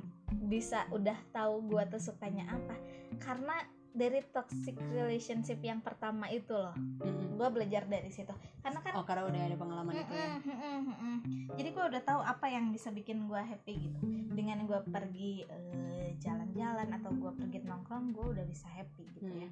bisa 0.43 0.85
udah 0.89 1.15
tahu 1.31 1.63
gua 1.65 1.85
tuh 1.85 1.99
sukanya 1.99 2.49
apa 2.49 2.75
karena 3.19 3.55
dari 3.91 4.21
toxic 4.27 4.77
relationship 4.89 5.59
yang 5.61 5.79
pertama 5.79 6.29
itu 6.29 6.51
loh 6.51 6.75
Mm-mm. 6.75 7.35
gua 7.35 7.49
belajar 7.49 7.85
dari 7.85 8.09
situ 8.09 8.31
karena 8.59 8.79
kan 8.79 8.93
oh 8.95 9.03
karena 9.03 9.25
udah 9.25 9.41
ada 9.41 9.57
pengalaman 9.57 9.95
itu 9.95 10.13
ya 10.13 10.29
Mm-mm, 10.35 10.43
mm-mm, 10.45 10.79
mm-mm. 10.85 11.17
Jadi 11.55 11.69
gue 11.71 11.85
udah 11.87 12.03
tahu 12.03 12.21
apa 12.21 12.47
yang 12.47 12.71
bisa 12.71 12.89
bikin 12.89 13.27
gue 13.27 13.41
happy 13.41 13.75
gitu. 13.81 13.99
Dengan 14.31 14.63
gue 14.63 14.79
pergi 14.85 15.43
eh, 15.43 16.15
jalan-jalan 16.17 16.87
atau 16.93 17.11
gue 17.11 17.33
pergi 17.35 17.59
nongkrong, 17.61 18.13
gue 18.13 18.27
udah 18.31 18.45
bisa 18.45 18.69
happy 18.69 19.11
gitu 19.13 19.27
Hmm. 19.27 19.43
ya. 19.43 19.51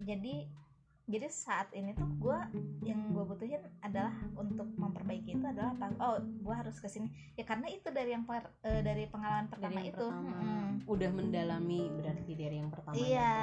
Jadi 0.00 0.64
jadi 1.04 1.28
saat 1.28 1.68
ini 1.76 1.92
tuh 1.92 2.08
gue 2.16 2.38
yang 2.82 3.12
gue 3.12 3.24
butuhin 3.28 3.60
adalah 3.84 4.16
untuk 4.40 4.64
memperbaiki 4.72 5.36
itu 5.36 5.44
adalah 5.44 5.76
apa? 5.76 5.92
Oh, 6.00 6.16
gue 6.16 6.54
harus 6.56 6.80
ke 6.80 6.88
sini 6.88 7.12
ya 7.36 7.44
karena 7.44 7.68
itu 7.68 7.92
dari 7.92 8.16
yang 8.16 8.24
per- 8.24 8.56
eh, 8.64 8.80
dari 8.80 9.04
pengalaman 9.04 9.52
pertama 9.52 9.68
dari 9.68 9.84
yang 9.84 9.92
itu. 9.92 10.00
pertama 10.00 10.32
Mm-mm. 10.32 10.68
udah 10.88 11.10
mendalami 11.12 11.82
berarti 11.92 12.32
dari 12.32 12.56
yang 12.56 12.70
pertama 12.72 12.96
Iya. 12.96 13.36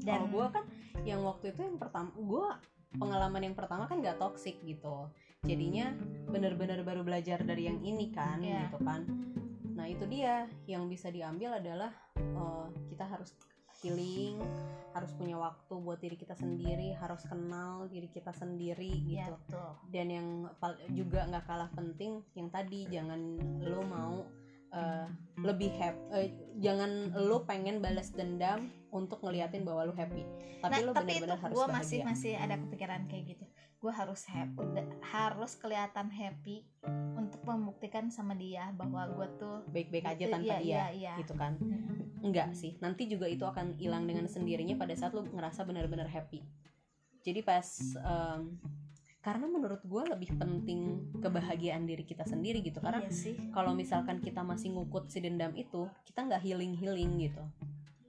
dan 0.00 0.20
gue 0.32 0.46
kan 0.48 0.64
yang 1.04 1.20
waktu 1.22 1.52
itu 1.52 1.60
yang 1.60 1.76
pertama 1.76 2.08
gue 2.10 2.46
pengalaman 2.96 3.42
yang 3.44 3.56
pertama 3.56 3.84
kan 3.84 4.00
gak 4.00 4.16
toxic 4.16 4.56
gitu 4.64 5.12
jadinya 5.44 5.92
bener-bener 6.26 6.80
baru 6.80 7.04
belajar 7.04 7.44
dari 7.44 7.68
yang 7.68 7.84
ini 7.84 8.08
kan 8.10 8.40
Iya. 8.40 8.72
gitu 8.72 8.80
kan 8.80 9.04
nah 9.76 9.84
itu 9.84 10.08
dia 10.08 10.48
yang 10.64 10.88
bisa 10.88 11.12
diambil 11.12 11.60
adalah 11.60 11.92
eh, 12.16 12.66
kita 12.88 13.04
harus 13.04 13.36
healing 13.80 14.40
harus 14.96 15.12
punya 15.12 15.36
waktu 15.36 15.74
buat 15.76 16.00
diri 16.00 16.16
kita 16.16 16.32
sendiri 16.32 16.96
harus 16.96 17.20
kenal 17.28 17.84
diri 17.92 18.08
kita 18.08 18.32
sendiri 18.32 18.88
Iya, 19.04 19.28
gitu. 19.28 19.36
betul. 19.52 19.70
dan 19.92 20.06
yang 20.08 20.28
juga 20.96 21.28
nggak 21.28 21.44
kalah 21.44 21.70
penting 21.76 22.24
yang 22.32 22.48
tadi 22.48 22.88
jangan 22.88 23.20
lo 23.60 23.84
mau 23.84 24.24
eh, 24.72 25.06
lebih 25.36 25.70
happy 25.76 26.32
jangan 26.64 27.12
lo 27.12 27.44
pengen 27.44 27.84
balas 27.84 28.12
dendam 28.16 28.72
untuk 28.88 29.20
ngeliatin 29.20 29.60
bahwa 29.68 29.84
lo 29.84 29.92
happy. 29.92 30.24
Tapi 30.64 30.80
nah, 30.80 30.86
lo 30.88 30.92
benar-benar 30.96 31.36
harus 31.36 31.52
gue 31.52 31.66
bahagia. 31.68 31.76
masih 31.76 32.00
masih 32.08 32.32
ada 32.40 32.56
kepikiran 32.56 33.04
kayak 33.12 33.36
gitu 33.36 33.44
gue 33.86 33.94
harus 33.94 34.26
happy 34.26 34.66
harus 35.14 35.54
kelihatan 35.62 36.10
happy 36.10 36.66
untuk 37.14 37.38
membuktikan 37.46 38.10
sama 38.10 38.34
dia 38.34 38.74
bahwa 38.74 39.06
gue 39.06 39.26
tuh 39.38 39.62
baik-baik 39.70 40.10
aja 40.10 40.26
tanpa 40.26 40.58
iya, 40.58 40.58
dia 40.58 40.74
iya, 40.74 40.86
iya. 40.90 41.12
gitu 41.22 41.38
kan? 41.38 41.54
Enggak 42.18 42.50
sih 42.58 42.74
nanti 42.82 43.06
juga 43.06 43.30
itu 43.30 43.46
akan 43.46 43.78
hilang 43.78 44.10
dengan 44.10 44.26
sendirinya 44.26 44.74
pada 44.74 44.98
saat 44.98 45.14
lo 45.14 45.22
ngerasa 45.22 45.62
benar-benar 45.62 46.10
happy. 46.10 46.42
Jadi 47.22 47.46
pas 47.46 47.62
em, 47.94 48.58
karena 49.22 49.46
menurut 49.46 49.82
gue 49.86 50.02
lebih 50.18 50.34
penting 50.34 51.14
kebahagiaan 51.22 51.86
diri 51.86 52.02
kita 52.02 52.26
sendiri 52.26 52.66
gitu 52.66 52.82
karena 52.82 53.06
iya 53.06 53.14
sih. 53.14 53.38
kalau 53.54 53.70
misalkan 53.70 54.18
kita 54.18 54.42
masih 54.42 54.74
ngukut 54.74 55.06
si 55.14 55.22
dendam 55.22 55.54
itu 55.54 55.86
kita 56.02 56.26
nggak 56.26 56.42
healing 56.42 56.74
healing 56.74 57.22
gitu. 57.22 57.42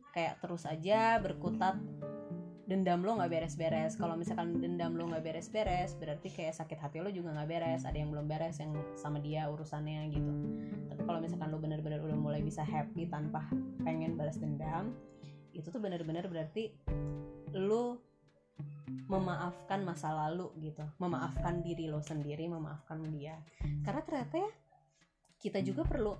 Kayak 0.09 0.41
terus 0.41 0.65
aja 0.65 1.21
berkutat 1.21 1.77
dendam 2.67 2.99
lo 2.99 3.15
nggak 3.15 3.31
beres-beres. 3.31 3.95
Kalau 3.95 4.19
misalkan 4.19 4.59
dendam 4.59 4.99
lo 4.99 5.07
nggak 5.07 5.23
beres-beres 5.23 5.95
berarti 5.95 6.27
kayak 6.27 6.53
sakit 6.59 6.77
hati 6.77 6.99
lo 6.99 7.07
juga 7.07 7.31
nggak 7.31 7.47
beres. 7.47 7.87
Ada 7.87 7.97
yang 8.03 8.11
belum 8.11 8.27
beres 8.27 8.59
yang 8.59 8.75
sama 8.99 9.23
dia 9.23 9.47
urusannya 9.47 10.11
gitu. 10.11 10.31
Tapi 10.91 11.01
kalau 11.07 11.23
misalkan 11.23 11.47
lo 11.49 11.57
benar-benar 11.63 12.03
udah 12.03 12.19
mulai 12.19 12.43
bisa 12.43 12.61
happy 12.67 13.07
tanpa 13.07 13.47
pengen 13.87 14.19
balas 14.19 14.35
dendam 14.37 14.91
itu 15.55 15.73
tuh 15.73 15.81
benar-benar 15.81 16.29
berarti 16.29 16.69
lo 17.55 18.03
memaafkan 19.07 19.87
masa 19.87 20.11
lalu 20.11 20.51
gitu. 20.59 20.83
Memaafkan 20.99 21.63
diri 21.63 21.87
lo 21.87 22.03
sendiri 22.03 22.51
memaafkan 22.51 22.99
dia. 23.15 23.39
Karena 23.87 24.03
ternyata 24.03 24.43
ya 24.43 24.51
kita 25.39 25.63
juga 25.63 25.87
perlu 25.87 26.19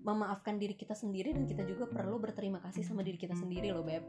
memaafkan 0.00 0.56
diri 0.56 0.78
kita 0.78 0.96
sendiri 0.96 1.36
dan 1.36 1.44
kita 1.44 1.66
juga 1.66 1.84
perlu 1.84 2.16
berterima 2.16 2.62
kasih 2.64 2.86
sama 2.86 3.04
diri 3.04 3.20
kita 3.20 3.36
sendiri 3.36 3.68
loh 3.68 3.84
beb 3.84 4.00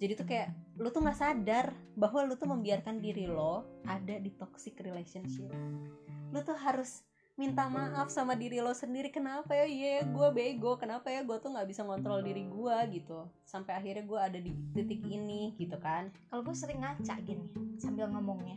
jadi 0.00 0.16
tuh 0.16 0.24
kayak 0.24 0.48
lo 0.80 0.88
tuh 0.88 1.04
nggak 1.04 1.20
sadar 1.20 1.76
bahwa 1.92 2.24
lo 2.24 2.40
tuh 2.40 2.48
membiarkan 2.48 3.04
diri 3.04 3.28
lo 3.28 3.68
ada 3.84 4.16
di 4.16 4.32
toxic 4.32 4.80
relationship. 4.80 5.52
Lo 6.32 6.40
tuh 6.40 6.56
harus 6.56 7.04
minta 7.36 7.68
maaf 7.68 8.08
sama 8.08 8.32
diri 8.32 8.64
lo 8.64 8.72
sendiri 8.72 9.12
kenapa 9.12 9.52
ya 9.52 9.68
iya 9.68 10.00
gue 10.08 10.28
bego. 10.32 10.80
Kenapa 10.80 11.12
ya 11.12 11.20
gue 11.20 11.36
tuh 11.36 11.52
nggak 11.52 11.68
bisa 11.68 11.84
ngontrol 11.84 12.24
diri 12.24 12.48
gue 12.48 12.76
gitu. 12.96 13.28
Sampai 13.44 13.76
akhirnya 13.76 14.08
gue 14.08 14.20
ada 14.20 14.38
di 14.40 14.56
titik 14.72 15.04
ini 15.04 15.52
gitu 15.60 15.76
kan. 15.76 16.08
Kalau 16.32 16.48
gue 16.48 16.56
sering 16.56 16.80
ngaca 16.80 17.20
gini 17.20 17.52
sambil 17.76 18.08
ngomongnya 18.08 18.56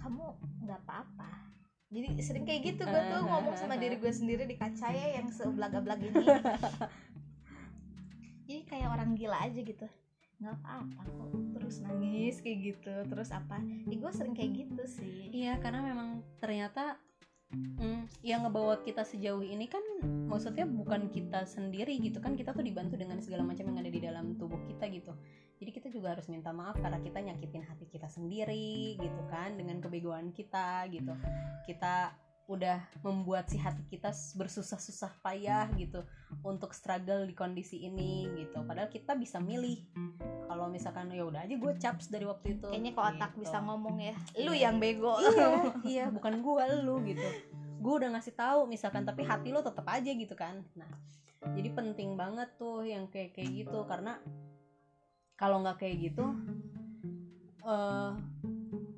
kamu 0.00 0.24
nggak 0.64 0.80
apa-apa. 0.88 1.32
Jadi 1.92 2.08
sering 2.24 2.44
kayak 2.48 2.74
gitu 2.74 2.82
gue 2.88 3.02
tuh 3.12 3.20
ngomong 3.28 3.54
sama 3.60 3.76
diri 3.82 4.00
gue 4.00 4.10
sendiri 4.10 4.48
di 4.48 4.56
kaca 4.56 4.88
ya 4.88 5.20
yang 5.20 5.28
sebelaga-belag 5.28 6.00
ini 6.00 6.16
jadi 8.44 8.62
kayak 8.68 8.88
orang 8.92 9.16
gila 9.16 9.38
aja 9.40 9.60
gitu. 9.60 9.86
Nggak 10.40 10.54
apa-apa 10.60 11.02
kok. 11.08 11.30
Terus 11.56 11.76
nangis 11.80 12.36
kayak 12.44 12.58
gitu. 12.60 12.94
Terus 13.08 13.28
apa? 13.32 13.60
Ya 13.62 13.96
gue 13.96 14.12
sering 14.12 14.36
kayak 14.36 14.52
gitu 14.64 14.82
sih. 14.84 15.32
Iya, 15.32 15.56
karena 15.60 15.80
memang 15.80 16.20
ternyata 16.42 17.00
mm, 17.54 18.20
yang 18.20 18.44
ngebawa 18.44 18.84
kita 18.84 19.06
sejauh 19.06 19.40
ini 19.40 19.70
kan 19.70 19.82
maksudnya 20.28 20.68
bukan 20.68 21.08
kita 21.08 21.48
sendiri 21.48 21.96
gitu 22.02 22.20
kan. 22.20 22.36
Kita 22.36 22.52
tuh 22.52 22.66
dibantu 22.66 23.00
dengan 23.00 23.22
segala 23.24 23.46
macam 23.46 23.64
yang 23.72 23.78
ada 23.80 23.90
di 23.90 24.00
dalam 24.02 24.36
tubuh 24.36 24.60
kita 24.68 24.90
gitu. 24.92 25.16
Jadi 25.54 25.70
kita 25.70 25.88
juga 25.88 26.12
harus 26.12 26.26
minta 26.28 26.50
maaf 26.50 26.76
karena 26.76 26.98
kita 27.00 27.22
nyakitin 27.24 27.64
hati 27.64 27.86
kita 27.88 28.10
sendiri 28.10 28.98
gitu 28.98 29.22
kan 29.30 29.54
dengan 29.56 29.80
kebegoan 29.80 30.34
kita 30.34 30.84
gitu. 30.92 31.14
Kita 31.64 32.23
udah 32.44 32.76
membuat 33.00 33.48
si 33.48 33.56
hati 33.56 33.80
kita 33.88 34.12
bersusah-susah 34.36 35.16
payah 35.24 35.64
gitu 35.80 36.04
untuk 36.44 36.76
struggle 36.76 37.24
di 37.24 37.32
kondisi 37.32 37.80
ini 37.80 38.28
gitu. 38.36 38.60
Padahal 38.62 38.92
kita 38.92 39.16
bisa 39.16 39.40
milih. 39.40 39.80
Kalau 40.44 40.68
misalkan 40.68 41.08
ya 41.08 41.24
udah 41.24 41.48
aja 41.48 41.56
gue 41.56 41.72
caps 41.80 42.12
dari 42.12 42.28
waktu 42.28 42.60
itu. 42.60 42.68
kayaknya 42.68 42.92
kok 42.92 43.06
otak 43.16 43.30
gitu. 43.32 43.40
bisa 43.48 43.56
ngomong 43.64 43.96
ya. 43.96 44.14
Lu 44.44 44.52
Iya. 44.52 44.68
yang 44.68 44.76
bego. 44.76 45.16
Iya 45.16 45.46
iya. 45.96 46.04
Bukan 46.12 46.44
gua 46.44 46.68
lu 46.68 47.00
gitu. 47.08 47.24
Gua 47.80 48.04
udah 48.04 48.12
ngasih 48.12 48.36
tahu 48.36 48.68
misalkan 48.68 49.08
tapi 49.08 49.24
hati 49.24 49.48
lo 49.48 49.64
tetap 49.64 49.88
aja 49.88 50.12
gitu 50.12 50.36
kan. 50.36 50.60
Nah 50.76 50.90
jadi 51.56 51.72
penting 51.72 52.16
banget 52.16 52.52
tuh 52.60 52.84
yang 52.84 53.08
kayak 53.08 53.32
kayak 53.32 53.64
gitu. 53.64 53.88
Karena 53.88 54.20
kalau 55.34 55.64
nggak 55.64 55.80
kayak 55.80 56.12
gitu 56.12 56.24
eh 57.64 58.12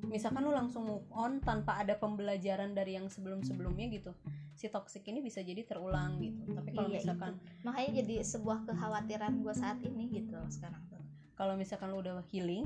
misalkan 0.07 0.41
lu 0.43 0.51
langsung 0.55 0.87
move 0.87 1.07
on 1.11 1.39
tanpa 1.43 1.83
ada 1.83 1.95
pembelajaran 1.99 2.71
dari 2.73 2.95
yang 2.95 3.11
sebelum 3.11 3.43
sebelumnya 3.43 3.87
gitu 3.91 4.15
si 4.57 4.65
toxic 4.73 5.05
ini 5.05 5.21
bisa 5.21 5.45
jadi 5.45 5.61
terulang 5.61 6.17
gitu. 6.17 6.49
Tapi 6.49 6.73
kalau 6.73 6.89
Iya, 6.89 6.97
misalkan 7.05 7.37
makanya 7.61 7.91
jadi 8.01 8.15
sebuah 8.25 8.65
kekhawatiran 8.65 9.33
gue 9.45 9.53
saat 9.53 9.77
ini 9.85 10.09
gitu 10.09 10.33
sekarang 10.49 10.81
tuh. 10.89 10.97
Kalau 11.37 11.53
misalkan 11.53 11.93
lu 11.93 12.01
udah 12.01 12.25
healing 12.33 12.65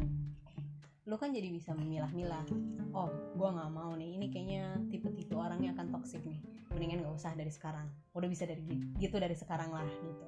lu 1.04 1.18
kan 1.18 1.34
jadi 1.34 1.50
bisa 1.52 1.74
memilah-milah. 1.76 2.46
Oh 2.94 3.10
gua 3.36 3.50
nggak 3.58 3.72
mau 3.74 3.92
nih 3.98 4.16
ini 4.22 4.28
kayaknya 4.30 4.78
tipe-tipe 4.88 5.34
orangnya 5.36 5.74
akan 5.76 5.92
toxic 5.92 6.22
nih. 6.24 6.40
Mendingan 6.72 7.04
nggak 7.04 7.16
usah 7.18 7.36
dari 7.36 7.52
sekarang. 7.52 7.90
Udah 8.16 8.30
bisa 8.30 8.48
dari 8.48 8.62
gi- 8.64 8.86
gitu 9.02 9.18
dari 9.20 9.36
sekarang 9.36 9.74
lah 9.74 9.84
gitu. 9.90 10.26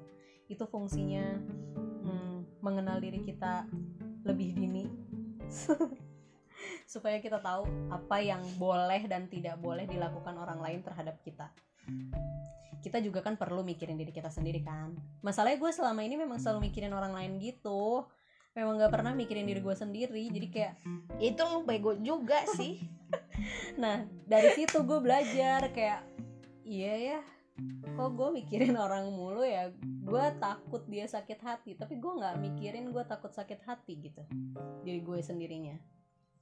Itu 0.51 0.65
fungsinya 0.67 1.39
hmm, 2.03 2.59
mengenal 2.59 2.99
diri 2.99 3.23
kita 3.23 3.69
lebih 4.27 4.51
dini 4.57 4.83
supaya 6.85 7.17
kita 7.17 7.39
tahu 7.41 7.65
apa 7.89 8.21
yang 8.21 8.43
boleh 8.59 9.07
dan 9.09 9.25
tidak 9.31 9.57
boleh 9.57 9.87
dilakukan 9.89 10.35
orang 10.37 10.59
lain 10.61 10.79
terhadap 10.85 11.17
kita. 11.23 11.49
Kita 12.83 12.99
juga 12.99 13.23
kan 13.23 13.39
perlu 13.39 13.63
mikirin 13.63 13.95
diri 13.95 14.11
kita 14.11 14.27
sendiri 14.27 14.59
kan. 14.59 14.91
Masalahnya 15.23 15.55
gue 15.55 15.71
selama 15.71 16.03
ini 16.03 16.19
memang 16.19 16.35
selalu 16.35 16.67
mikirin 16.67 16.91
orang 16.91 17.15
lain 17.15 17.39
gitu. 17.39 18.03
Memang 18.53 18.77
nggak 18.77 18.93
pernah 18.93 19.15
mikirin 19.15 19.47
diri 19.47 19.63
gue 19.63 19.75
sendiri. 19.75 20.23
Jadi 20.29 20.47
kayak 20.51 20.73
Ya 21.17 21.31
itu 21.31 21.41
lu 21.47 21.63
bego 21.63 21.95
juga 21.99 22.43
sih. 22.59 22.79
Nah 23.81 24.09
dari 24.25 24.49
situ 24.57 24.81
gue 24.85 24.97
belajar 25.01 25.69
kayak 25.69 26.01
iya 26.65 26.93
ya 26.97 27.19
kok 27.93 28.17
gue 28.17 28.29
mikirin 28.33 28.73
orang 28.73 29.09
mulu 29.13 29.45
ya? 29.45 29.69
Gue 30.01 30.25
takut 30.41 30.81
dia 30.89 31.05
sakit 31.05 31.39
hati. 31.41 31.71
Tapi 31.77 31.97
gue 31.97 32.13
nggak 32.13 32.41
mikirin 32.41 32.89
gue 32.89 33.03
takut 33.05 33.29
sakit 33.29 33.61
hati 33.65 33.93
gitu. 34.01 34.21
Jadi 34.85 34.99
gue 35.01 35.19
sendirinya 35.21 35.77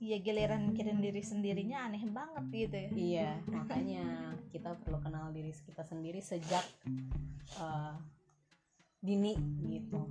Iya 0.02 0.18
giliran 0.18 0.74
mikirin 0.74 0.98
diri 0.98 1.22
sendirinya 1.22 1.86
aneh 1.86 2.02
banget 2.10 2.46
gitu 2.50 2.74
ya. 2.76 2.90
Iya 2.90 3.32
makanya 3.54 4.34
kita 4.50 4.74
perlu 4.82 4.98
kenal 4.98 5.30
diri 5.30 5.54
kita 5.54 5.86
sendiri 5.86 6.18
sejak 6.18 6.66
eh, 7.62 7.96
dini 8.98 9.38
gitu. 9.70 10.02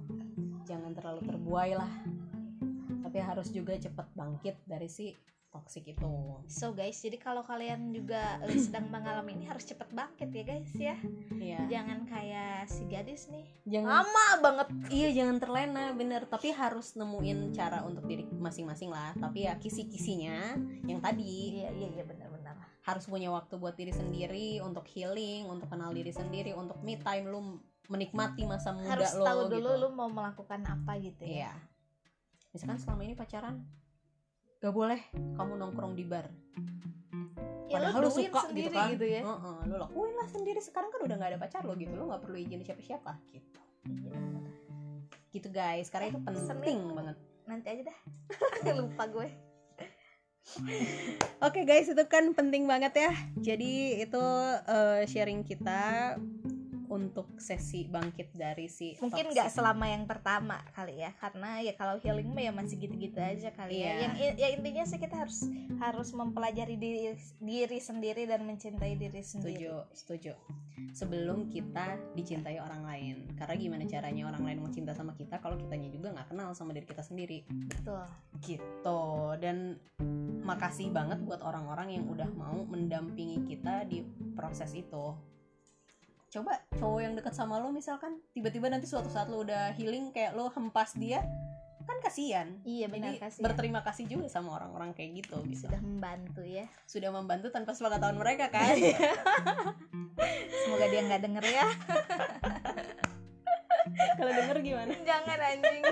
Jangan 0.63 0.95
terlalu 0.95 1.27
terbuai 1.27 1.75
lah. 1.75 1.91
Tapi 3.03 3.19
harus 3.19 3.51
juga 3.51 3.75
cepat 3.75 4.07
bangkit 4.15 4.63
dari 4.63 4.87
si 4.87 5.11
toxic 5.51 5.83
itu 5.85 6.07
So 6.47 6.71
guys, 6.71 6.97
jadi 6.97 7.19
kalau 7.19 7.43
kalian 7.43 7.91
juga 7.91 8.39
sedang 8.55 8.87
mengalami 8.87 9.35
ini 9.35 9.47
harus 9.47 9.63
cepet 9.63 9.91
bangkit 9.91 10.31
ya 10.31 10.43
guys 10.43 10.71
ya. 10.73 10.97
Iya. 11.35 11.59
Jangan 11.67 12.07
kayak 12.07 12.67
si 12.67 12.87
gadis 12.87 13.27
nih. 13.29 13.47
Jangan 13.67 13.91
Lama 14.03 14.27
banget. 14.41 14.69
iya 14.89 15.09
jangan 15.11 15.37
terlena 15.39 15.85
bener 15.91 16.27
tapi 16.27 16.51
harus 16.51 16.95
nemuin 16.95 17.51
cara 17.51 17.83
untuk 17.83 18.07
diri 18.07 18.27
masing-masing 18.31 18.89
lah 18.89 19.11
tapi 19.15 19.45
ya 19.45 19.59
kisi-kisinya 19.59 20.55
yang 20.87 20.99
tadi 20.99 21.61
Iya 21.61 21.71
iya 21.75 21.89
iya 21.99 22.05
benar-benar. 22.07 22.55
harus 22.81 23.05
punya 23.07 23.29
waktu 23.29 23.55
buat 23.55 23.75
diri 23.75 23.93
sendiri 23.93 24.59
untuk 24.63 24.87
healing 24.87 25.47
untuk 25.47 25.69
kenal 25.69 25.91
diri 25.91 26.11
sendiri 26.11 26.55
untuk 26.55 26.79
me 26.81 26.97
time 26.97 27.27
lu 27.27 27.59
menikmati 27.87 28.47
masa 28.47 28.71
muda 28.71 28.95
Harus 28.97 29.13
lo 29.15 29.25
tahu 29.27 29.41
gitu. 29.47 29.53
dulu 29.59 29.71
lu 29.77 29.89
mau 29.93 30.07
melakukan 30.07 30.63
apa 30.65 30.95
gitu 30.99 31.23
ya. 31.27 31.51
iya 31.51 31.53
misalkan 32.51 32.79
selama 32.79 33.03
ini 33.05 33.15
pacaran 33.15 33.63
gak 34.61 34.71
boleh 34.71 35.01
kamu 35.35 35.53
nongkrong 35.57 35.95
di 35.95 36.05
bar 36.05 36.27
Ya 37.71 37.79
padahal 37.79 38.03
lu 38.03 38.09
duit 38.11 38.27
suka 38.27 38.39
sendiri 38.45 38.67
gitu 38.67 38.75
kan 38.75 38.87
gitu 38.91 39.05
ya. 39.07 39.21
Heeh, 39.23 39.57
lu 39.65 39.75
lakuin 39.79 40.13
lah 40.13 40.27
sendiri 40.27 40.59
sekarang 40.59 40.91
kan 40.91 41.01
udah 41.01 41.15
gak 41.17 41.31
ada 41.31 41.39
pacar 41.39 41.61
lo 41.63 41.73
gitu 41.75 41.93
lo 41.93 42.09
gak 42.09 42.21
perlu 42.21 42.37
izin 42.37 42.61
siapa-siapa 42.61 43.13
gitu 43.31 43.59
Iya, 43.87 44.19
gitu 45.31 45.49
guys 45.49 45.87
karena 45.87 46.09
itu 46.09 46.19
Eh, 46.19 46.25
pesennya. 46.27 46.51
penting 46.57 46.79
banget 46.91 47.17
Nanti 47.43 47.67
aja 47.69 47.83
dah. 47.85 47.99
Lupa 48.79 49.03
gue. 49.07 49.27
Oke 51.43 51.63
guys, 51.63 51.87
itu 51.87 52.01
kan 52.07 52.31
penting 52.31 52.65
banget 52.65 52.95
ya. 52.97 53.11
Jadi 53.37 53.99
itu 53.99 54.23
eh, 54.67 55.03
sharing 55.05 55.43
kita 55.43 56.15
untuk 56.91 57.39
sesi 57.39 57.87
bangkit 57.87 58.35
dari 58.35 58.67
si 58.67 58.99
Mungkin 58.99 59.31
nggak 59.31 59.47
selama 59.49 59.87
yang 59.87 60.05
pertama 60.05 60.59
kali 60.75 60.99
ya, 60.99 61.15
karena 61.17 61.63
ya 61.63 61.73
kalau 61.73 62.03
healing 62.03 62.27
mah 62.29 62.43
ya 62.43 62.51
masih 62.51 62.77
gitu-gitu 62.77 63.15
aja 63.17 63.55
kali 63.55 63.79
Iya. 63.79 63.87
ya. 63.87 63.95
Yang 64.03 64.15
i- 64.19 64.37
ya 64.37 64.49
intinya 64.59 64.85
sih 64.85 64.99
kita 64.99 65.15
harus 65.17 65.47
harus 65.79 66.11
mempelajari 66.11 66.75
diri 66.75 67.15
diri 67.39 67.79
sendiri 67.79 68.27
dan 68.27 68.43
mencintai 68.43 68.99
diri 68.99 69.23
sendiri. 69.23 69.55
Setuju, 69.55 69.75
setuju. 69.95 70.33
Sebelum 70.91 71.47
kita 71.47 71.95
dicintai 72.13 72.59
orang 72.59 72.83
lain. 72.83 73.17
Karena 73.39 73.55
gimana 73.55 73.85
caranya 73.87 74.27
orang 74.27 74.43
lain 74.43 74.59
mau 74.59 74.69
cinta 74.69 74.91
sama 74.91 75.15
kita 75.15 75.39
kalau 75.39 75.55
kitanya 75.55 75.87
juga 75.87 76.11
nggak 76.11 76.29
kenal 76.29 76.51
sama 76.53 76.75
diri 76.75 76.85
kita 76.85 77.01
sendiri. 77.01 77.47
Betul. 77.47 78.03
Gitu. 78.43 79.01
Dan 79.39 79.79
makasih 80.41 80.91
banget 80.91 81.23
buat 81.23 81.39
orang-orang 81.41 81.95
yang 81.95 82.05
udah 82.05 82.27
mau 82.35 82.67
mendampingi 82.67 83.47
kita 83.47 83.87
di 83.87 84.03
proses 84.35 84.75
itu. 84.75 85.15
Coba 86.31 86.63
cowok 86.79 87.01
yang 87.03 87.15
deket 87.19 87.35
sama 87.35 87.59
lo 87.59 87.75
misalkan 87.75 88.23
tiba-tiba 88.31 88.71
nanti 88.71 88.87
suatu 88.87 89.11
saat 89.11 89.27
lo 89.27 89.43
udah 89.43 89.75
healing 89.75 90.15
kayak 90.15 90.39
lo 90.39 90.47
hempas 90.55 90.95
dia 90.95 91.27
kan 91.81 91.97
kasihan 92.07 92.47
Iya 92.63 92.87
benar 92.87 93.19
Jadi 93.19 93.19
kasih. 93.19 93.41
berterima 93.43 93.81
kasih 93.83 94.07
juga 94.07 94.31
sama 94.31 94.55
orang-orang 94.55 94.95
kayak 94.95 95.27
gitu 95.27 95.43
gitu. 95.51 95.67
sudah 95.67 95.81
membantu 95.83 96.47
ya. 96.47 96.71
Sudah 96.87 97.11
membantu 97.11 97.51
tanpa 97.51 97.75
sepengetahuan 97.75 98.15
mereka 98.15 98.47
kan. 98.47 98.79
Semoga 100.63 100.87
dia 100.87 101.03
nggak 101.03 101.23
denger 101.25 101.45
ya. 101.51 101.67
Kalau 104.21 104.33
denger 104.33 104.57
gimana? 104.63 104.93
Jangan 105.03 105.39
anjing. 105.41 105.83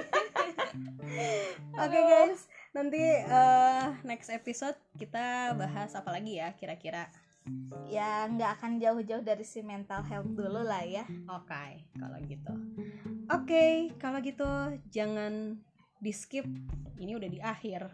Oke 1.82 1.99
guys, 1.99 2.47
nanti 2.70 3.01
eh, 3.26 3.84
next 4.07 4.30
episode 4.30 4.76
kita 5.01 5.57
bahas 5.57 5.97
apa 5.99 6.14
lagi 6.14 6.39
ya 6.39 6.53
kira-kira. 6.55 7.11
Ya 7.88 8.28
nggak 8.28 8.61
akan 8.61 8.78
jauh-jauh 8.78 9.24
dari 9.24 9.44
si 9.44 9.64
mental 9.64 10.05
health 10.05 10.28
dulu 10.32 10.61
lah 10.61 10.84
ya. 10.84 11.05
Oke, 11.32 11.88
kalau 11.96 12.18
gitu. 12.24 12.53
Oke, 13.28 13.92
kalau 13.96 14.18
gitu 14.20 14.49
jangan 14.92 15.57
di 15.99 16.12
skip. 16.12 16.44
Ini 16.99 17.16
udah 17.16 17.30
di 17.30 17.40
akhir. 17.40 17.88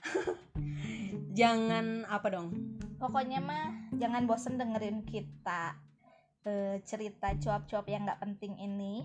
jangan 1.38 2.06
apa 2.08 2.26
dong? 2.30 2.48
Pokoknya 2.96 3.40
mah 3.40 3.92
jangan 3.96 4.28
bosen 4.28 4.60
dengerin 4.60 5.04
kita 5.04 5.76
eh, 6.44 6.80
cerita 6.84 7.32
cuap-cuap 7.36 7.86
yang 7.88 8.06
nggak 8.06 8.20
penting 8.20 8.56
ini. 8.60 9.04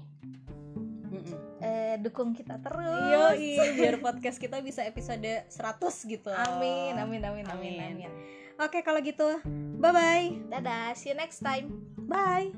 Eh, 1.64 1.96
dukung 2.04 2.36
kita 2.36 2.60
terus. 2.60 2.86
Yoi, 2.86 3.56
biar 3.80 3.98
podcast 4.04 4.38
kita 4.38 4.60
bisa 4.60 4.84
episode 4.84 5.48
100 5.48 6.12
gitu. 6.12 6.30
Amin, 6.30 6.94
amin, 7.00 7.22
amin, 7.24 7.46
amin, 7.48 7.74
Amin. 7.80 8.10
amin. 8.10 8.12
Oke, 8.56 8.84
kalau 8.84 9.00
gitu, 9.04 9.40
bye-bye. 9.86 10.50
Dadah, 10.50 10.98
see 10.98 11.14
you 11.14 11.18
next 11.18 11.46
time. 11.46 11.70
Bye. 12.10 12.50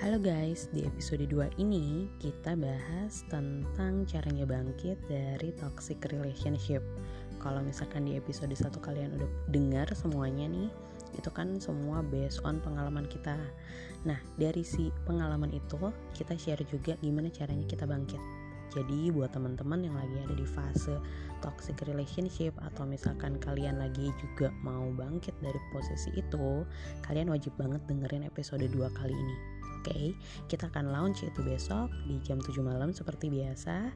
Halo 0.00 0.16
guys, 0.16 0.72
di 0.72 0.84
episode 0.88 1.28
2 1.28 1.60
ini 1.60 2.08
kita 2.20 2.56
bahas 2.56 3.20
tentang 3.28 4.08
caranya 4.08 4.48
bangkit 4.48 4.96
dari 5.12 5.52
toxic 5.60 6.00
relationship. 6.08 6.80
Kalau 7.36 7.60
misalkan 7.60 8.08
di 8.08 8.16
episode 8.16 8.52
1 8.52 8.80
kalian 8.80 9.12
udah 9.20 9.30
dengar 9.52 9.88
semuanya 9.92 10.48
nih, 10.48 10.68
itu 11.16 11.30
kan 11.32 11.60
semua 11.60 12.00
based 12.00 12.40
on 12.44 12.58
pengalaman 12.60 13.06
kita. 13.08 13.36
Nah, 14.02 14.18
dari 14.34 14.66
si 14.66 14.90
pengalaman 15.06 15.52
itu 15.54 15.78
kita 16.16 16.34
share 16.34 16.64
juga 16.66 16.98
gimana 17.00 17.30
caranya 17.30 17.66
kita 17.68 17.86
bangkit. 17.86 18.20
Jadi 18.72 19.12
buat 19.12 19.28
teman-teman 19.36 19.84
yang 19.84 19.92
lagi 19.92 20.16
ada 20.16 20.32
di 20.32 20.48
fase 20.48 20.96
toxic 21.44 21.76
relationship 21.84 22.56
atau 22.64 22.88
misalkan 22.88 23.36
kalian 23.36 23.76
lagi 23.76 24.08
juga 24.16 24.48
mau 24.64 24.88
bangkit 24.96 25.36
dari 25.44 25.60
posisi 25.76 26.08
itu, 26.16 26.64
kalian 27.04 27.28
wajib 27.28 27.52
banget 27.60 27.84
dengerin 27.84 28.24
episode 28.24 28.64
2 28.64 28.72
kali 28.96 29.12
ini. 29.12 29.36
Oke, 29.82 30.14
kita 30.46 30.70
akan 30.70 30.94
launch 30.94 31.26
itu 31.26 31.42
besok 31.42 31.90
di 32.06 32.16
jam 32.22 32.38
7 32.38 32.54
malam 32.62 32.94
seperti 32.94 33.28
biasa. 33.28 33.90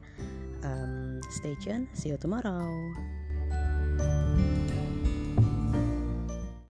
Um, 0.61 1.23
stay 1.31 1.55
tune, 1.63 1.87
see 1.95 2.11
you 2.11 2.19
tomorrow. 2.19 2.67